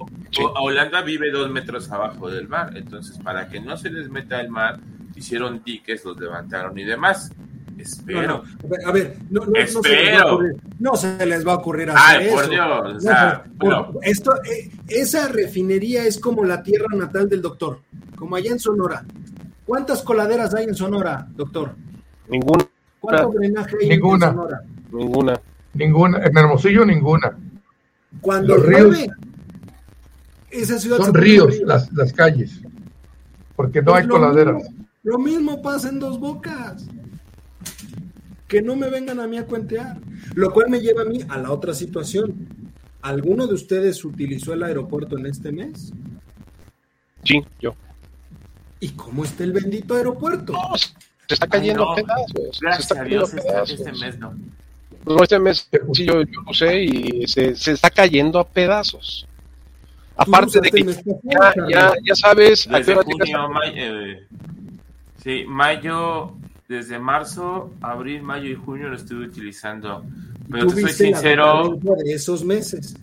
Holanda 0.59 1.01
vive 1.01 1.32
dos 1.32 1.49
metros 1.49 1.91
abajo 1.91 2.30
del 2.30 2.47
mar, 2.47 2.71
entonces 2.76 3.17
para 3.19 3.47
que 3.47 3.59
no 3.59 3.78
se 3.78 3.89
les 3.89 4.09
meta 4.09 4.41
el 4.41 4.49
mar, 4.49 4.80
hicieron 5.15 5.61
diques, 5.63 6.03
los 6.05 6.19
levantaron 6.19 6.78
y 6.78 6.84
demás. 6.84 7.32
No, 7.76 7.82
Espero. 7.84 8.21
no, 8.43 8.43
a 8.88 8.91
ver, 8.93 9.17
no, 9.30 9.41
no, 9.45 9.51
no 9.51 9.65
se 9.84 9.89
les 9.91 10.15
va 10.15 10.21
a 10.21 10.34
ocurrir, 10.34 10.55
no 10.80 10.95
se 10.95 11.26
les 11.26 11.47
va 11.47 11.51
a 11.51 11.55
ocurrir 11.55 11.89
hacer 11.89 12.21
Ay, 12.21 12.30
por 12.30 12.41
eso. 12.43 12.51
Dios, 12.51 12.67
o 12.80 12.93
No, 12.93 12.99
sea, 13.01 13.43
por- 13.59 13.69
bueno. 13.69 13.99
esto, 14.01 14.32
eh, 14.43 14.71
esa 14.88 15.28
refinería 15.28 16.05
es 16.05 16.17
como 16.19 16.45
la 16.45 16.63
tierra 16.63 16.88
natal 16.95 17.28
del 17.28 17.41
doctor, 17.41 17.82
como 18.15 18.38
allá 18.38 18.51
en 18.51 18.59
Sonora. 18.59 19.03
¿Cuántas 19.65 20.01
coladeras 20.03 20.53
hay 20.55 20.65
en 20.65 20.76
Sonora, 20.76 21.28
doctor? 21.36 21.76
Ninguna, 22.30 22.65
¿Cuánto 23.01 23.30
drenaje 23.38 23.76
hay 23.82 23.89
Ninguna. 23.89 24.28
en 24.28 24.32
Sonora? 24.34 24.61
ninguna. 24.91 25.39
Ninguna, 25.73 26.17
en 26.26 26.38
Hermosillo 26.38 26.86
ninguna. 26.86 27.38
Cuando 28.22 28.55
Los 28.55 28.66
llueve, 28.66 28.95
ríos. 28.97 29.16
esa 30.51 30.80
ciudad 30.80 30.97
Son 30.97 31.13
ríos 31.13 31.59
las, 31.66 31.91
las 31.93 32.11
calles, 32.13 32.61
porque 33.55 33.82
no 33.82 33.91
Pues 33.91 34.01
hay 34.03 34.07
lo 34.07 34.13
coladeras. 34.16 34.55
mismo- 34.55 34.86
Lo 35.03 35.20
mismo 35.20 35.61
pasa 35.61 35.89
en 35.89 35.99
dos 35.99 36.20
bocas. 36.20 36.86
Que 38.47 38.61
no 38.61 38.76
me 38.76 38.89
vengan 38.89 39.20
a 39.20 39.28
mí 39.28 39.38
a 39.38 39.45
cuentear. 39.45 39.97
Lo 40.34 40.51
cual 40.51 40.70
me 40.70 40.80
lleva 40.80 41.01
a 41.03 41.05
mí 41.05 41.20
a 41.30 41.38
la 41.38 41.51
otra 41.51 41.74
situación. 41.74 42.34
¿Alguno 43.01 43.45
de 43.47 43.53
ustedes 43.53 44.03
utilizó 44.05 44.53
el 44.53 44.63
aeropuerto 44.63 45.18
en 45.18 45.26
este 45.28 45.51
mes? 45.51 45.91
Sí, 47.24 47.43
yo. 47.59 47.76
¿Y 48.80 48.89
cómo 48.89 49.24
está 49.24 49.43
el 49.43 49.51
bendito 49.51 49.95
aeropuerto? 49.95 50.53
No, 50.53 50.76
se 50.78 51.34
está 51.36 51.47
cayendo 51.47 51.82
Ay, 51.95 52.03
no. 52.03 52.13
a 52.13 52.18
pedazos. 52.18 52.57
se 52.57 52.66
Gracias 52.66 52.91
está 52.91 53.01
a 53.01 53.03
Dios, 53.05 53.34
a 53.34 53.38
este, 53.38 53.49
pedazos. 53.51 53.80
este 53.80 53.91
mes 53.93 54.20
no. 54.20 54.34
No, 55.05 55.21
este 55.21 55.39
mes 55.39 55.69
sí 55.93 56.05
yo, 56.05 56.21
yo 56.23 56.41
lo 56.45 56.53
sé 56.53 56.83
y 56.83 57.27
se, 57.27 57.55
se 57.55 57.73
está 57.73 57.89
cayendo 57.89 58.39
a 58.39 58.47
pedazos. 58.47 59.27
Aparte 60.17 60.61
de 60.61 60.71
que 60.71 60.83
mes 60.83 61.01
ya, 61.23 61.53
ya, 61.69 61.93
ya 62.03 62.15
sabes 62.15 62.67
Desde 62.69 62.95
junio, 62.95 63.49
mayo, 63.49 63.73
eh, 63.75 64.27
sí, 65.21 65.43
mayo, 65.47 66.31
desde 66.67 66.97
marzo, 66.99 67.71
abril, 67.81 68.21
mayo 68.21 68.49
y 68.49 68.55
junio 68.55 68.89
lo 68.89 68.95
estuve 68.95 69.25
utilizando. 69.25 70.03
Pero 70.49 70.67
te 70.67 70.81
soy 70.81 70.91
sincero, 70.91 71.77
de 71.81 72.13
esos 72.13 72.43
meses. 72.43 72.95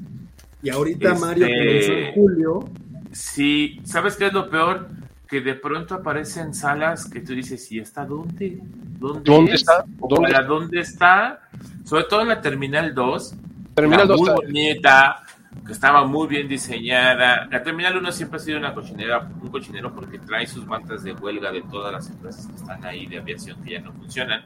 Y 0.63 0.71
ahorita 0.71 1.09
Este- 1.13 1.21
Mario 1.21 1.47
comenzó 1.47 1.93
en 1.93 2.13
julio. 2.15 2.69
sí, 3.13 3.81
¿sabes 3.85 4.17
qué 4.17 4.27
es 4.29 4.33
lo 4.33 4.49
peor? 4.49 4.89
Que 5.33 5.41
de 5.41 5.55
pronto 5.55 5.95
aparecen 5.95 6.53
salas 6.53 7.09
que 7.09 7.21
tú 7.23 7.33
dices, 7.35 7.73
¿y 7.73 7.79
esta 7.79 8.05
dónde? 8.05 8.59
¿Dónde, 9.01 9.23
¿Dónde 9.25 9.53
es? 9.53 9.61
está? 9.63 9.83
¿O 9.99 10.07
¿Dónde 10.07 10.31
para 10.31 10.45
dónde 10.45 10.81
está? 10.81 11.41
Sobre 11.85 12.05
todo 12.05 12.21
en 12.21 12.29
la 12.29 12.43
Terminal 12.43 12.95
2, 12.95 13.35
Terminal 13.75 14.01
Era 14.01 14.09
2 14.09 14.21
muy 14.21 14.29
está- 14.29 14.35
bonita, 14.43 15.23
que 15.67 15.73
estaba 15.73 16.05
muy 16.07 16.29
bien 16.29 16.47
diseñada. 16.49 17.47
La 17.51 17.63
Terminal 17.63 17.97
1 17.97 18.13
siempre 18.13 18.37
ha 18.37 18.41
sido 18.41 18.59
una 18.59 18.75
cochinera, 18.75 19.27
un 19.41 19.49
cochinero 19.49 19.95
porque 19.95 20.19
trae 20.19 20.47
sus 20.47 20.67
mantas 20.67 21.03
de 21.03 21.15
huelga 21.15 21.51
de 21.51 21.63
todas 21.63 21.91
las 21.95 22.11
empresas 22.11 22.47
que 22.49 22.57
están 22.57 22.85
ahí 22.85 23.07
de 23.07 23.17
aviación 23.17 23.57
que 23.65 23.71
ya 23.71 23.81
no 23.81 23.91
funcionan. 23.95 24.43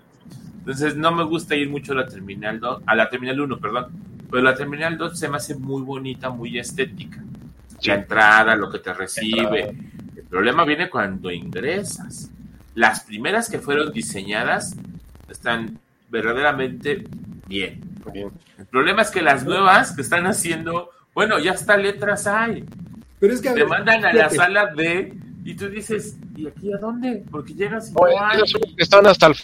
Entonces 0.58 0.94
no 0.94 1.10
me 1.10 1.24
gusta 1.24 1.56
ir 1.56 1.68
mucho 1.68 1.94
a 1.94 1.96
la 1.96 2.06
Terminal 2.06 2.60
2, 2.60 2.82
a 2.86 2.94
la 2.94 3.08
Terminal 3.10 3.40
1, 3.40 3.58
perdón. 3.58 3.86
Pero 4.30 4.40
la 4.40 4.54
Terminal 4.54 4.96
2 4.96 5.18
se 5.18 5.28
me 5.28 5.38
hace 5.38 5.56
muy 5.56 5.82
bonita, 5.82 6.30
muy 6.30 6.56
estética. 6.60 7.20
La 7.82 7.94
entrada, 7.96 8.54
lo 8.54 8.70
que 8.70 8.78
te 8.78 8.94
recibe. 8.94 9.76
El 10.26 10.30
problema 10.30 10.64
viene 10.64 10.90
cuando 10.90 11.30
ingresas. 11.30 12.30
Las 12.74 13.04
primeras 13.04 13.48
que 13.48 13.60
fueron 13.60 13.92
diseñadas 13.92 14.76
están 15.30 15.78
verdaderamente 16.10 17.04
bien. 17.46 17.80
Bien. 18.12 18.30
El 18.58 18.66
problema 18.66 19.02
es 19.02 19.10
que 19.10 19.22
las 19.22 19.44
nuevas 19.44 19.92
que 19.94 20.02
están 20.02 20.26
haciendo, 20.26 20.90
bueno, 21.14 21.38
ya 21.38 21.52
hasta 21.52 21.76
letras 21.76 22.26
hay. 22.26 22.64
Pero 23.20 23.34
es 23.34 23.40
que 23.40 23.50
Te 23.50 23.64
mandan 23.64 24.04
a 24.04 24.12
la 24.12 24.28
sala 24.28 24.72
D 24.74 25.14
y 25.44 25.54
tú 25.54 25.68
dices, 25.68 26.16
¿y 26.36 26.48
aquí 26.48 26.72
a 26.72 26.78
dónde? 26.78 27.24
Porque 27.30 27.54
llegas 27.54 27.90
y 27.90 27.94
no 27.94 28.04
hay. 28.20 28.42
están 28.76 29.06
hasta 29.06 29.28
el 29.28 29.34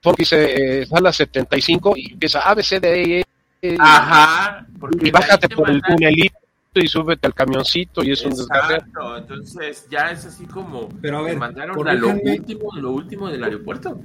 fondo, 0.00 0.16
dice 0.18 0.80
eh, 0.82 0.86
sala 0.86 1.12
75 1.12 1.94
y 1.96 2.12
empieza 2.12 2.40
A, 2.40 2.54
B, 2.54 2.62
C, 2.64 2.80
D, 2.80 3.20
E, 3.20 3.24
E, 3.62 3.76
Ajá. 3.78 4.66
porque 4.80 5.06
y 5.06 5.10
bájate 5.12 5.48
por 5.48 5.70
el 5.70 5.80
tunelito 5.80 6.41
y 6.80 6.86
súbete 6.88 7.26
al 7.26 7.34
camioncito 7.34 8.02
y 8.02 8.12
es 8.12 8.24
un 8.24 8.30
desgarre. 8.30 8.76
Exacto, 8.76 9.16
entonces 9.18 9.86
ya 9.90 10.10
es 10.10 10.24
así 10.24 10.46
como 10.46 10.88
Pero 11.00 11.18
a 11.18 11.22
ver, 11.22 11.36
mandaron 11.36 11.86
a 11.86 11.92
lo 11.94 12.08
último, 12.08 12.70
lo 12.76 12.90
último 12.92 13.28
del 13.28 13.44
aeropuerto. 13.44 14.00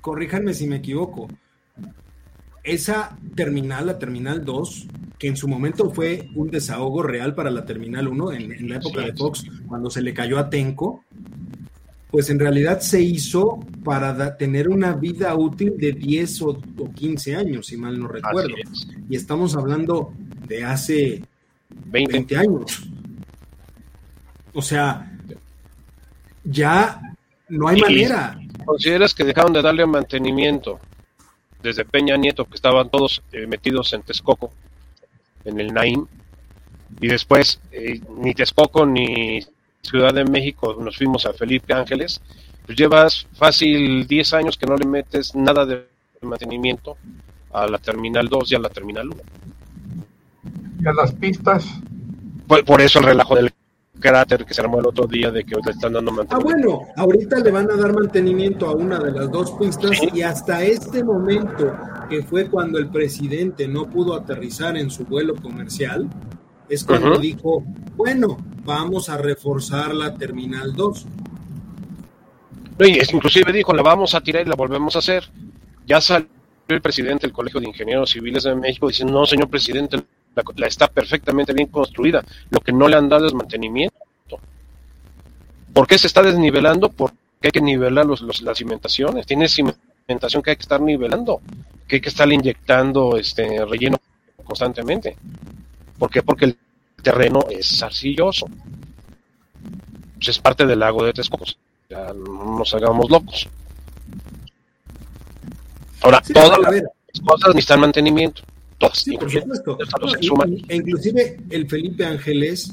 corríjanme 0.00 0.54
si 0.54 0.66
me 0.66 0.76
equivoco. 0.76 1.28
Esa 2.64 3.16
terminal, 3.34 3.86
la 3.86 3.98
terminal 3.98 4.44
2, 4.44 4.86
que 5.18 5.26
en 5.26 5.36
su 5.36 5.48
momento 5.48 5.90
fue 5.90 6.28
un 6.36 6.48
desahogo 6.50 7.02
real 7.02 7.34
para 7.34 7.50
la 7.50 7.64
terminal 7.64 8.06
1 8.06 8.32
en, 8.32 8.52
en 8.52 8.68
la 8.68 8.76
época 8.76 9.00
Sí. 9.00 9.06
de 9.06 9.12
Fox, 9.16 9.44
cuando 9.66 9.90
se 9.90 10.00
le 10.00 10.14
cayó 10.14 10.38
a 10.38 10.48
Tenco, 10.48 11.02
pues 12.12 12.30
en 12.30 12.38
realidad 12.38 12.78
se 12.80 13.00
hizo 13.02 13.58
para 13.82 14.12
da- 14.12 14.36
tener 14.36 14.68
una 14.68 14.92
vida 14.94 15.34
útil 15.34 15.74
de 15.76 15.92
10 15.92 16.42
o, 16.42 16.50
o 16.78 16.92
15 16.94 17.34
años, 17.34 17.66
si 17.66 17.76
mal 17.76 17.98
no 17.98 18.06
recuerdo. 18.06 18.54
Y 19.08 19.16
estamos 19.16 19.56
hablando 19.56 20.12
de 20.46 20.62
hace 20.64 21.24
20. 21.86 22.12
20 22.12 22.36
años. 22.36 22.82
O 24.54 24.62
sea, 24.62 25.10
ya 26.44 27.00
no 27.48 27.68
hay 27.68 27.78
Y- 27.78 27.82
manera. 27.82 28.38
¿Consideras 28.64 29.12
que 29.14 29.24
dejaron 29.24 29.52
de 29.52 29.62
darle 29.62 29.84
mantenimiento 29.86 30.78
desde 31.62 31.84
Peña 31.84 32.16
Nieto, 32.16 32.44
que 32.44 32.54
estaban 32.54 32.88
todos 32.90 33.22
eh, 33.32 33.46
metidos 33.46 33.92
en 33.92 34.02
Texcoco, 34.02 34.52
en 35.44 35.58
el 35.58 35.72
Naim, 35.72 36.06
y 37.00 37.08
después 37.08 37.60
eh, 37.72 38.00
ni 38.18 38.34
Texcoco 38.34 38.86
ni 38.86 39.40
Ciudad 39.82 40.14
de 40.14 40.24
México 40.24 40.76
nos 40.80 40.96
fuimos 40.96 41.26
a 41.26 41.32
Felipe 41.32 41.74
Ángeles? 41.74 42.20
Pues 42.64 42.78
llevas 42.78 43.26
fácil 43.34 44.06
10 44.06 44.32
años 44.34 44.56
que 44.56 44.66
no 44.66 44.76
le 44.76 44.86
metes 44.86 45.34
nada 45.34 45.66
de 45.66 45.84
mantenimiento 46.20 46.96
a 47.52 47.66
la 47.66 47.78
Terminal 47.78 48.28
2 48.28 48.52
y 48.52 48.54
a 48.54 48.60
la 48.60 48.68
Terminal 48.68 49.08
1. 49.08 49.16
Y 50.82 50.86
a 50.88 50.92
las 50.92 51.12
pistas, 51.12 51.66
Por, 52.46 52.64
por 52.64 52.80
eso 52.80 52.98
el 52.98 53.04
relajo 53.06 53.36
del 53.36 53.50
cráter 54.00 54.44
que 54.44 54.52
se 54.52 54.60
armó 54.60 54.80
el 54.80 54.86
otro 54.86 55.06
día 55.06 55.30
de 55.30 55.44
que 55.44 55.54
le 55.54 55.70
están 55.70 55.92
dando 55.92 56.10
Ah, 56.10 56.14
mantenimiento. 56.14 56.44
bueno, 56.44 56.88
ahorita 56.96 57.38
le 57.38 57.50
van 57.52 57.70
a 57.70 57.76
dar 57.76 57.92
mantenimiento 57.92 58.66
a 58.68 58.72
una 58.74 58.98
de 58.98 59.12
las 59.12 59.30
dos 59.30 59.52
pistas 59.52 59.96
Sí. 59.98 60.08
y 60.12 60.22
hasta 60.22 60.62
este 60.64 61.04
momento, 61.04 61.72
que 62.10 62.22
fue 62.24 62.48
cuando 62.48 62.78
el 62.78 62.88
presidente 62.88 63.68
no 63.68 63.88
pudo 63.88 64.14
aterrizar 64.16 64.76
en 64.76 64.90
su 64.90 65.04
vuelo 65.04 65.36
comercial, 65.36 66.08
es 66.68 66.82
cuando 66.84 67.16
dijo, 67.18 67.62
bueno, 67.96 68.38
vamos 68.64 69.08
a 69.08 69.18
reforzar 69.18 69.94
la 69.94 70.14
Terminal 70.14 70.72
2. 70.74 71.06
No, 72.78 72.86
y 72.88 72.92
es- 72.98 73.12
inclusive 73.12 73.52
dijo, 73.52 73.72
la 73.72 73.82
vamos 73.82 74.14
a 74.14 74.20
tirar 74.20 74.44
y 74.44 74.48
la 74.48 74.56
volvemos 74.56 74.96
a 74.96 75.00
hacer. 75.00 75.24
Ya 75.86 76.00
salió 76.00 76.26
el 76.68 76.80
presidente 76.80 77.26
del 77.26 77.32
Colegio 77.32 77.60
de 77.60 77.68
Ingenieros 77.68 78.10
Civiles 78.10 78.42
de 78.44 78.54
México 78.56 78.88
diciendo, 78.88 79.12
no, 79.12 79.26
señor 79.26 79.48
presidente, 79.48 80.02
la, 80.34 80.42
la 80.56 80.66
está 80.66 80.88
perfectamente 80.88 81.52
bien 81.52 81.68
construida. 81.68 82.24
Lo 82.50 82.60
que 82.60 82.72
no 82.72 82.88
le 82.88 82.96
han 82.96 83.08
dado 83.08 83.26
es 83.26 83.34
mantenimiento. 83.34 83.96
¿Por 85.72 85.86
qué 85.86 85.98
se 85.98 86.06
está 86.06 86.22
desnivelando? 86.22 86.90
Porque 86.90 87.16
hay 87.42 87.50
que 87.50 87.60
nivelar 87.60 88.04
los, 88.06 88.20
los- 88.20 88.42
las 88.42 88.58
cimentaciones. 88.58 89.26
Tiene 89.26 89.48
cimentación 89.48 90.42
que 90.42 90.50
hay 90.50 90.56
que 90.56 90.62
estar 90.62 90.80
nivelando, 90.80 91.40
que 91.88 91.96
hay 91.96 92.00
que 92.00 92.08
estar 92.10 92.30
inyectando 92.30 93.16
este 93.16 93.64
relleno 93.64 93.98
constantemente. 94.44 95.16
¿Por 95.98 96.10
qué? 96.10 96.22
Porque 96.22 96.44
el 96.46 96.58
terreno 97.02 97.46
es 97.50 97.82
arcilloso. 97.82 98.46
Pues 100.14 100.28
es 100.28 100.38
parte 100.38 100.66
del 100.66 100.78
lago 100.80 101.04
de 101.04 101.12
Texcoco. 101.12 101.44
Ya 101.88 102.12
no 102.12 102.58
nos 102.58 102.74
hagamos 102.74 103.10
locos. 103.10 103.48
Ahora, 106.02 106.20
Sí, 106.24 106.32
todas 106.32 106.58
las 106.58 107.20
cosas 107.24 107.48
necesitan 107.54 107.80
mantenimiento. 107.80 108.42
Todas, 108.82 108.98
sí, 108.98 109.16
por 109.16 109.30
supuesto. 109.30 109.78
los 110.00 110.12
No, 110.38 110.44
y- 110.46 110.54
y- 110.54 110.64
e 110.68 110.76
inclusive 110.76 111.36
el 111.50 111.68
Felipe 111.68 112.04
Ángeles, 112.04 112.72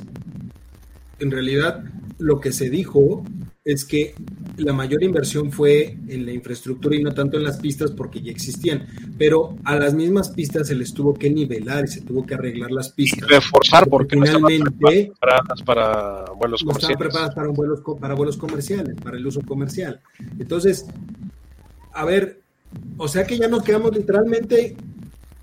en 1.20 1.32
realidad 1.32 1.84
lo 2.18 2.40
que 2.40 2.52
se 2.52 2.70
dijo 2.70 3.24
es 3.66 3.86
que 3.86 4.16
la 4.58 4.74
mayor 4.74 5.04
inversión 5.04 5.52
fue 5.52 5.98
en 6.08 6.26
la 6.26 6.32
infraestructura 6.34 6.96
y 6.96 7.04
no 7.04 7.14
tanto 7.14 7.38
en 7.38 7.44
las 7.44 7.58
pistas 7.60 7.92
porque 7.92 8.22
ya 8.22 8.32
existían, 8.32 8.88
pero 9.18 9.56
a 9.64 9.76
las 9.78 9.94
mismas 9.94 10.30
pistas 10.30 10.68
se 10.68 10.76
les 10.76 10.94
tuvo 10.94 11.14
que 11.14 11.30
nivelar 11.30 11.86
y 11.86 11.88
se 11.88 12.02
tuvo 12.02 12.26
que 12.26 12.34
arreglar 12.34 12.72
las 12.72 12.90
Y 12.90 12.94
pistas. 12.94 13.30
reforzar 13.30 13.88
porque 13.88 14.16
no 14.16 14.24
estaban 14.26 14.48
finalmente 14.50 15.12
preparadas 15.20 15.62
para 15.64 16.26
vuelos 16.36 16.64
no 16.66 16.72
estaban 16.72 16.96
comerciales. 16.96 16.98
preparadas 16.98 17.36
para, 17.36 17.48
vuelos, 17.50 17.82
para 18.00 18.14
vuelos 18.16 18.38
comerciales, 18.38 18.96
para 19.04 19.18
el 19.18 19.28
uso 19.28 19.42
comercial. 19.42 20.00
Entonces, 20.40 20.86
a 21.94 22.06
ver, 22.06 22.42
o 22.98 23.08
sea 23.08 23.26
que 23.28 23.38
ya 23.38 23.48
nos 23.48 23.64
quedamos 23.64 23.96
literalmente 23.96 24.76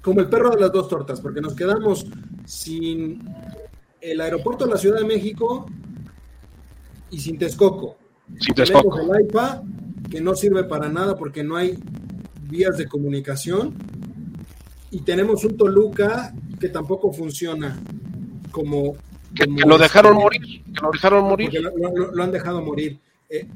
como 0.07 0.21
el 0.21 0.29
perro 0.29 0.51
de 0.51 0.61
las 0.61 0.71
dos 0.71 0.89
tortas, 0.89 1.21
porque 1.21 1.41
nos 1.41 1.55
quedamos 1.55 2.07
sin 2.45 3.29
el 4.01 4.21
aeropuerto 4.21 4.65
de 4.65 4.71
la 4.71 4.77
Ciudad 4.79 5.01
de 5.01 5.05
México 5.05 5.67
y 7.11 7.19
sin 7.19 7.37
Texcoco. 7.37 7.97
Sin 8.39 8.55
Tenemos 8.55 8.83
Texcoco. 8.83 9.01
el 9.01 9.13
AIPA, 9.13 9.65
que 10.09 10.21
no 10.21 10.37
sirve 10.37 10.63
para 10.63 10.89
nada 10.89 11.17
porque 11.17 11.43
no 11.43 11.57
hay 11.57 11.77
vías 12.43 12.79
de 12.79 12.87
comunicación. 12.87 13.75
Y 14.93 15.01
tenemos 15.01 15.45
un 15.45 15.57
Toluca 15.57 16.33
que 16.61 16.69
tampoco 16.69 17.13
funciona. 17.13 17.77
como... 18.53 18.95
Que, 19.35 19.45
lo 19.67 19.77
dejaron 19.77 20.15
morir, 20.15 20.63
que 20.73 20.81
lo 20.83 20.93
dejaron 20.93 21.25
morir. 21.25 21.51
Lo, 22.13 22.23
han 22.23 22.31
dejado 22.31 22.63
morir. 22.63 23.01
Eh, 23.29 23.49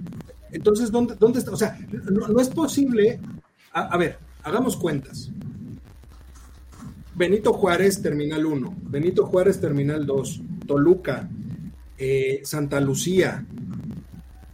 entonces, 0.51 0.91
¿dónde, 0.91 1.15
¿dónde 1.15 1.39
está? 1.39 1.53
O 1.53 1.57
sea, 1.57 1.79
no, 2.11 2.41
es 2.41 2.49
posible... 2.49 3.21
A, 3.73 3.97
ver, 3.97 4.19
hagamos 4.43 4.77
cuentas. 4.77 5.31
Benito 7.21 7.53
Juárez, 7.53 8.01
Terminal 8.01 8.47
1. 8.47 8.77
Benito 8.85 9.27
Juárez, 9.27 9.61
Terminal 9.61 10.07
2. 10.07 10.41
Toluca. 10.67 11.29
Eh, 11.99 12.41
Santa 12.45 12.81
Lucía. 12.81 13.45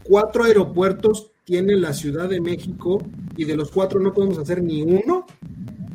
Cuatro 0.03 0.43
aeropuertos 0.43 1.31
tiene 1.45 1.77
la 1.77 1.93
Ciudad 1.93 2.29
de 2.29 2.41
México 2.41 3.07
y 3.37 3.45
de 3.45 3.55
los 3.55 3.71
cuatro 3.71 4.01
no 4.01 4.12
podemos 4.12 4.39
hacer 4.39 4.64
ni 4.64 4.83
uno. 4.83 5.29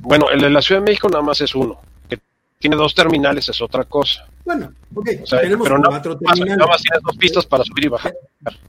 Bueno, 0.02 0.30
el 0.30 0.40
de 0.40 0.50
la 0.50 0.62
Ciudad 0.62 0.80
de 0.80 0.92
México 0.92 1.10
nada 1.10 1.22
más 1.22 1.42
es 1.42 1.54
uno. 1.54 1.82
Que 2.10 2.18
tiene 2.58 2.78
dos 2.78 2.96
terminales 2.96 3.50
es 3.50 3.62
otra 3.62 3.84
cosa. 3.84 4.30
Bueno, 4.44 4.74
ok, 4.94 5.10
tenemos 5.42 5.70
cuatro 5.70 6.18
terminales. 6.18 6.58
Nada 6.58 6.72
más 6.72 6.82
tienes 6.82 7.04
dos 7.04 7.18
pistas 7.18 7.46
para 7.46 7.64
subir 7.64 7.86
y 7.86 7.88
bajar. 7.90 8.14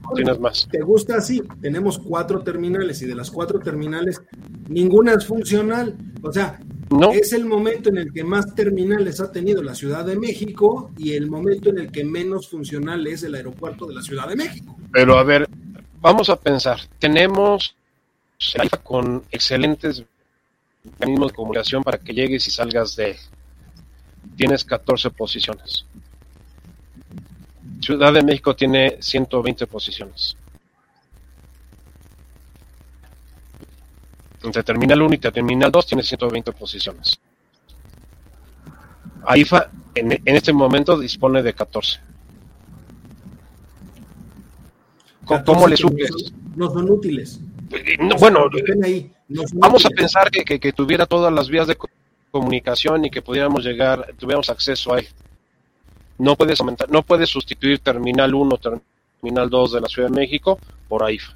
No 0.03 0.11
tienes 0.15 0.39
más. 0.39 0.67
¿Te 0.71 0.81
gusta 0.81 1.17
así? 1.17 1.41
Tenemos 1.61 1.97
cuatro 1.97 2.41
terminales 2.41 3.01
y 3.01 3.05
de 3.05 3.15
las 3.15 3.31
cuatro 3.31 3.59
terminales 3.59 4.21
ninguna 4.69 5.13
es 5.13 5.25
funcional. 5.25 5.95
O 6.21 6.31
sea, 6.31 6.59
no. 6.89 7.11
es 7.11 7.33
el 7.33 7.45
momento 7.45 7.89
en 7.89 7.97
el 7.97 8.13
que 8.13 8.23
más 8.23 8.53
terminales 8.55 9.19
ha 9.19 9.31
tenido 9.31 9.63
la 9.63 9.75
Ciudad 9.75 10.05
de 10.05 10.15
México 10.15 10.91
y 10.97 11.13
el 11.13 11.29
momento 11.29 11.69
en 11.69 11.79
el 11.79 11.91
que 11.91 12.03
menos 12.03 12.49
funcional 12.49 13.05
es 13.07 13.23
el 13.23 13.35
aeropuerto 13.35 13.85
de 13.85 13.95
la 13.95 14.01
Ciudad 14.01 14.27
de 14.27 14.35
México. 14.35 14.77
Pero 14.91 15.17
a 15.17 15.23
ver, 15.23 15.49
vamos 16.01 16.29
a 16.29 16.35
pensar, 16.35 16.79
tenemos 16.99 17.75
con 18.83 19.23
excelentes 19.31 20.03
mecanismos 20.83 21.31
de 21.31 21.35
comunicación 21.35 21.83
para 21.83 21.97
que 21.97 22.13
llegues 22.13 22.45
y 22.47 22.51
salgas 22.51 22.95
de 22.95 23.15
Tienes 24.35 24.63
14 24.63 25.09
posiciones. 25.11 25.85
Ciudad 27.81 28.13
de 28.13 28.23
México 28.23 28.55
tiene 28.55 28.97
120 28.99 29.67
posiciones. 29.67 30.35
Entre 34.41 34.63
Terminal 34.63 35.01
1 35.01 35.13
y 35.15 35.17
Terminal 35.17 35.71
2 35.71 35.85
tiene 35.87 36.03
120 36.03 36.51
posiciones. 36.51 37.19
AIFA 39.25 39.69
en, 39.95 40.11
en 40.11 40.35
este 40.35 40.51
momento 40.51 40.97
dispone 40.97 41.41
de 41.41 41.53
14. 41.53 41.99
¿Cómo, 45.25 45.67
le 45.67 45.77
suples? 45.77 46.33
No 46.55 46.69
son, 46.69 46.89
útiles. 46.89 47.39
Eh, 47.71 47.97
bueno, 48.19 48.45
vamos 49.53 49.85
a 49.85 49.89
pensar 49.89 50.29
que, 50.29 50.73
tuviera 50.73 51.05
todas 51.05 51.33
las 51.33 51.49
vías 51.49 51.67
de 51.67 51.75
comunicación 52.33 53.05
y 53.05 53.11
que 53.11 53.21
pudiéramos 53.21 53.63
llegar, 53.63 54.15
tuviéramos 54.17 54.49
acceso 54.49 54.95
a 54.95 54.99
él. 54.99 55.07
No 56.17 56.35
puedes 56.35 56.59
aumentar, 56.59 56.89
no 56.89 57.03
puedes 57.03 57.29
sustituir 57.29 57.79
Terminal 57.79 58.33
1, 58.33 58.59
Terminal 59.21 59.49
2 59.49 59.73
de 59.73 59.81
la 59.81 59.87
Ciudad 59.87 60.09
de 60.09 60.15
México 60.15 60.59
por 60.89 61.03
AIFA. 61.03 61.35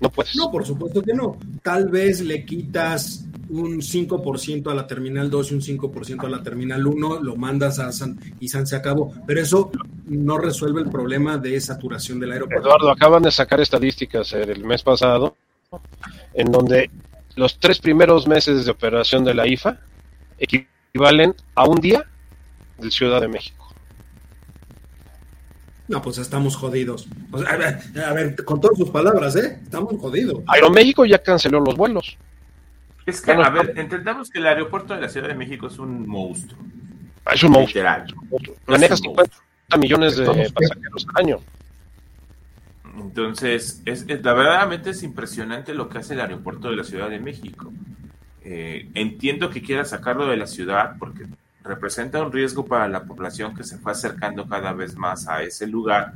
No 0.00 0.10
puedes. 0.10 0.34
No, 0.36 0.50
por 0.50 0.66
supuesto 0.66 1.00
que 1.00 1.14
no. 1.14 1.38
Tal 1.62 1.88
vez 1.88 2.20
le 2.20 2.44
quitas 2.44 3.24
un 3.48 3.80
5% 3.80 4.70
a 4.70 4.74
la 4.74 4.86
terminal 4.86 5.30
2 5.30 5.52
y 5.52 5.54
un 5.54 5.60
5% 5.60 6.24
a 6.24 6.28
la 6.28 6.42
terminal 6.42 6.84
1, 6.84 7.22
lo 7.22 7.36
mandas 7.36 7.78
a 7.78 7.92
San 7.92 8.18
y 8.40 8.48
San 8.48 8.66
se 8.66 8.74
acabó. 8.74 9.14
Pero 9.26 9.40
eso 9.40 9.70
no 10.06 10.38
resuelve 10.38 10.82
el 10.82 10.90
problema 10.90 11.38
de 11.38 11.58
saturación 11.60 12.18
del 12.18 12.32
aeropuerto. 12.32 12.66
Eduardo, 12.66 12.90
acaban 12.90 13.22
de 13.22 13.30
sacar 13.30 13.60
estadísticas 13.60 14.32
el 14.32 14.64
mes 14.64 14.82
pasado 14.82 15.36
en 16.34 16.50
donde 16.50 16.90
los 17.36 17.58
tres 17.58 17.78
primeros 17.78 18.26
meses 18.26 18.64
de 18.64 18.70
operación 18.72 19.24
de 19.24 19.34
la 19.34 19.46
IFA 19.46 19.78
equivalen 20.38 21.34
a 21.54 21.64
un 21.64 21.80
día 21.80 22.04
del 22.78 22.90
Ciudad 22.90 23.20
de 23.20 23.28
México. 23.28 23.66
No, 25.88 26.02
pues 26.02 26.18
estamos 26.18 26.56
jodidos. 26.56 27.08
a, 27.32 27.56
ver, 27.56 27.78
a, 28.04 28.12
ver, 28.12 28.44
con 28.44 28.60
todas 28.60 28.76
sus 28.76 28.90
palabras, 28.90 29.36
¿eh? 29.36 29.60
Estamos 29.62 29.94
jodidos. 30.00 30.42
Aeroméxico 30.48 31.06
ya 31.06 31.22
canceló 31.22 31.60
los 31.60 31.76
vuelos. 31.76 32.16
Es 33.06 33.20
que, 33.20 33.30
a 33.30 33.50
ver, 33.50 33.72
entendamos 33.76 34.30
que 34.30 34.40
el 34.40 34.46
aeropuerto 34.48 34.94
de 34.94 35.00
la 35.00 35.08
Ciudad 35.08 35.28
de 35.28 35.34
México 35.34 35.68
es 35.68 35.78
un 35.78 36.08
monstruo. 36.08 36.58
Ah, 37.24 37.34
es 37.34 37.42
un 37.44 37.52
monstruo. 37.52 37.84
Maneja 38.66 38.96
50 38.96 39.32
millones 39.78 40.16
de 40.16 40.26
pasajeros 40.26 41.06
al 41.14 41.24
año. 41.24 41.38
Entonces, 42.98 43.82
es, 43.84 44.06
la 44.06 44.32
verdaderamente 44.32 44.90
es 44.90 45.02
impresionante 45.04 45.72
lo 45.72 45.88
que 45.88 45.98
hace 45.98 46.14
el 46.14 46.20
aeropuerto 46.20 46.68
de 46.70 46.76
la 46.76 46.84
Ciudad 46.84 47.08
de 47.08 47.20
México. 47.20 47.72
Eh, 48.48 48.88
entiendo 48.94 49.50
que 49.50 49.60
quiera 49.60 49.84
sacarlo 49.84 50.28
de 50.28 50.36
la 50.36 50.46
ciudad 50.46 50.94
porque 51.00 51.26
representa 51.64 52.22
un 52.22 52.30
riesgo 52.30 52.64
para 52.64 52.86
la 52.86 53.02
población 53.02 53.56
que 53.56 53.64
se 53.64 53.76
fue 53.76 53.90
acercando 53.90 54.46
cada 54.46 54.72
vez 54.72 54.96
más 54.96 55.26
a 55.26 55.42
ese 55.42 55.66
lugar. 55.66 56.12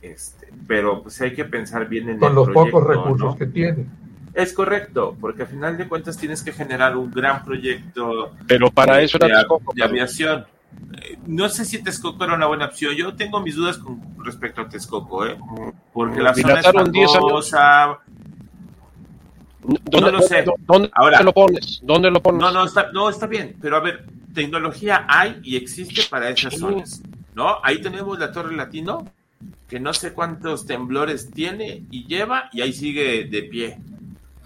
Este, 0.00 0.48
pero 0.66 1.00
pues 1.00 1.20
hay 1.20 1.32
que 1.32 1.44
pensar 1.44 1.88
bien 1.88 2.08
en 2.08 2.18
Con 2.18 2.34
los 2.34 2.50
pocos 2.50 2.84
recursos 2.84 3.36
que 3.36 3.46
tiene. 3.46 3.86
Es 4.34 4.52
correcto, 4.52 5.16
porque 5.20 5.42
al 5.42 5.48
final 5.48 5.78
de 5.78 5.86
cuentas 5.86 6.16
tienes 6.16 6.42
que 6.42 6.50
generar 6.50 6.96
un 6.96 7.08
gran 7.12 7.44
proyecto. 7.44 8.32
Pero 8.48 8.68
para 8.72 9.00
eso 9.00 9.16
era 9.18 9.44
de, 9.74 9.84
aviación. 9.84 10.44
Eh, 11.02 11.18
no 11.24 11.48
sé 11.48 11.64
si 11.64 11.80
Texcoco 11.84 12.24
era 12.24 12.34
una 12.34 12.46
buena 12.46 12.64
opción. 12.64 12.96
Yo 12.96 13.14
tengo 13.14 13.40
mis 13.40 13.54
dudas 13.54 13.78
con 13.78 14.00
respecto 14.24 14.62
a 14.62 14.68
Texcoco, 14.68 15.24
¿eh? 15.24 15.38
Porque 15.92 16.20
la 16.20 16.34
zona 16.34 16.58
es 16.58 17.12
famosa. 17.12 18.00
¿Dónde, 19.62 20.00
no 20.00 20.10
lo 20.10 20.22
sé. 20.22 20.44
¿dónde, 20.66 20.90
Ahora, 20.94 21.22
lo 21.22 21.32
pones? 21.32 21.80
¿Dónde 21.82 22.10
lo 22.10 22.20
pones? 22.20 22.40
No, 22.40 22.50
no 22.50 22.64
está, 22.64 22.90
no, 22.92 23.08
está 23.08 23.26
bien. 23.26 23.56
Pero 23.60 23.76
a 23.76 23.80
ver, 23.80 24.04
tecnología 24.34 25.06
hay 25.08 25.40
y 25.44 25.56
existe 25.56 26.02
para 26.10 26.30
esas 26.30 26.58
zonas. 26.58 27.02
¿No? 27.34 27.58
Ahí 27.62 27.80
tenemos 27.80 28.18
la 28.18 28.30
Torre 28.32 28.54
Latino, 28.54 29.06
que 29.68 29.80
no 29.80 29.94
sé 29.94 30.12
cuántos 30.12 30.66
temblores 30.66 31.30
tiene 31.30 31.84
y 31.90 32.06
lleva, 32.06 32.50
y 32.52 32.60
ahí 32.60 32.72
sigue 32.72 33.24
de 33.24 33.42
pie. 33.44 33.78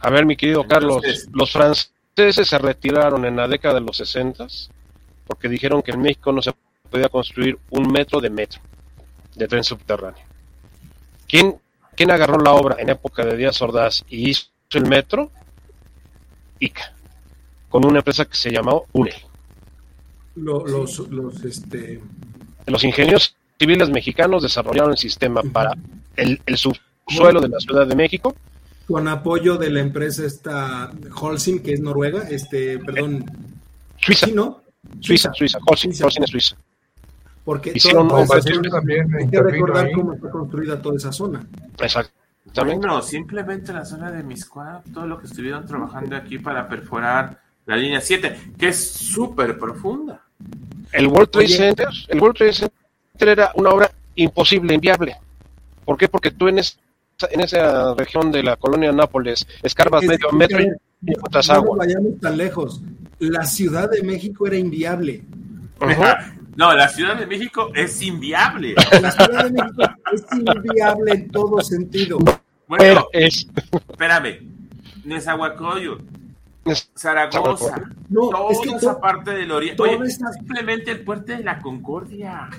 A 0.01 0.11
ver, 0.11 0.27
mi 0.27 0.37
querido 0.37 0.64
Carlos, 0.67 1.03
los 1.33 1.51
franceses 1.51 2.49
se 2.49 2.59
retiraron 2.59 3.25
en 3.25 3.37
la 3.37 3.49
década 3.49 3.75
de 3.75 3.81
los 3.81 3.97
60 3.97 4.47
porque 5.27 5.49
dijeron 5.49 5.83
que 5.83 5.93
en 5.93 6.01
México 6.01 6.33
no 6.33 6.43
se 6.43 6.53
podía 6.91 7.09
construir 7.09 7.59
un 7.71 7.91
metro 7.91 8.21
de 8.21 8.31
metro 8.31 8.61
de 9.35 9.49
tren 9.49 9.64
subterráneo. 9.64 10.25
¿Quién, 11.27 11.57
quién 11.95 12.11
agarró 12.11 12.39
la 12.39 12.53
obra 12.53 12.77
en 12.79 12.91
época 12.91 13.25
de 13.25 13.37
Díaz 13.37 13.61
Ordaz 13.61 14.05
y 14.09 14.31
hizo 14.31 14.47
el 14.75 14.87
metro? 14.87 15.31
ICA, 16.59 16.93
con 17.69 17.85
una 17.85 17.99
empresa 17.99 18.25
que 18.25 18.37
se 18.37 18.51
llamó 18.51 18.87
UNE. 18.93 19.14
Los, 20.37 20.99
los, 21.09 21.45
este... 21.45 22.01
los 22.67 22.85
ingenieros 22.85 23.37
civiles 23.59 23.89
mexicanos 23.89 24.43
desarrollaron 24.43 24.91
el 24.91 24.99
sistema 24.99 25.43
para 25.43 25.73
el, 26.17 26.41
el 26.45 26.57
subsuelo 26.57 27.41
de 27.41 27.49
la 27.49 27.59
Ciudad 27.59 27.87
de 27.87 27.95
México 27.95 28.35
con 28.87 29.09
apoyo 29.09 29.57
de 29.57 29.71
la 29.71 29.81
empresa 29.81 30.25
esta 30.25 30.93
Holcim, 31.21 31.61
que 31.61 31.73
es 31.73 31.81
Noruega, 31.81 32.29
este, 32.31 32.79
perdón. 32.79 33.25
Suiza. 33.99 34.29
¿no? 34.29 34.62
Suiza, 35.01 35.33
Suiza, 35.35 35.59
Holcim, 35.67 35.93
Holcim 36.03 36.23
es 36.23 36.31
Suiza. 36.31 36.57
Porque 37.45 37.73
Hicieron 37.75 38.09
todo, 38.09 38.25
también 38.71 39.12
hay 39.14 39.29
que 39.29 39.41
recordar 39.41 39.91
cómo 39.93 40.14
está 40.14 40.31
construida 40.31 40.81
toda 40.81 40.97
esa 40.97 41.12
zona. 41.12 41.47
Exacto. 41.81 42.12
Bueno, 42.55 43.03
simplemente 43.03 43.72
la 43.72 43.84
zona 43.84 44.11
de 44.11 44.22
Miscuá, 44.22 44.82
todo 44.92 45.07
lo 45.07 45.18
que 45.18 45.26
estuvieron 45.26 45.66
trabajando 45.66 46.16
aquí 46.16 46.38
para 46.38 46.68
perforar 46.68 47.38
la 47.66 47.76
línea 47.76 48.01
7, 48.01 48.53
que 48.59 48.68
es 48.68 48.90
súper 48.90 49.59
profunda. 49.59 50.22
El 50.92 51.09
World 51.09 51.30
Trade 51.30 51.49
Center, 51.49 51.88
el 52.09 52.20
World 52.20 52.36
Trade 52.36 52.53
Center 52.53 53.28
era 53.28 53.51
una 53.57 53.70
obra 53.70 53.90
imposible, 54.14 54.74
inviable. 54.74 55.16
¿Por 55.84 55.99
qué? 55.99 56.09
Porque 56.09 56.30
tú 56.30 56.49
en, 56.49 56.59
en 56.59 57.40
esa 57.40 57.94
región 57.94 58.32
de 58.32 58.42
la 58.42 58.57
colonia 58.57 58.92
Nápoles, 58.92 59.47
escarbas 59.62 60.05
medio 60.05 60.32
metro 60.32 60.61
y 60.61 61.12
encuentras 61.12 61.51
agua. 61.51 61.76
No 61.76 61.78
vayamos 61.78 62.20
tan 62.20 62.36
lejos. 62.36 62.80
La 63.18 63.44
Ciudad 63.44 63.90
de 63.90 64.03
México 64.03 64.47
era 64.47 64.57
inviable. 64.57 65.24
No, 66.57 66.74
la 66.74 66.88
Ciudad 66.88 67.16
de 67.16 67.26
México 67.26 67.70
es 67.74 68.00
inviable. 68.02 68.74
La 69.00 69.11
Ciudad 69.11 69.44
de 69.44 69.50
México 69.50 69.82
es 70.12 70.24
inviable 70.32 71.12
en 71.12 71.30
todo 71.30 71.61
sentido. 71.61 72.18
Bueno, 72.66 73.07
es... 73.12 73.46
espérame. 73.88 74.40
Nezahualcóyotl, 75.04 76.02
Zaragoza, 76.96 77.76
no, 78.09 78.28
toda 78.28 78.50
es 78.50 78.61
que 78.61 78.70
esa 78.70 79.00
parte 79.00 79.30
del 79.30 79.52
oriente. 79.52 79.80
Oye, 79.80 79.98
simplemente 80.11 80.90
el 80.90 81.04
puente 81.04 81.36
de 81.36 81.44
la 81.44 81.61
Concordia. 81.61 82.50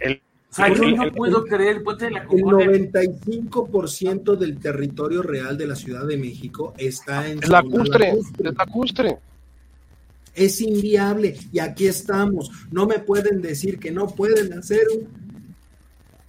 El 0.00 0.20
yo 0.74 0.90
no 0.90 1.12
puedo 1.12 1.44
creer 1.44 1.76
el 1.76 1.82
puente 1.82 2.06
de 2.06 2.10
la 2.10 2.24
Concordia. 2.24 2.66
El 2.66 2.92
95% 2.92 4.36
del 4.36 4.58
territorio 4.58 5.22
real 5.22 5.56
de 5.56 5.66
la 5.66 5.76
Ciudad 5.76 6.04
de 6.04 6.16
México 6.16 6.74
está 6.76 7.28
en... 7.28 7.42
Es 7.42 7.48
lacustre, 7.48 8.10
es 8.10 8.54
lacustre. 8.56 9.18
Es 10.34 10.60
inviable 10.60 11.36
y 11.52 11.58
aquí 11.58 11.86
estamos. 11.86 12.50
No 12.70 12.86
me 12.86 12.98
pueden 12.98 13.42
decir 13.42 13.78
que 13.78 13.90
no 13.90 14.06
pueden 14.08 14.52
hacer 14.58 14.80
un 14.96 15.08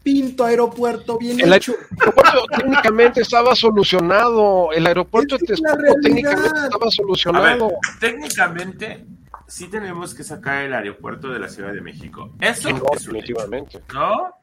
pinto 0.04 0.44
aeropuerto 0.44 1.18
bien 1.18 1.40
el 1.40 1.54
hecho. 1.54 1.74
aeropuerto 2.00 2.40
técnicamente 2.58 3.22
estaba 3.22 3.56
solucionado. 3.56 4.72
El 4.74 4.86
aeropuerto 4.88 5.38
técnicamente 5.38 6.60
estaba 6.66 6.92
solucionado. 6.92 7.72
técnicamente 8.00 9.06
sí 9.48 9.68
tenemos 9.68 10.14
que 10.14 10.24
sacar 10.24 10.64
el 10.66 10.74
aeropuerto 10.74 11.30
de 11.30 11.40
la 11.40 11.48
Ciudad 11.48 11.74
de 11.74 11.82
México. 11.82 12.32
Eso 12.42 12.70
Sí, 12.70 12.74
no, 12.74 12.82
es 12.94 13.06
definitivamente. 13.06 13.80
¿No? 13.94 14.34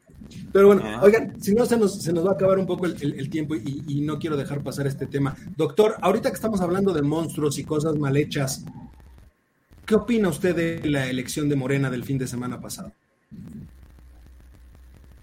Pero 0.52 0.68
bueno, 0.68 0.82
Ah. 0.84 1.00
oigan, 1.02 1.40
si 1.42 1.54
no 1.54 1.64
se 1.66 1.76
nos, 1.76 2.02
se 2.02 2.12
nos 2.12 2.24
va 2.26 2.30
a 2.30 2.34
acabar 2.34 2.58
un 2.58 2.66
poco 2.66 2.86
el, 2.86 2.94
el- 3.00 3.18
el 3.18 3.30
tiempo 3.30 3.54
y, 3.56 3.82
y 3.88 4.00
no 4.02 4.18
quiero 4.18 4.36
dejar 4.36 4.62
pasar 4.62 4.86
este 4.86 5.06
tema. 5.06 5.34
Doctor, 5.56 5.96
ahorita 6.00 6.28
que 6.30 6.34
estamos 6.36 6.60
hablando 6.60 6.92
de 6.92 7.02
monstruos 7.02 7.58
y 7.58 7.64
cosas 7.64 7.96
mal 7.96 8.16
hechas, 8.16 8.64
¿qué 9.90 9.96
opina 9.96 10.28
usted 10.28 10.54
de 10.54 10.88
la 10.88 11.08
elección 11.08 11.48
de 11.48 11.56
Morena 11.56 11.90
del 11.90 12.04
fin 12.04 12.16
de 12.16 12.28
semana 12.28 12.60
pasado? 12.60 12.92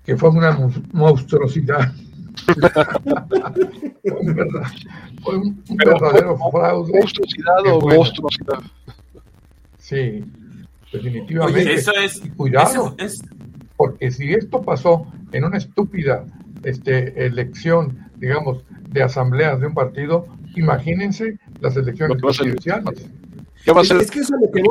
que 0.05 0.17
fue 0.17 0.29
una 0.29 0.51
monstruosidad. 0.91 1.93
fue 4.03 4.11
un, 4.19 4.35
verdad- 4.35 4.71
fue 5.23 5.37
un- 5.37 5.63
un 5.69 5.77
Pero, 5.77 5.91
verdadero 5.99 6.37
fraude. 6.51 6.91
¿Monstruosidad 6.99 7.59
o 7.67 7.79
bueno. 7.79 7.97
monstruosidad? 7.99 8.59
Sí, 9.77 10.23
definitivamente. 10.91 11.73
Eso 11.75 11.91
es. 11.93 12.23
Y 12.25 12.29
cuidado, 12.29 12.67
eso 12.69 12.95
es- 12.97 13.21
porque 13.77 14.11
si 14.11 14.33
esto 14.33 14.61
pasó 14.61 15.07
en 15.31 15.45
una 15.45 15.57
estúpida 15.57 16.25
este, 16.63 17.25
elección, 17.25 17.97
digamos, 18.17 18.63
de 18.89 19.03
asambleas 19.03 19.61
de 19.61 19.67
un 19.67 19.73
partido, 19.73 20.25
imagínense 20.57 21.37
las 21.61 21.77
elecciones 21.77 22.21
presidenciales. 22.21 23.09
¿Qué 23.67 23.73
va 23.73 23.81
a 23.81 23.83
Es, 23.83 23.89
ser? 23.89 23.97
es 24.01 24.09
que 24.11 24.19
eso 24.21 24.33
es 24.35 24.41
lo 24.41 24.49
que. 24.49 24.63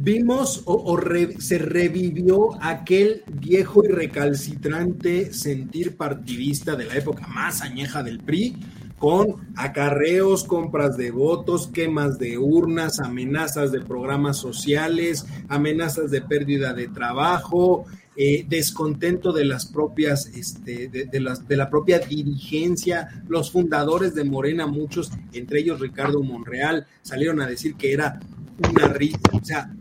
Vimos 0.00 0.62
o, 0.64 0.74
o 0.74 0.96
re- 0.96 1.40
se 1.40 1.58
revivió 1.58 2.50
aquel 2.62 3.24
viejo 3.32 3.82
y 3.84 3.88
recalcitrante 3.88 5.32
sentir 5.32 5.96
partidista 5.96 6.76
de 6.76 6.84
la 6.84 6.94
época 6.94 7.26
más 7.26 7.62
añeja 7.62 8.04
del 8.04 8.20
PRI, 8.20 8.56
con 8.96 9.48
acarreos, 9.56 10.44
compras 10.44 10.96
de 10.96 11.10
votos, 11.10 11.66
quemas 11.66 12.16
de 12.20 12.38
urnas, 12.38 13.00
amenazas 13.00 13.72
de 13.72 13.80
programas 13.80 14.36
sociales, 14.36 15.26
amenazas 15.48 16.12
de 16.12 16.20
pérdida 16.22 16.72
de 16.74 16.86
trabajo, 16.86 17.86
eh, 18.20 18.44
descontento 18.48 19.32
de 19.32 19.44
las 19.44 19.66
propias, 19.66 20.26
este, 20.34 20.88
de, 20.88 21.20
las, 21.20 21.46
de 21.46 21.56
la 21.56 21.70
propia 21.70 22.00
dirigencia, 22.00 23.22
los 23.28 23.52
fundadores 23.52 24.12
de 24.12 24.24
Morena, 24.24 24.66
muchos, 24.66 25.12
entre 25.32 25.60
ellos 25.60 25.78
Ricardo 25.78 26.20
Monreal, 26.24 26.84
salieron 27.02 27.40
a 27.40 27.46
decir 27.46 27.76
que 27.76 27.92
era 27.92 28.18
una 28.58 28.88
risa. 28.88 29.20
O 29.32 29.44
sea, 29.44 29.72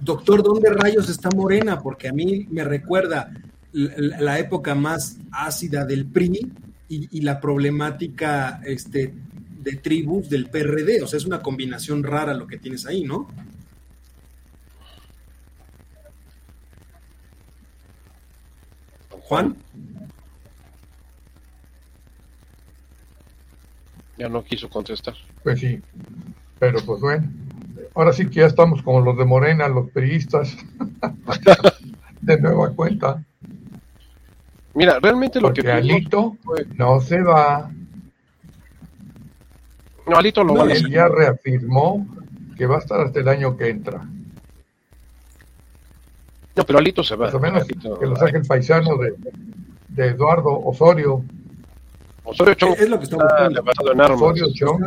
doctor, 0.00 0.44
¿dónde 0.44 0.70
rayos 0.70 1.08
está 1.08 1.30
Morena? 1.30 1.80
Porque 1.80 2.06
a 2.06 2.12
mí 2.12 2.46
me 2.48 2.62
recuerda 2.62 3.32
la, 3.72 4.20
la 4.20 4.38
época 4.38 4.76
más 4.76 5.18
ácida 5.32 5.84
del 5.84 6.06
PRI 6.06 6.52
y, 6.88 7.18
y 7.18 7.22
la 7.22 7.40
problemática 7.40 8.60
este, 8.64 9.12
de 9.64 9.72
tribus 9.78 10.30
del 10.30 10.46
PRD. 10.46 11.02
O 11.02 11.08
sea, 11.08 11.16
es 11.16 11.26
una 11.26 11.42
combinación 11.42 12.04
rara 12.04 12.34
lo 12.34 12.46
que 12.46 12.58
tienes 12.58 12.86
ahí, 12.86 13.02
¿no? 13.02 13.26
Juan. 19.24 19.56
Ya 24.16 24.28
no 24.28 24.44
quiso 24.44 24.68
contestar. 24.68 25.14
Pues 25.42 25.60
sí, 25.60 25.82
pero 26.58 26.78
pues 26.84 27.00
bueno, 27.00 27.28
ahora 27.94 28.12
sí 28.12 28.26
que 28.26 28.40
ya 28.40 28.46
estamos 28.46 28.82
como 28.82 29.00
los 29.00 29.16
de 29.18 29.24
Morena, 29.24 29.66
los 29.68 29.90
priistas, 29.90 30.56
de 32.20 32.40
nueva 32.40 32.70
cuenta, 32.74 33.22
Mira, 34.76 34.98
realmente 35.00 35.40
lo 35.40 35.48
porque 35.48 35.62
que 35.62 35.70
Alito 35.70 36.36
fue- 36.42 36.66
no 36.76 37.00
se 37.00 37.20
va, 37.22 37.70
No, 40.06 40.16
Alito 40.16 40.42
lo 40.44 40.52
No, 40.52 40.60
van 40.60 40.70
a 40.70 40.72
él 40.74 40.90
ya 40.90 41.08
reafirmó 41.08 42.06
que 42.56 42.66
va 42.66 42.76
a 42.76 42.80
estar 42.80 43.00
hasta 43.00 43.20
el 43.20 43.28
año 43.28 43.56
que 43.56 43.68
entra, 43.70 44.06
No, 46.56 46.64
pero 46.64 46.78
Alito 46.78 47.02
se 47.02 47.16
va. 47.16 47.26
más 47.26 47.34
o 47.34 47.40
menos 47.40 47.62
Alito- 47.64 47.98
que 47.98 48.06
lo 48.06 48.16
saque 48.16 48.36
el 48.38 48.46
paisano 48.46 48.96
de, 48.96 49.14
de 49.88 50.06
Eduardo 50.08 50.50
Osorio, 50.64 51.24
Osorio 52.24 52.54
Chong 52.54 52.74
Es 52.78 52.88
lo 52.88 52.98
que 52.98 53.04
está 53.04 53.16
buscando. 53.16 53.60
en 53.92 54.00
armas. 54.00 54.20
Osorio 54.22 54.46
Chong, 54.54 54.84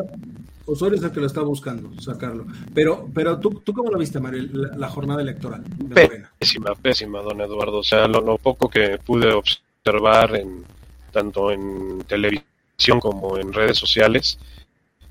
Osorio 0.66 0.98
es 0.98 1.04
el 1.04 1.12
que 1.12 1.20
lo 1.20 1.28
está 1.28 1.42
buscando, 1.42 2.02
sacarlo. 2.02 2.46
Pero, 2.74 3.08
pero 3.14 3.40
tú, 3.40 3.62
¿tú 3.64 3.74
cómo 3.74 3.90
lo 3.92 3.98
viste, 3.98 4.20
Mario, 4.20 4.44
la, 4.54 4.76
la 4.78 4.90
jornada 4.90 5.22
electoral 5.22 5.64
de 5.64 5.96
Pe- 5.96 6.04
Morena? 6.08 6.32
Pésima, 6.40 6.76
pésima, 6.76 7.22
don 7.22 7.40
Eduardo. 7.42 7.78
O 7.80 7.84
sea, 7.84 8.08
lo, 8.08 8.22
lo 8.22 8.38
poco 8.38 8.70
que 8.70 8.98
pude 8.98 9.32
observar 9.32 10.36
en 10.36 10.64
tanto 11.12 11.52
en 11.52 12.04
televisión 12.08 13.00
como 13.00 13.38
en 13.38 13.54
redes 13.54 13.78
sociales, 13.78 14.38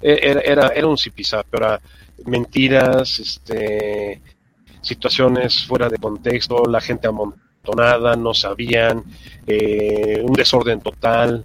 eh, 0.02 0.20
era, 0.22 0.40
era, 0.40 0.68
era 0.68 0.86
un 0.86 0.98
zipizape, 0.98 1.56
era 1.56 1.80
mentiras, 2.26 3.18
este, 3.18 4.20
situaciones 4.86 5.64
fuera 5.66 5.88
de 5.88 5.98
contexto, 5.98 6.64
la 6.64 6.80
gente 6.80 7.08
amontonada, 7.08 8.16
no 8.16 8.32
sabían, 8.34 9.02
eh, 9.46 10.20
un 10.22 10.32
desorden 10.32 10.80
total. 10.80 11.44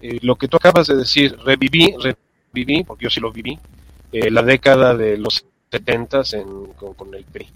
Eh, 0.00 0.18
lo 0.22 0.36
que 0.36 0.48
tú 0.48 0.56
acabas 0.56 0.86
de 0.86 0.96
decir, 0.96 1.36
reviví, 1.44 1.94
reviví, 2.52 2.84
porque 2.84 3.04
yo 3.04 3.10
sí 3.10 3.20
lo 3.20 3.32
viví, 3.32 3.58
eh, 4.12 4.30
la 4.30 4.42
década 4.42 4.94
de 4.94 5.16
los 5.18 5.44
70 5.70 6.22
con, 6.76 6.94
con 6.94 7.14
el 7.14 7.24
PRI. 7.24 7.48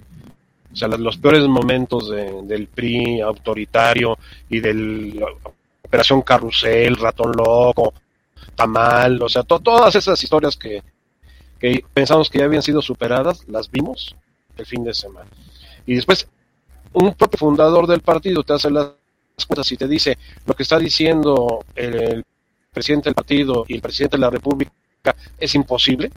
O 0.72 0.76
sea, 0.76 0.88
los, 0.88 1.16
peores 1.16 1.42
momentos 1.46 2.10
de- 2.10 2.42
del 2.42 2.66
PRI 2.66 3.20
autoritario 3.20 4.18
y 4.48 4.60
de 4.60 4.74
la 4.74 5.26
Operación 5.82 6.22
Carrusel, 6.22 6.96
Ratón 6.96 7.32
Loco, 7.32 7.94
Tamal, 8.54 9.22
o 9.22 9.28
sea, 9.28 9.42
to- 9.42 9.60
todas 9.60 9.94
esas 9.94 10.22
historias 10.22 10.56
que 10.56 10.82
pensamos 11.94 12.28
que 12.28 12.38
ya 12.38 12.44
habían 12.44 12.62
sido 12.62 12.82
superadas, 12.82 13.46
las 13.48 13.70
vimos 13.70 14.14
el 14.56 14.66
fin 14.66 14.84
de 14.84 14.94
semana. 14.94 15.28
Y 15.86 15.94
después, 15.94 16.26
un 16.92 17.14
propio 17.14 17.38
fundador 17.38 17.86
del 17.86 18.00
partido 18.00 18.42
te 18.42 18.54
hace 18.54 18.70
las 18.70 18.92
cuentas 19.46 19.70
y 19.70 19.76
te 19.76 19.86
dice 19.86 20.16
lo 20.46 20.54
que 20.54 20.62
está 20.62 20.78
diciendo 20.78 21.64
el, 21.74 22.24
presidente 22.72 23.08
del 23.08 23.14
partido 23.14 23.64
y 23.68 23.74
el 23.74 23.80
presidente 23.80 24.16
de 24.16 24.20
la 24.20 24.30
República 24.30 24.70
es 25.38 25.54
imposible, 25.54 26.10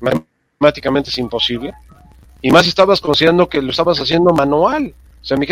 matemáticamente 0.00 1.10
es 1.10 1.18
imposible. 1.18 1.72
Y 2.40 2.50
más 2.50 2.66
estabas 2.66 3.00
considerando 3.00 3.48
que 3.48 3.60
lo 3.60 3.70
estabas 3.70 3.98
haciendo 3.98 4.32
manual. 4.32 4.94
O 5.20 5.24
sea, 5.24 5.36
me 5.36 5.46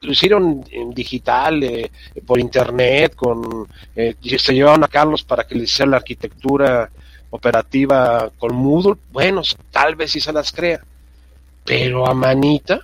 lo 0.00 0.12
hicieron 0.12 0.64
en 0.70 0.90
digital, 0.94 1.62
eh, 1.62 1.90
por 2.26 2.38
internet, 2.38 3.14
con 3.14 3.66
eh, 3.94 4.14
se 4.22 4.54
llevaron 4.54 4.84
a 4.84 4.88
Carlos 4.88 5.24
para 5.24 5.44
que 5.44 5.54
le 5.54 5.64
hiciera 5.64 5.90
la 5.90 5.96
arquitectura 5.98 6.90
operativa 7.30 8.30
con 8.38 8.54
Moodle. 8.54 8.96
Bueno, 9.12 9.42
tal 9.70 9.94
vez 9.94 10.12
sí 10.12 10.20
se 10.20 10.32
las 10.32 10.52
crea. 10.52 10.80
Pero 11.66 12.06
a 12.06 12.14
manita, 12.14 12.80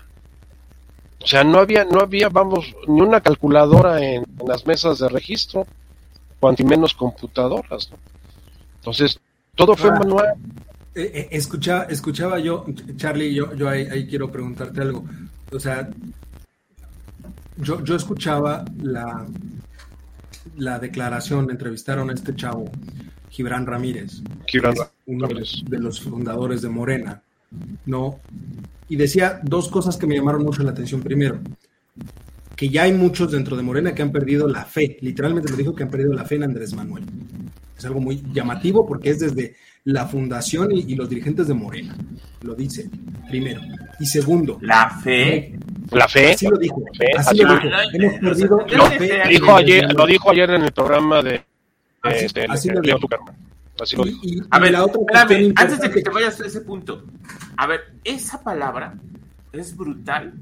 o 1.22 1.26
sea, 1.26 1.44
no 1.44 1.58
había, 1.60 1.84
no 1.84 2.00
había, 2.00 2.28
vamos, 2.28 2.74
ni 2.88 3.00
una 3.00 3.20
calculadora 3.20 4.00
en, 4.04 4.24
en 4.38 4.48
las 4.48 4.66
mesas 4.66 4.98
de 4.98 5.08
registro, 5.08 5.66
cuanto 6.40 6.64
menos 6.64 6.92
computadoras. 6.94 7.90
¿no? 7.90 7.96
Entonces, 8.76 9.20
todo 9.54 9.76
fue 9.76 9.90
Ah. 9.90 9.98
manual. 10.00 10.34
Eh, 10.94 11.10
eh, 11.14 11.28
escuchaba, 11.30 11.84
escuchaba 11.84 12.38
yo, 12.40 12.66
Charlie, 12.96 13.32
yo, 13.32 13.54
yo 13.54 13.68
ahí, 13.68 13.86
ahí 13.90 14.06
quiero 14.06 14.30
preguntarte 14.30 14.80
algo. 14.82 15.04
O 15.52 15.58
sea, 15.60 15.88
yo, 17.56 17.82
yo 17.84 17.96
escuchaba 17.96 18.64
la, 18.82 19.24
la 20.56 20.78
declaración, 20.78 21.50
entrevistaron 21.50 22.10
a 22.10 22.14
este 22.14 22.34
chavo, 22.34 22.70
Gibran 23.30 23.64
Ramírez, 23.66 24.20
Gibran 24.46 24.74
uno 25.06 25.28
Ramírez. 25.28 25.62
de 25.66 25.78
los 25.78 26.00
fundadores 26.00 26.60
de 26.62 26.68
Morena, 26.68 27.22
¿no? 27.86 28.20
Y 28.88 28.96
decía 28.96 29.40
dos 29.42 29.68
cosas 29.68 29.96
que 29.96 30.07
me 30.07 30.14
llamaron 30.16 30.42
mucho 30.42 30.62
la 30.62 30.70
atención. 30.72 31.00
Primero, 31.03 31.38
que 32.57 32.68
ya 32.68 32.82
hay 32.84 32.92
muchos 32.92 33.32
dentro 33.32 33.57
de 33.57 33.62
Morena 33.62 33.94
que 33.94 34.03
han 34.03 34.12
perdido 34.12 34.46
la 34.48 34.64
fe, 34.64 34.98
literalmente 35.00 35.50
me 35.53 35.59
dijo 35.59 35.74
que 35.74 35.82
han 35.84 35.90
perdido 35.90 36.12
la 36.12 36.24
fe 36.24 36.36
en 36.36 36.44
Andrés 36.44 36.74
Manuel. 36.74 37.05
Es 37.76 37.84
algo 37.84 38.00
muy 38.00 38.22
llamativo 38.32 38.86
porque 38.86 39.11
es 39.11 39.18
desde 39.20 39.57
la 39.84 40.07
fundación 40.07 40.70
y, 40.70 40.80
y 40.92 40.94
los 40.94 41.09
dirigentes 41.09 41.48
de 41.48 41.55
Morena. 41.55 41.96
Lo 42.42 42.55
dice, 42.55 42.88
primero. 43.28 43.61
Y 43.98 44.07
segundo, 44.07 44.59
La 44.61 44.90
fe. 45.03 45.59
La 45.90 46.07
fe. 46.09 46.32
así 46.32 46.46
lo 46.48 46.57
dijo, 46.57 46.82
Fe, 46.96 47.07
así 47.18 47.28
así 47.30 47.38
lo 47.38 47.48
lo- 47.55 47.61
dijo. 47.61 47.76
Hemos 47.92 48.20
perdido 48.20 48.66
la 48.68 48.90
fe. 48.90 49.20
dijo 49.28 49.57
ayer, 49.57 49.92
lo 49.94 50.07
dijo 50.07 50.30
ayer 50.30 50.50
en 50.50 50.62
el 50.62 50.72
programa 50.72 51.22
de 51.22 51.42
Así- 52.03 52.24
este, 52.26 52.44
así 52.48 52.68
de 52.68 52.74
lo 52.76 52.80
Leo 52.82 52.96
dijo. 52.96 53.00
Zuckerman. 53.09 53.34
Así 53.80 53.96
lo. 53.96 54.06
Y, 54.06 54.18
y- 54.22 54.40
A 54.50 54.58
ver, 54.58 54.72
la 54.72 54.84
otra 54.84 55.00
espérame, 55.00 55.52
antes 55.56 55.80
de 55.80 55.90
que 55.90 56.02
te 56.02 56.10
vayas 56.10 56.40
a 56.40 56.46
ese 56.46 56.60
punto. 56.60 57.04
A 57.56 57.66
ver, 57.66 57.80
esa 58.04 58.42
palabra 58.42 58.94
es 59.52 59.76
brutal 59.76 60.34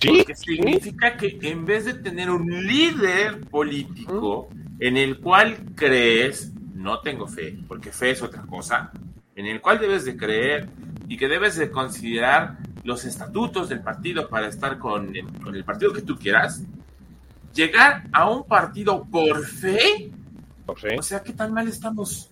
Sí, 0.00 0.08
porque 0.08 0.34
significa 0.34 1.16
que 1.16 1.38
en 1.42 1.64
vez 1.64 1.86
de 1.86 1.94
tener 1.94 2.30
un 2.30 2.66
líder 2.66 3.40
político 3.48 4.48
en 4.78 4.98
el 4.98 5.20
cual 5.20 5.56
crees, 5.74 6.52
no 6.74 7.00
tengo 7.00 7.26
fe, 7.26 7.58
porque 7.66 7.90
fe 7.92 8.10
es 8.10 8.20
otra 8.22 8.42
cosa, 8.42 8.92
en 9.34 9.46
el 9.46 9.60
cual 9.62 9.78
debes 9.78 10.04
de 10.04 10.16
creer 10.16 10.68
y 11.08 11.16
que 11.16 11.28
debes 11.28 11.56
de 11.56 11.70
considerar 11.70 12.58
los 12.84 13.06
estatutos 13.06 13.70
del 13.70 13.80
partido 13.80 14.28
para 14.28 14.48
estar 14.48 14.78
con 14.78 15.16
el, 15.16 15.24
con 15.42 15.54
el 15.56 15.64
partido 15.64 15.92
que 15.94 16.02
tú 16.02 16.16
quieras, 16.18 16.62
llegar 17.54 18.04
a 18.12 18.28
un 18.28 18.44
partido 18.44 19.02
por 19.10 19.44
fe, 19.46 20.10
Fe. 20.74 20.98
o 20.98 21.02
sea, 21.02 21.22
¿qué 21.22 21.32
tan 21.32 21.52
mal 21.52 21.68
estamos? 21.68 22.30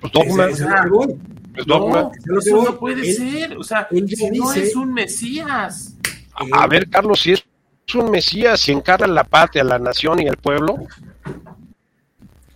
Pues 0.00 0.12
dogma. 0.12 0.46
Es 0.46 0.60
lo 0.60 0.82
que 0.82 0.88
voy. 0.88 1.18
No, 1.66 2.10
eso 2.38 2.62
no 2.64 2.78
puede 2.78 3.12
ser. 3.12 3.56
O 3.56 3.62
sea, 3.62 3.88
no 3.90 4.52
es 4.52 4.76
un 4.76 4.92
Mesías. 4.92 5.96
A, 6.52 6.66
ver, 6.66 6.88
Carlos, 6.88 7.20
si 7.20 7.32
es 7.32 7.44
un 7.94 8.10
Mesías, 8.10 8.60
si 8.60 8.72
encarna 8.72 9.06
la 9.06 9.24
patria, 9.24 9.62
la 9.62 9.78
nación 9.78 10.20
y 10.20 10.26
el 10.26 10.36
pueblo, 10.36 10.78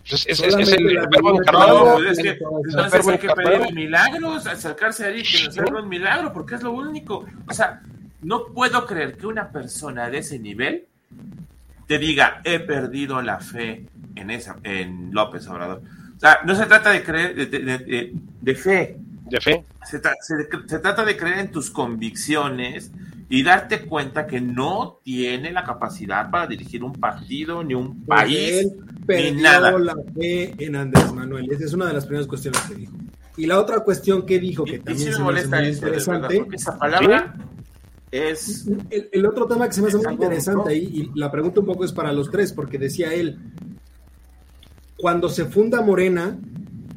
es, 0.03 0.25
es, 0.27 0.41
es, 0.41 0.71
el, 0.71 1.07
verbo 1.09 1.37
encarnado. 1.37 2.03
es 2.03 2.17
que, 2.17 2.39
entonces 2.69 3.07
hay 3.07 3.17
que 3.19 3.27
pedir 3.29 3.73
milagros, 3.73 4.47
acercarse 4.47 5.05
a 5.05 5.09
él 5.09 5.19
y 5.19 5.23
que 5.23 5.43
nos 5.45 5.57
haga 5.57 5.81
un 5.81 5.89
milagro, 5.89 6.33
porque 6.33 6.55
es 6.55 6.63
lo 6.63 6.71
único. 6.71 7.25
O 7.47 7.53
sea, 7.53 7.81
no 8.21 8.45
puedo 8.47 8.85
creer 8.85 9.17
que 9.17 9.27
una 9.27 9.51
persona 9.51 10.09
de 10.09 10.19
ese 10.19 10.39
nivel 10.39 10.87
te 11.87 11.97
diga, 11.97 12.41
he 12.43 12.59
perdido 12.59 13.21
la 13.21 13.39
fe 13.39 13.85
en, 14.15 14.29
esa, 14.29 14.57
en 14.63 15.13
López 15.13 15.47
Obrador. 15.47 15.81
O 16.15 16.19
sea, 16.19 16.39
no 16.45 16.53
se 16.55 16.65
trata 16.65 16.91
de 16.91 17.03
creer, 17.03 17.35
de, 17.35 17.45
de, 17.45 18.13
de, 18.41 18.55
fe. 18.55 18.97
De 19.29 19.39
fe. 19.39 19.63
Se, 19.85 19.99
se, 19.99 20.49
se, 20.67 20.79
trata 20.79 21.05
de 21.05 21.15
creer 21.15 21.39
en 21.39 21.51
tus 21.51 21.69
convicciones 21.69 22.91
y 23.29 23.43
darte 23.43 23.81
cuenta 23.85 24.27
que 24.27 24.41
no 24.41 24.99
tiene 25.03 25.51
la 25.51 25.63
capacidad 25.63 26.29
para 26.29 26.47
dirigir 26.47 26.83
un 26.83 26.93
partido, 26.93 27.63
ni 27.63 27.73
un 27.73 28.05
país, 28.05 28.67
ni 29.07 29.31
nada. 29.31 29.77
la 29.77 29.95
fe 30.15 30.55
en 30.57 30.75
Andrés 30.75 31.13
Manuel. 31.13 31.49
Esa 31.51 31.65
es 31.65 31.73
una 31.73 31.85
de 31.85 31.93
las 31.93 32.05
primeras 32.05 32.27
cuestiones 32.27 32.59
que 32.61 32.75
dijo. 32.75 32.93
Y 33.37 33.45
la 33.45 33.59
otra 33.59 33.81
cuestión 33.81 34.25
que 34.25 34.39
dijo, 34.39 34.65
que 34.65 34.79
también 34.79 35.11
me 35.13 35.19
molesta 35.19 35.59
muy 35.59 35.69
interesante. 35.69 36.45
esa 36.51 36.77
palabra 36.77 37.35
es. 38.11 38.67
El, 38.89 39.25
otro 39.25 39.47
tema 39.47 39.67
que 39.67 39.73
se 39.73 39.81
me 39.81 39.87
hace 39.87 39.97
muy 39.97 40.13
interesante 40.13 40.69
ahí, 40.71 41.11
y 41.13 41.19
la 41.19 41.31
pregunta 41.31 41.59
un 41.59 41.65
poco 41.65 41.85
es 41.85 41.91
para 41.91 42.11
los 42.11 42.31
tres, 42.31 42.53
porque 42.53 42.77
decía 42.77 43.13
él: 43.13 43.37
cuando 44.97 45.29
se 45.29 45.45
funda 45.45 45.81
Morena, 45.81 46.37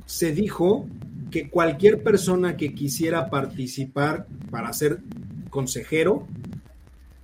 se 0.06 0.32
dijo 0.32 0.86
que 1.30 1.48
cualquier 1.48 2.02
persona 2.02 2.56
que 2.56 2.74
quisiera 2.74 3.30
participar 3.30 4.26
para 4.50 4.72
ser 4.72 5.00
consejero 5.48 6.26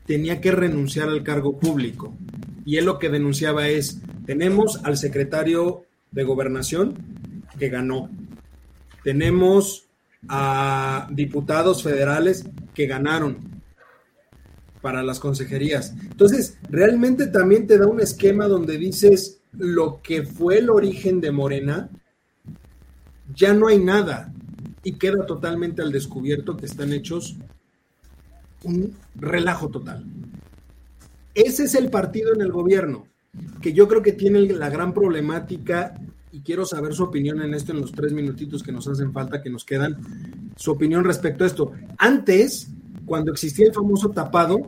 tenía 0.06 0.40
que 0.40 0.52
renunciar 0.52 1.08
al 1.08 1.22
cargo 1.22 1.58
público. 1.58 2.14
Y 2.64 2.76
él 2.76 2.84
lo 2.84 2.98
que 2.98 3.08
denunciaba 3.08 3.68
es, 3.68 4.00
tenemos 4.24 4.80
al 4.84 4.96
secretario 4.96 5.84
de 6.12 6.24
gobernación 6.24 6.94
que 7.58 7.68
ganó, 7.68 8.10
tenemos 9.02 9.88
a 10.28 11.08
diputados 11.10 11.82
federales 11.82 12.44
que 12.74 12.86
ganaron 12.86 13.55
para 14.80 15.02
las 15.02 15.20
consejerías. 15.20 15.94
Entonces, 16.02 16.58
realmente 16.70 17.26
también 17.26 17.66
te 17.66 17.78
da 17.78 17.86
un 17.86 18.00
esquema 18.00 18.46
donde 18.46 18.78
dices 18.78 19.40
lo 19.52 20.00
que 20.02 20.22
fue 20.22 20.58
el 20.58 20.70
origen 20.70 21.20
de 21.20 21.32
Morena, 21.32 21.90
ya 23.34 23.54
no 23.54 23.68
hay 23.68 23.78
nada 23.78 24.32
y 24.82 24.92
queda 24.92 25.26
totalmente 25.26 25.82
al 25.82 25.92
descubierto 25.92 26.56
que 26.56 26.66
están 26.66 26.92
hechos 26.92 27.36
un 28.62 28.94
relajo 29.14 29.68
total. 29.68 30.04
Ese 31.34 31.64
es 31.64 31.74
el 31.74 31.90
partido 31.90 32.32
en 32.34 32.40
el 32.40 32.52
gobierno, 32.52 33.06
que 33.60 33.72
yo 33.72 33.88
creo 33.88 34.02
que 34.02 34.12
tiene 34.12 34.40
la 34.40 34.70
gran 34.70 34.94
problemática 34.94 35.94
y 36.32 36.40
quiero 36.40 36.64
saber 36.64 36.94
su 36.94 37.04
opinión 37.04 37.42
en 37.42 37.54
esto 37.54 37.72
en 37.72 37.80
los 37.80 37.92
tres 37.92 38.12
minutitos 38.12 38.62
que 38.62 38.72
nos 38.72 38.88
hacen 38.88 39.12
falta, 39.12 39.42
que 39.42 39.50
nos 39.50 39.64
quedan, 39.64 39.96
su 40.56 40.70
opinión 40.70 41.04
respecto 41.04 41.44
a 41.44 41.46
esto. 41.46 41.72
Antes, 41.98 42.68
cuando 43.06 43.32
existía 43.32 43.66
el 43.66 43.72
famoso 43.72 44.10
tapado 44.10 44.58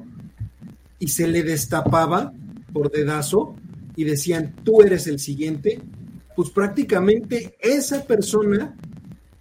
y 0.98 1.08
se 1.08 1.28
le 1.28 1.42
destapaba 1.42 2.32
por 2.72 2.90
dedazo 2.90 3.54
y 3.96 4.04
decían, 4.04 4.54
tú 4.64 4.82
eres 4.82 5.06
el 5.06 5.18
siguiente, 5.18 5.80
pues 6.36 6.50
prácticamente 6.50 7.56
esa 7.60 8.04
persona 8.04 8.76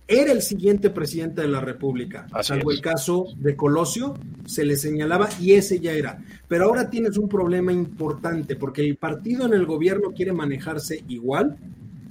era 0.08 0.32
el 0.32 0.42
siguiente 0.42 0.90
presidente 0.90 1.42
de 1.42 1.50
la 1.50 1.60
República. 1.60 2.28
salvo 2.42 2.72
el 2.72 2.82
caso 2.82 3.26
de 3.38 3.56
Colosio, 3.56 4.14
se 4.46 4.64
le 4.64 4.78
señalaba 4.78 5.28
y 5.40 5.54
ese 5.54 5.80
ya 5.80 5.92
era. 5.92 6.24
Pero 6.48 6.66
ahora 6.66 6.90
tienes 6.90 7.18
un 7.18 7.28
problema 7.28 7.74
importante 7.74 8.56
porque 8.56 8.82
el 8.82 8.96
partido 8.96 9.46
en 9.46 9.54
el 9.54 9.66
gobierno 9.66 10.14
quiere 10.16 10.32
manejarse 10.32 11.04
igual, 11.10 11.58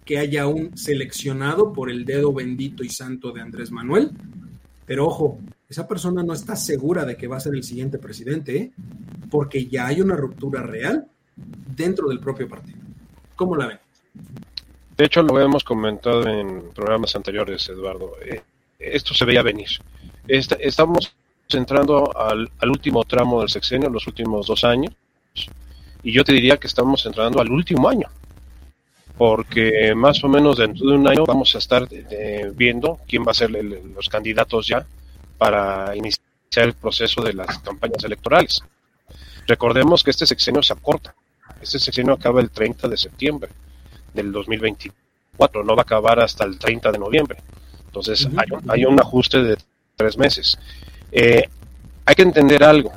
que 0.05 0.19
haya 0.19 0.47
un 0.47 0.77
seleccionado 0.77 1.73
por 1.73 1.91
el 1.91 2.05
dedo 2.05 2.33
bendito 2.33 2.85
y 2.85 2.91
santo 2.91 3.33
de 3.33 3.41
Andrés 3.41 3.73
Manuel. 3.73 4.11
Pero 4.85 5.07
ojo, 5.07 5.41
esa 5.69 5.89
persona 5.89 6.23
no 6.23 6.33
está 6.33 6.55
segura 6.55 7.05
de 7.05 7.17
que 7.17 7.27
va 7.27 7.37
a 7.37 7.41
ser 7.41 7.55
el 7.55 7.65
siguiente 7.65 7.99
presidente, 7.99 8.73
porque 9.31 9.67
ya 9.67 9.87
hay 9.87 10.01
una 10.01 10.17
ruptura 10.17 10.63
real 10.63 11.07
dentro 11.35 12.09
del 12.09 12.21
propio 12.21 12.49
partido. 12.49 12.79
¿Cómo 13.35 13.57
la 13.57 13.67
ven? 13.67 13.79
De 14.97 15.05
hecho, 15.05 15.23
lo 15.23 15.41
hemos 15.41 15.65
comentado 15.65 16.27
en 16.27 16.71
programas 16.71 17.15
anteriores, 17.17 17.69
Eduardo. 17.69 18.13
Eh, 18.25 18.43
esto 18.79 19.13
se 19.13 19.25
veía 19.25 19.43
venir. 19.43 19.69
estamos 20.29 21.15
entrando 21.51 22.17
al, 22.17 22.49
último 22.71 23.05
tramo 23.05 23.41
del 23.41 23.49
sexenio, 23.49 23.91
los 23.91 24.07
últimos 24.07 24.47
dos 24.47 24.65
años, 24.65 24.95
y 26.03 26.13
yo 26.13 26.25
te 26.25 26.33
diría 26.33 26.57
que 26.57 26.67
estamos 26.67 27.05
entrando 27.07 27.41
al 27.41 27.51
último 27.51 27.89
año, 27.89 28.09
porque 29.19 29.95
más 29.95 30.23
o 30.25 30.29
menos 30.29 30.57
dentro 30.59 30.87
de 30.89 30.97
un 30.97 31.09
año 31.09 31.25
vamos 31.27 31.55
a 31.55 31.59
estar 31.59 31.87
eh, 31.91 32.53
viendo 32.55 33.01
quién 33.07 33.25
va 33.25 33.33
a 33.33 33.35
ser 33.35 33.51
los 33.51 34.09
candidatos 34.09 34.67
ya 34.67 34.87
para 35.39 35.95
iniciar 35.97 36.21
el 36.55 36.75
proceso 36.75 37.23
de 37.23 37.35
las 37.35 37.59
campañas 37.59 38.03
electorales. 38.05 38.63
Recordemos 39.47 40.03
que 40.03 40.11
este 40.11 40.27
sexenio 40.27 40.63
se 40.63 40.73
acorta. 40.73 41.15
Este 41.61 41.79
sexenio 41.79 42.15
acaba 42.15 42.41
el 42.41 42.51
30 42.51 42.89
de 42.89 42.97
septiembre 42.97 43.51
del 44.13 44.33
2024, 44.33 45.65
no 45.65 45.77
va 45.77 45.83
a 45.83 45.85
acabar 45.85 46.21
hasta 46.21 46.45
el 46.45 46.59
30 46.59 46.93
de 46.93 46.99
noviembre. 46.99 47.39
Entonces 47.87 48.29
hay, 48.69 48.85
un, 48.85 48.99
ajuste 49.01 49.43
de 49.43 49.57
tres 49.95 50.19
meses. 50.19 50.59
Eh, 51.13 51.49
hay 52.05 52.15
que 52.15 52.23
entender 52.23 52.63
algo. 52.63 52.93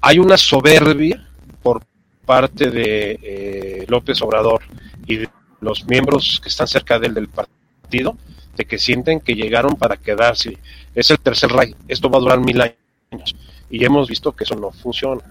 Hay 0.00 0.18
una 0.18 0.36
soberbia 0.36 1.26
por 1.62 1.82
parte 2.24 2.70
de 2.70 3.18
eh, 3.22 3.84
López 3.88 4.20
Obrador 4.22 4.62
y 5.06 5.16
de 5.16 5.28
los 5.60 5.86
miembros 5.86 6.40
que 6.42 6.48
están 6.48 6.66
cerca 6.66 6.98
de 6.98 7.08
él 7.08 7.14
del 7.14 7.28
partido, 7.28 8.16
de 8.56 8.64
que 8.64 8.78
sienten 8.78 9.20
que 9.20 9.34
llegaron 9.34 9.76
para 9.76 9.96
quedarse. 9.96 10.58
Es 10.94 11.10
el 11.10 11.18
tercer 11.18 11.50
rey. 11.50 11.74
Esto 11.88 12.08
va 12.08 12.18
a 12.18 12.20
durar 12.20 12.40
mil 12.40 12.60
años. 12.60 13.34
Y 13.70 13.84
hemos 13.84 14.08
visto 14.08 14.32
que 14.32 14.44
eso 14.44 14.54
no 14.54 14.70
funciona. 14.70 15.22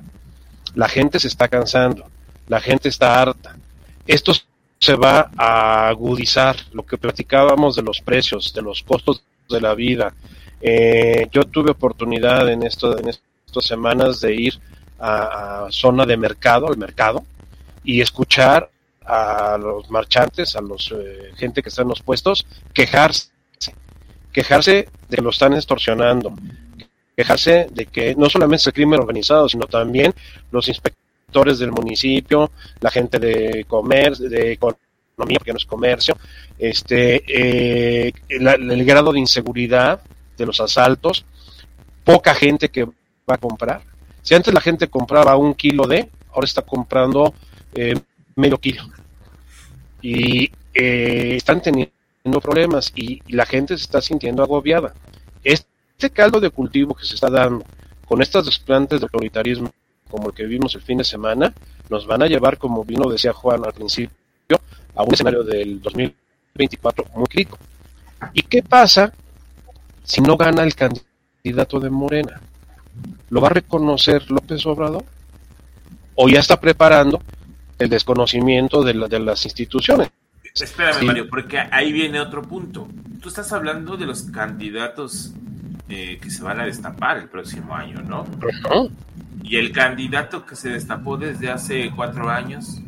La 0.75 0.89
gente 0.89 1.19
se 1.19 1.27
está 1.27 1.47
cansando. 1.47 2.05
La 2.47 2.59
gente 2.59 2.89
está 2.89 3.21
harta. 3.21 3.55
Estos 4.05 4.47
se 4.79 4.95
va 4.95 5.31
a 5.37 5.87
agudizar 5.87 6.57
lo 6.73 6.85
que 6.85 6.97
platicábamos 6.97 7.75
de 7.75 7.83
los 7.83 8.01
precios, 8.01 8.53
de 8.53 8.61
los 8.61 8.83
costos 8.83 9.23
de 9.49 9.61
la 9.61 9.73
vida. 9.75 10.13
Eh, 10.59 11.29
yo 11.31 11.43
tuve 11.45 11.71
oportunidad 11.71 12.49
en, 12.49 12.63
esto, 12.63 12.97
en 12.97 13.07
estas 13.07 13.65
semanas 13.65 14.19
de 14.19 14.35
ir 14.35 14.59
a, 14.99 15.67
zona 15.69 16.05
de 16.05 16.17
mercado, 16.17 16.67
al 16.67 16.77
mercado, 16.77 17.25
y 17.83 18.01
escuchar 18.01 18.69
a 19.05 19.57
los 19.57 19.89
marchantes, 19.89 20.55
a 20.55 20.61
los 20.61 20.93
eh, 20.93 21.31
gente 21.35 21.61
que 21.61 21.69
está 21.69 21.81
en 21.81 21.89
los 21.89 22.01
puestos, 22.01 22.45
quejarse, 22.73 23.29
quejarse 24.33 24.89
de 25.07 25.15
que 25.15 25.21
lo 25.21 25.29
están 25.29 25.53
extorsionando, 25.53 26.33
quejarse 27.15 27.67
de 27.71 27.85
que 27.85 28.15
no 28.15 28.29
solamente 28.29 28.61
es 28.61 28.67
el 28.67 28.73
crimen 28.73 28.99
organizado, 28.99 29.47
sino 29.47 29.67
también 29.67 30.13
los 30.51 30.67
inspectores 30.67 31.59
del 31.59 31.71
municipio, 31.71 32.51
la 32.81 32.89
gente 32.89 33.19
de 33.19 33.65
comercio, 33.65 34.27
de 34.27 34.53
economía, 34.53 35.37
porque 35.37 35.53
no 35.53 35.57
es 35.57 35.65
comercio, 35.65 36.17
este, 36.57 37.23
eh, 37.27 38.11
el, 38.29 38.85
grado 38.85 39.11
de 39.13 39.19
inseguridad 39.19 40.01
de 40.35 40.45
los 40.45 40.59
asaltos, 40.59 41.25
poca 42.03 42.33
gente 42.33 42.69
que 42.69 42.85
va 42.85 43.35
a 43.35 43.37
comprar. 43.37 43.81
Si 44.21 44.33
antes 44.33 44.53
la 44.53 44.61
gente 44.61 44.87
compraba 44.87 45.37
un 45.37 45.53
kilo 45.53 45.85
de, 45.85 46.09
ahora 46.33 46.45
está 46.45 46.63
comprando 46.63 47.33
eh, 47.75 47.95
medio 48.35 48.57
kilo. 48.57 48.83
Y 50.01 50.51
eh, 50.73 51.35
están 51.35 51.61
teniendo 51.61 51.93
problemas 52.23 52.91
y, 52.95 53.21
la 53.27 53.45
gente 53.45 53.77
se 53.77 53.83
está 53.83 54.01
sintiendo 54.01 54.43
agobiada. 54.43 54.93
Este 55.43 56.09
caldo 56.09 56.39
de 56.39 56.49
cultivo 56.49 56.95
que 56.95 57.05
se 57.05 57.15
está 57.15 57.29
dando 57.29 57.65
con 58.07 58.21
estas 58.21 58.45
desplantes 58.45 58.99
de 58.99 59.05
autoritarismo 59.05 59.71
como 60.09 60.29
el 60.29 60.35
que 60.35 60.45
vimos 60.45 60.75
el 60.75 60.81
fin 60.81 60.99
de 60.99 61.03
semana, 61.03 61.53
nos 61.89 62.05
van 62.05 62.21
a 62.21 62.27
llevar, 62.27 62.59
como 62.59 62.85
vino 62.85 63.09
decía 63.09 63.33
Juan 63.33 63.65
al 63.65 63.73
principio, 63.73 64.13
a 64.95 65.01
un 65.01 65.11
escenario 65.11 65.43
del 65.43 65.81
2024 65.81 67.05
muy 67.15 67.25
crítico. 67.25 67.57
¿Y 68.31 68.43
qué 68.43 68.61
pasa 68.61 69.11
si 70.03 70.21
no 70.21 70.37
gana 70.37 70.63
el 70.63 70.75
candidato 70.75 71.79
de 71.79 71.89
Morena? 71.89 72.39
¿Lo 73.31 73.41
va 73.41 73.47
a 73.47 73.53
reconocer 73.53 74.29
López 74.29 74.63
Obrador? 74.67 75.03
¿O 76.13 76.29
ya 76.29 76.39
está 76.39 76.61
preparando 76.61 77.19
el 77.79 77.89
desconocimiento 77.89 78.83
de, 78.83 78.93
de 78.93 79.19
las 79.19 79.43
instituciones? 79.45 80.11
Espérame, 80.53 81.05
Mario, 81.05 81.29
porque 81.29 81.57
ahí 81.57 81.91
viene 81.91 82.19
otro 82.19 82.43
punto. 82.43 82.87
Tú 83.21 83.29
estás 83.29 83.51
hablando 83.53 83.97
de 83.97 84.05
los 84.05 84.23
candidatos 84.23 85.33
eh, 85.89 86.19
que 86.21 86.29
se 86.29 86.43
van 86.43 86.59
a 86.59 86.65
destapar 86.65 87.17
el 87.17 87.27
próximo 87.27 87.75
año, 87.75 88.03
¿no? 88.03 88.25
Y 89.43 89.57
el 89.57 89.71
candidato 89.71 90.45
que 90.45 90.55
se 90.55 90.69
destapó 90.69 91.17
desde 91.17 91.49
hace 91.49 91.91
cuatro 91.95 92.29
años. 92.29 92.79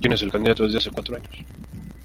¿Quién 0.00 0.12
es 0.12 0.20
el 0.20 0.30
candidato 0.30 0.64
desde 0.64 0.78
hace 0.78 0.90
cuatro 0.90 1.16
años? 1.16 1.30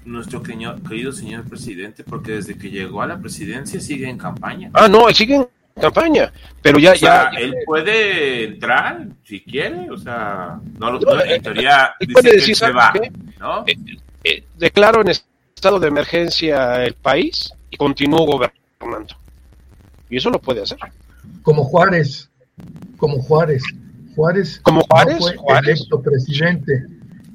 nuestro 0.04 0.42
querido 0.42 1.12
señor 1.12 1.44
presidente, 1.48 2.04
porque 2.04 2.32
desde 2.32 2.58
que 2.58 2.70
llegó 2.70 3.02
a 3.02 3.06
la 3.06 3.18
presidencia 3.18 3.80
sigue 3.80 4.08
en 4.08 4.18
campaña. 4.18 4.70
Ah, 4.74 4.88
no, 4.88 5.08
sigue 5.10 5.36
en 5.36 5.48
campaña, 5.80 6.32
pero 6.60 6.78
ya, 6.78 6.94
ya, 6.94 7.30
él 7.38 7.54
puede 7.64 8.44
entrar 8.44 9.06
si 9.24 9.40
quiere, 9.40 9.90
o 9.90 9.96
sea, 9.96 10.60
no, 10.78 10.92
no 10.92 11.22
en 11.22 11.30
eh, 11.30 11.40
teoría 11.40 11.94
dice 12.00 12.12
puede 12.12 12.32
decir, 12.32 12.48
que 12.48 12.54
se 12.54 12.72
va, 12.72 12.92
¿no? 13.38 13.64
Eh, 13.66 13.76
eh, 14.24 14.44
declaro 14.56 15.00
en 15.00 15.08
estado 15.08 15.80
de 15.80 15.88
emergencia 15.88 16.84
el 16.84 16.94
país 16.94 17.52
y 17.70 17.76
continúo 17.76 18.26
gobernando. 18.26 19.14
Y 20.10 20.16
eso 20.18 20.30
lo 20.30 20.40
puede 20.40 20.62
hacer. 20.62 20.78
Como 21.42 21.64
Juárez, 21.64 22.30
como 22.98 23.20
Juárez. 23.20 23.62
Juárez, 24.14 24.60
como 24.62 24.82
Juárez, 24.82 25.18
fue 25.18 25.58
electo 25.58 26.02
presidente. 26.02 26.84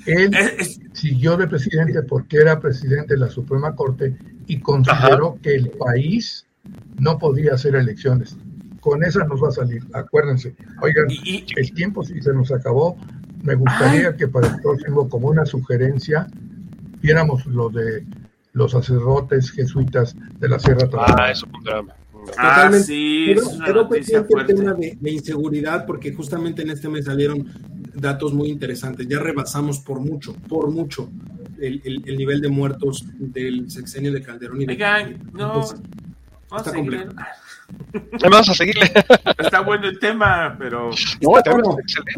Él 0.05 0.31
siguió 0.93 1.35
de 1.35 1.47
presidente 1.47 2.01
porque 2.03 2.37
era 2.37 2.59
presidente 2.59 3.15
de 3.15 3.19
la 3.19 3.29
Suprema 3.29 3.75
Corte 3.75 4.15
y 4.45 4.59
consideró 4.59 5.37
que 5.41 5.55
el 5.55 5.71
país 5.71 6.45
no 6.99 7.17
podía 7.17 7.53
hacer 7.53 7.75
elecciones. 7.75 8.37
Con 8.79 9.03
esa 9.03 9.23
nos 9.25 9.43
va 9.43 9.49
a 9.49 9.51
salir, 9.51 9.83
acuérdense. 9.93 10.55
Oigan, 10.81 11.07
el 11.55 11.73
tiempo 11.73 12.03
sí 12.03 12.21
se 12.21 12.33
nos 12.33 12.51
acabó. 12.51 12.97
Me 13.43 13.55
gustaría 13.55 14.15
que 14.15 14.27
para 14.27 14.47
el 14.47 14.61
próximo, 14.61 15.09
como 15.09 15.27
una 15.27 15.45
sugerencia, 15.45 16.27
viéramos 17.01 17.45
lo 17.45 17.69
de 17.69 18.05
los 18.53 18.71
sacerdotes 18.71 19.51
jesuitas 19.51 20.15
de 20.39 20.49
la 20.49 20.59
Sierra 20.59 20.89
Tarahumara. 20.89 21.25
Ah, 21.25 21.31
eso 21.31 21.45
es 21.45 21.53
un 21.53 21.63
drama. 21.63 21.93
Ah, 22.37 22.71
sí, 22.73 23.35
pero, 23.63 23.89
el 23.93 24.45
tema 24.45 24.73
de, 24.73 25.11
inseguridad, 25.11 25.85
porque 25.85 26.13
justamente 26.13 26.61
en 26.61 26.71
este 26.71 26.89
mes 26.89 27.05
salieron 27.05 27.47
datos 27.93 28.33
muy 28.33 28.49
interesantes. 28.49 29.07
Ya 29.07 29.19
rebasamos 29.19 29.79
por 29.79 29.99
mucho, 29.99 30.33
por 30.47 30.69
mucho, 30.71 31.09
el, 31.59 31.81
el, 31.83 32.17
nivel 32.17 32.41
de 32.41 32.49
muertos 32.49 33.05
del 33.17 33.69
sexenio 33.71 34.11
de 34.11 34.21
Calderón 34.21 34.61
y 34.61 34.65
de 34.65 34.73
Oigan, 34.73 35.19
no, 35.33 35.63
vamos 36.49 36.67
a 36.67 38.29
Vamos 38.29 38.49
a 38.49 38.53
seguirle. 38.53 38.91
Está 39.37 39.59
bueno 39.59 39.87
el 39.87 39.99
tema, 39.99 40.55
pero. 40.57 40.91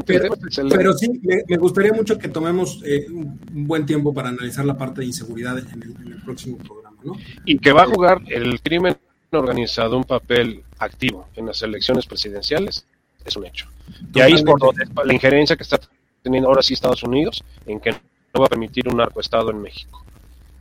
pero, 0.05 0.93
sí, 0.93 1.19
me, 1.23 1.57
gustaría 1.57 1.91
mucho 1.91 2.19
que 2.19 2.27
tomemos 2.27 2.81
eh, 2.85 3.07
un, 3.09 3.39
buen 3.67 3.85
tiempo 3.85 4.13
para 4.13 4.29
analizar 4.29 4.63
la 4.65 4.77
parte 4.77 5.01
de 5.01 5.07
inseguridad 5.07 5.57
en 5.57 5.81
el, 5.81 5.95
en 6.05 6.13
el 6.13 6.21
próximo 6.21 6.57
programa, 6.57 6.97
¿no? 7.03 7.13
Y 7.45 7.57
que 7.57 7.71
va 7.71 7.83
a 7.83 7.87
jugar 7.87 8.21
el 8.27 8.61
crimen 8.61 8.95
organizado 9.31 9.97
un 9.97 10.03
papel 10.03 10.63
activo 10.77 11.27
en 11.35 11.47
las 11.47 11.61
elecciones 11.61 12.05
presidenciales 12.05 12.85
es 13.25 13.35
un 13.35 13.45
hecho. 13.45 13.67
Y 14.13 14.21
ahí 14.21 14.33
es 14.33 14.43
por 14.43 14.59
donde 14.59 14.85
la 15.03 15.13
injerencia 15.13 15.55
que 15.55 15.63
está 15.63 15.79
teniendo 16.21 16.49
ahora 16.49 16.61
sí 16.61 16.73
Estados 16.73 17.03
Unidos 17.03 17.43
en 17.65 17.79
que 17.79 17.91
no 17.91 18.39
va 18.39 18.45
a 18.45 18.49
permitir 18.49 18.87
un 18.87 18.97
narcoestado 18.97 19.51
en 19.51 19.61
México. 19.61 20.03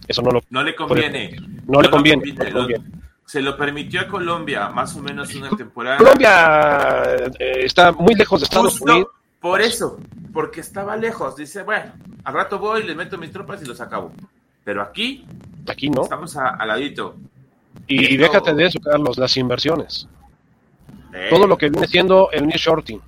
Eso 0.07 0.23
no, 0.23 0.31
lo 0.31 0.43
no 0.51 0.63
le 0.63 0.75
conviene. 0.75 1.37
No, 1.67 1.83
le 1.83 1.91
conviene. 1.91 2.35
Se 3.29 3.43
lo 3.43 3.59
permitió 3.59 4.01
a 4.01 4.09
Colombia 4.09 4.71
más 4.71 4.97
o 4.97 5.03
menos 5.03 5.35
una 5.35 5.51
temporada. 5.51 5.99
Colombia 5.99 7.03
eh, 7.39 7.61
está 7.63 7.93
muy 7.93 8.15
lejos 8.15 8.41
de 8.41 8.45
Estados 8.45 8.81
Unidos. 8.81 9.09
Por 9.39 9.61
eso, 9.61 9.99
porque 10.33 10.63
estaba 10.63 10.97
lejos. 10.97 11.37
Dice, 11.37 11.63
bueno, 11.63 11.93
al 12.25 12.33
rato 12.33 12.59
voy, 12.59 12.85
les 12.85 12.97
meto 12.97 13.19
mis 13.19 13.31
tropas 13.31 13.61
y 13.63 13.67
los 13.67 13.83
acabo. 13.83 14.13
Pero 14.65 14.81
aquí, 14.81 15.27
aquí 15.69 15.91
no. 15.91 16.05
Estamos 16.05 16.35
al 16.39 16.67
ladito. 16.67 17.17
Y, 17.87 18.17
déjate 18.17 18.55
de 18.55 18.65
eso, 18.65 18.81
Carlos, 18.81 19.19
las 19.19 19.37
inversiones. 19.37 20.09
Todo 21.29 21.47
lo 21.47 21.59
que 21.59 21.69
viene 21.69 21.87
siendo 21.87 22.31
el 22.33 22.47
nearshoring 22.47 23.03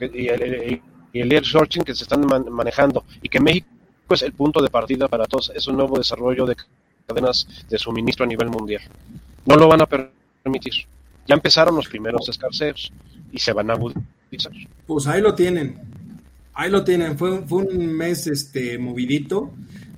y 0.00 0.28
el, 0.28 0.80
y 1.12 1.20
el 1.20 1.28
shorting 1.28 1.82
que 1.82 1.94
se 1.94 2.04
están 2.04 2.24
manejando 2.50 3.04
y 3.20 3.28
que 3.28 3.40
México 3.40 3.66
es 4.08 4.22
el 4.22 4.32
punto 4.32 4.62
de 4.62 4.70
partida 4.70 5.06
para 5.06 5.26
todos, 5.26 5.52
es 5.54 5.66
un 5.66 5.76
nuevo 5.76 5.98
desarrollo 5.98 6.46
de 6.46 6.56
cadenas 7.06 7.46
de 7.68 7.76
suministro 7.76 8.24
a 8.24 8.28
nivel 8.28 8.48
mundial. 8.48 8.82
No 9.46 9.56
lo 9.56 9.68
van 9.68 9.82
a 9.82 9.86
permitir. 9.86 10.72
Ya 11.26 11.34
empezaron 11.34 11.76
los 11.76 11.88
primeros 11.88 12.28
escarceos 12.28 12.92
y 13.32 13.38
se 13.38 13.52
van 13.52 13.70
a 13.70 13.74
agudizar. 13.74 14.52
Pues 14.86 15.06
ahí 15.06 15.20
lo 15.20 15.34
tienen. 15.34 15.78
Ahí 16.54 16.70
lo 16.70 16.84
tienen. 16.84 17.16
Fue, 17.16 17.42
fue 17.46 17.64
un 17.64 17.86
mes 17.86 18.26
este 18.26 18.78
movidito 18.78 19.52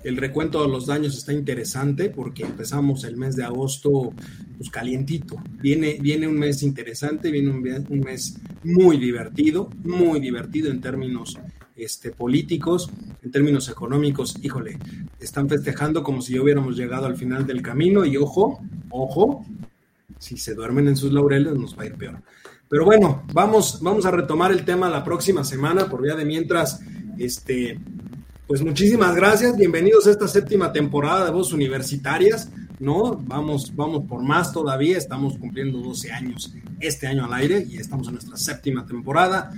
el 0.05 0.17
recuento 0.17 0.63
de 0.63 0.69
los 0.69 0.87
daños 0.87 1.17
está 1.17 1.33
interesante 1.33 2.11
porque 2.11 2.43
empezamos 2.43 3.05
el 3.05 3.17
mes 3.17 3.37
de 3.37 3.45
agosto 3.45 4.13
pues 4.57 4.69
calientito. 4.71 5.37
Viene, 5.61 5.99
viene 6.01 6.27
un 6.27 6.39
mes 6.39 6.63
interesante, 6.63 7.31
viene 7.31 7.51
un, 7.51 8.01
mes 8.01 8.37
muy 8.65 8.97
divertido, 8.97 9.71
muy 9.85 10.19
divertido 10.19 10.71
en 10.71 10.81
términos 10.81 11.39
este, 11.77 12.11
políticos, 12.11 12.91
en 13.23 13.31
términos 13.31 13.69
económicos. 13.69 14.37
Híjole, 14.43 14.79
están 15.21 15.49
festejando 15.49 16.03
como 16.03 16.21
si 16.21 16.35
ya 16.35 16.43
hubiéramos 16.43 16.77
llegado 16.77 17.07
al 17.07 17.17
final 17.17 17.47
del 17.47 17.63
camino 17.63 18.05
y 18.05 18.17
ojo, 18.17 18.61
ojo, 18.91 19.45
si 20.19 20.37
se 20.37 20.55
duermen 20.55 20.89
en 20.89 20.97
sus 20.97 21.13
laureles 21.13 21.55
nos 21.55 21.77
va 21.77 21.83
a 21.83 21.87
ir 21.87 21.95
peor. 21.95 22.23
Pero 22.69 22.85
bueno, 22.85 23.25
vamos, 23.33 23.81
vamos 23.83 24.07
a 24.07 24.11
retomar 24.11 24.51
el 24.51 24.65
tema 24.65 24.89
la 24.89 25.05
próxima 25.05 25.45
semana, 25.45 25.91
por 25.91 26.01
vía 26.01 26.15
de 26.15 26.25
mientras, 26.25 26.81
este, 27.19 27.79
pues 28.47 28.63
muchísimas 28.63 29.15
gracias, 29.15 29.57
bienvenidos 29.57 30.07
a 30.07 30.11
esta 30.11 30.29
séptima 30.29 30.73
temporada 30.73 31.27
de 31.27 31.33
Voz 31.33 31.53
Universitarias, 31.53 32.51
¿no? 32.79 33.17
Vamos, 33.17 33.75
vamos 33.77 34.05
por 34.09 34.23
más 34.23 34.53
todavía, 34.53 34.97
estamos 34.97 35.37
cumpliendo 35.39 35.79
12 35.79 36.13
años 36.13 36.55
este 36.81 37.07
año 37.07 37.25
al 37.25 37.35
aire 37.35 37.65
y 37.69 37.77
estamos 37.77 38.09
en 38.09 38.15
nuestra 38.15 38.37
séptima 38.37 38.85
temporada. 38.87 39.53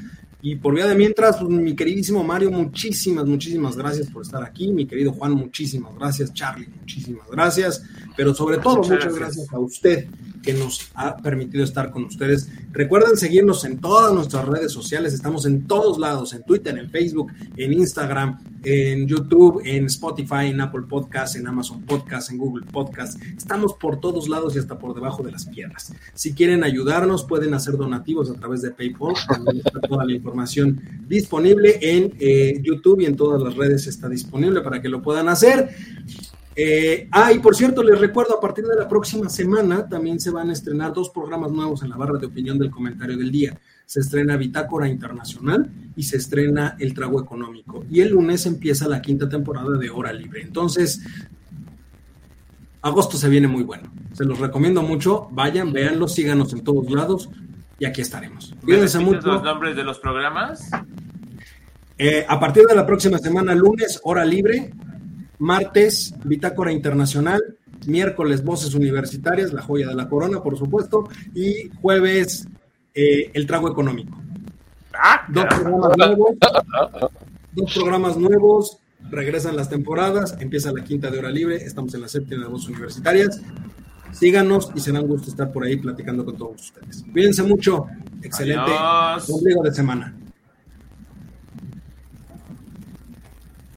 Y 0.46 0.56
por 0.56 0.74
vía 0.74 0.86
de 0.86 0.94
mientras, 0.94 1.40
mi 1.40 1.74
queridísimo 1.74 2.22
Mario, 2.22 2.50
muchísimas, 2.50 3.24
muchísimas 3.24 3.78
gracias 3.78 4.10
por 4.10 4.20
estar 4.20 4.42
aquí. 4.44 4.70
Mi 4.70 4.84
querido 4.84 5.10
Juan, 5.10 5.32
muchísimas 5.32 5.94
gracias. 5.96 6.34
Charlie, 6.34 6.68
muchísimas 6.68 7.26
gracias. 7.30 7.82
Pero 8.16 8.34
sobre 8.34 8.58
todo, 8.58 8.76
muchas 8.76 9.14
gracias 9.14 9.52
a 9.52 9.58
usted 9.58 10.08
que 10.44 10.52
nos 10.52 10.90
ha 10.94 11.16
permitido 11.16 11.64
estar 11.64 11.90
con 11.90 12.04
ustedes. 12.04 12.48
Recuerden 12.72 13.16
seguirnos 13.16 13.64
en 13.64 13.80
todas 13.80 14.12
nuestras 14.12 14.46
redes 14.46 14.72
sociales, 14.72 15.14
estamos 15.14 15.46
en 15.46 15.66
todos 15.66 15.98
lados, 15.98 16.34
en 16.34 16.42
Twitter, 16.44 16.76
en 16.78 16.90
Facebook, 16.90 17.32
en 17.56 17.72
Instagram, 17.72 18.38
en 18.62 19.06
YouTube, 19.06 19.62
en 19.64 19.86
Spotify, 19.86 20.48
en 20.48 20.60
Apple 20.60 20.82
Podcasts, 20.88 21.36
en 21.36 21.46
Amazon 21.46 21.82
Podcasts, 21.82 22.30
en 22.30 22.38
Google 22.38 22.66
Podcasts. 22.66 23.18
Estamos 23.36 23.74
por 23.74 24.00
todos 24.00 24.28
lados 24.28 24.54
y 24.54 24.58
hasta 24.58 24.78
por 24.78 24.94
debajo 24.94 25.22
de 25.22 25.32
las 25.32 25.46
piedras. 25.46 25.92
Si 26.12 26.34
quieren 26.34 26.62
ayudarnos, 26.62 27.24
pueden 27.24 27.54
hacer 27.54 27.76
donativos 27.76 28.30
a 28.30 28.34
través 28.34 28.62
de 28.62 28.70
PayPal. 28.70 29.14
También 29.26 29.62
está 29.64 29.80
toda 29.80 30.04
la 30.04 30.12
información 30.12 30.80
disponible 31.08 31.78
en 31.80 32.14
eh, 32.20 32.60
YouTube 32.62 33.00
y 33.00 33.06
en 33.06 33.16
todas 33.16 33.40
las 33.42 33.54
redes 33.54 33.86
está 33.86 34.08
disponible 34.08 34.60
para 34.60 34.82
que 34.82 34.88
lo 34.88 35.00
puedan 35.00 35.28
hacer. 35.28 35.70
Eh, 36.56 37.08
ah, 37.10 37.32
y 37.32 37.40
por 37.40 37.56
cierto, 37.56 37.82
les 37.82 37.98
recuerdo, 37.98 38.36
a 38.36 38.40
partir 38.40 38.64
de 38.64 38.76
la 38.76 38.88
próxima 38.88 39.28
semana 39.28 39.88
también 39.88 40.20
se 40.20 40.30
van 40.30 40.50
a 40.50 40.52
estrenar 40.52 40.92
dos 40.92 41.10
programas 41.10 41.50
nuevos 41.50 41.82
en 41.82 41.90
la 41.90 41.96
barra 41.96 42.18
de 42.18 42.26
opinión 42.26 42.58
del 42.58 42.70
comentario 42.70 43.16
del 43.16 43.30
día. 43.30 43.58
Se 43.86 44.00
estrena 44.00 44.36
Bitácora 44.36 44.88
Internacional 44.88 45.70
y 45.96 46.04
se 46.04 46.16
estrena 46.16 46.76
El 46.78 46.94
Trago 46.94 47.20
Económico. 47.20 47.84
Y 47.90 48.00
el 48.00 48.10
lunes 48.10 48.46
empieza 48.46 48.88
la 48.88 49.02
quinta 49.02 49.28
temporada 49.28 49.76
de 49.76 49.90
Hora 49.90 50.12
Libre. 50.12 50.42
Entonces, 50.42 51.00
agosto 52.82 53.16
se 53.16 53.28
viene 53.28 53.48
muy 53.48 53.64
bueno. 53.64 53.92
Se 54.12 54.24
los 54.24 54.38
recomiendo 54.38 54.82
mucho. 54.82 55.28
Vayan, 55.32 55.72
véanlo, 55.72 56.06
síganos 56.06 56.52
en 56.52 56.62
todos 56.62 56.88
lados 56.90 57.28
y 57.78 57.84
aquí 57.84 58.00
estaremos. 58.00 58.54
Cuídense 58.64 59.00
mucho. 59.00 59.26
los 59.26 59.42
nombres 59.42 59.74
de 59.74 59.82
los 59.82 59.98
programas? 59.98 60.70
Eh, 61.98 62.24
a 62.28 62.38
partir 62.40 62.64
de 62.64 62.74
la 62.74 62.86
próxima 62.86 63.18
semana, 63.18 63.54
lunes, 63.54 64.00
Hora 64.04 64.24
Libre 64.24 64.72
martes 65.44 66.14
Bitácora 66.24 66.72
Internacional, 66.72 67.40
miércoles 67.86 68.42
Voces 68.42 68.74
Universitarias, 68.74 69.52
la 69.52 69.62
joya 69.62 69.88
de 69.88 69.94
la 69.94 70.08
corona, 70.08 70.42
por 70.42 70.56
supuesto, 70.56 71.08
y 71.34 71.70
jueves 71.80 72.48
eh, 72.94 73.30
El 73.34 73.46
Trago 73.46 73.70
Económico. 73.70 74.18
Ah, 74.94 75.26
dos 75.28 75.44
programas 75.46 75.96
nuevos, 75.98 76.30
dos 77.52 77.74
programas 77.74 78.16
nuevos, 78.16 78.78
regresan 79.10 79.56
las 79.56 79.68
temporadas, 79.68 80.34
empieza 80.40 80.72
la 80.72 80.82
quinta 80.82 81.10
de 81.10 81.18
hora 81.18 81.30
libre, 81.30 81.56
estamos 81.56 81.92
en 81.94 82.00
la 82.00 82.08
séptima 82.08 82.44
de 82.44 82.48
Voces 82.48 82.70
Universitarias. 82.70 83.40
Síganos 84.12 84.70
y 84.74 84.80
será 84.80 85.00
un 85.00 85.08
gusto 85.08 85.28
estar 85.28 85.52
por 85.52 85.64
ahí 85.64 85.76
platicando 85.76 86.24
con 86.24 86.36
todos 86.36 86.62
ustedes. 86.62 87.04
Cuídense 87.12 87.42
mucho, 87.42 87.86
excelente 88.22 88.70
ombligo 89.28 89.62
de 89.62 89.74
semana. 89.74 90.14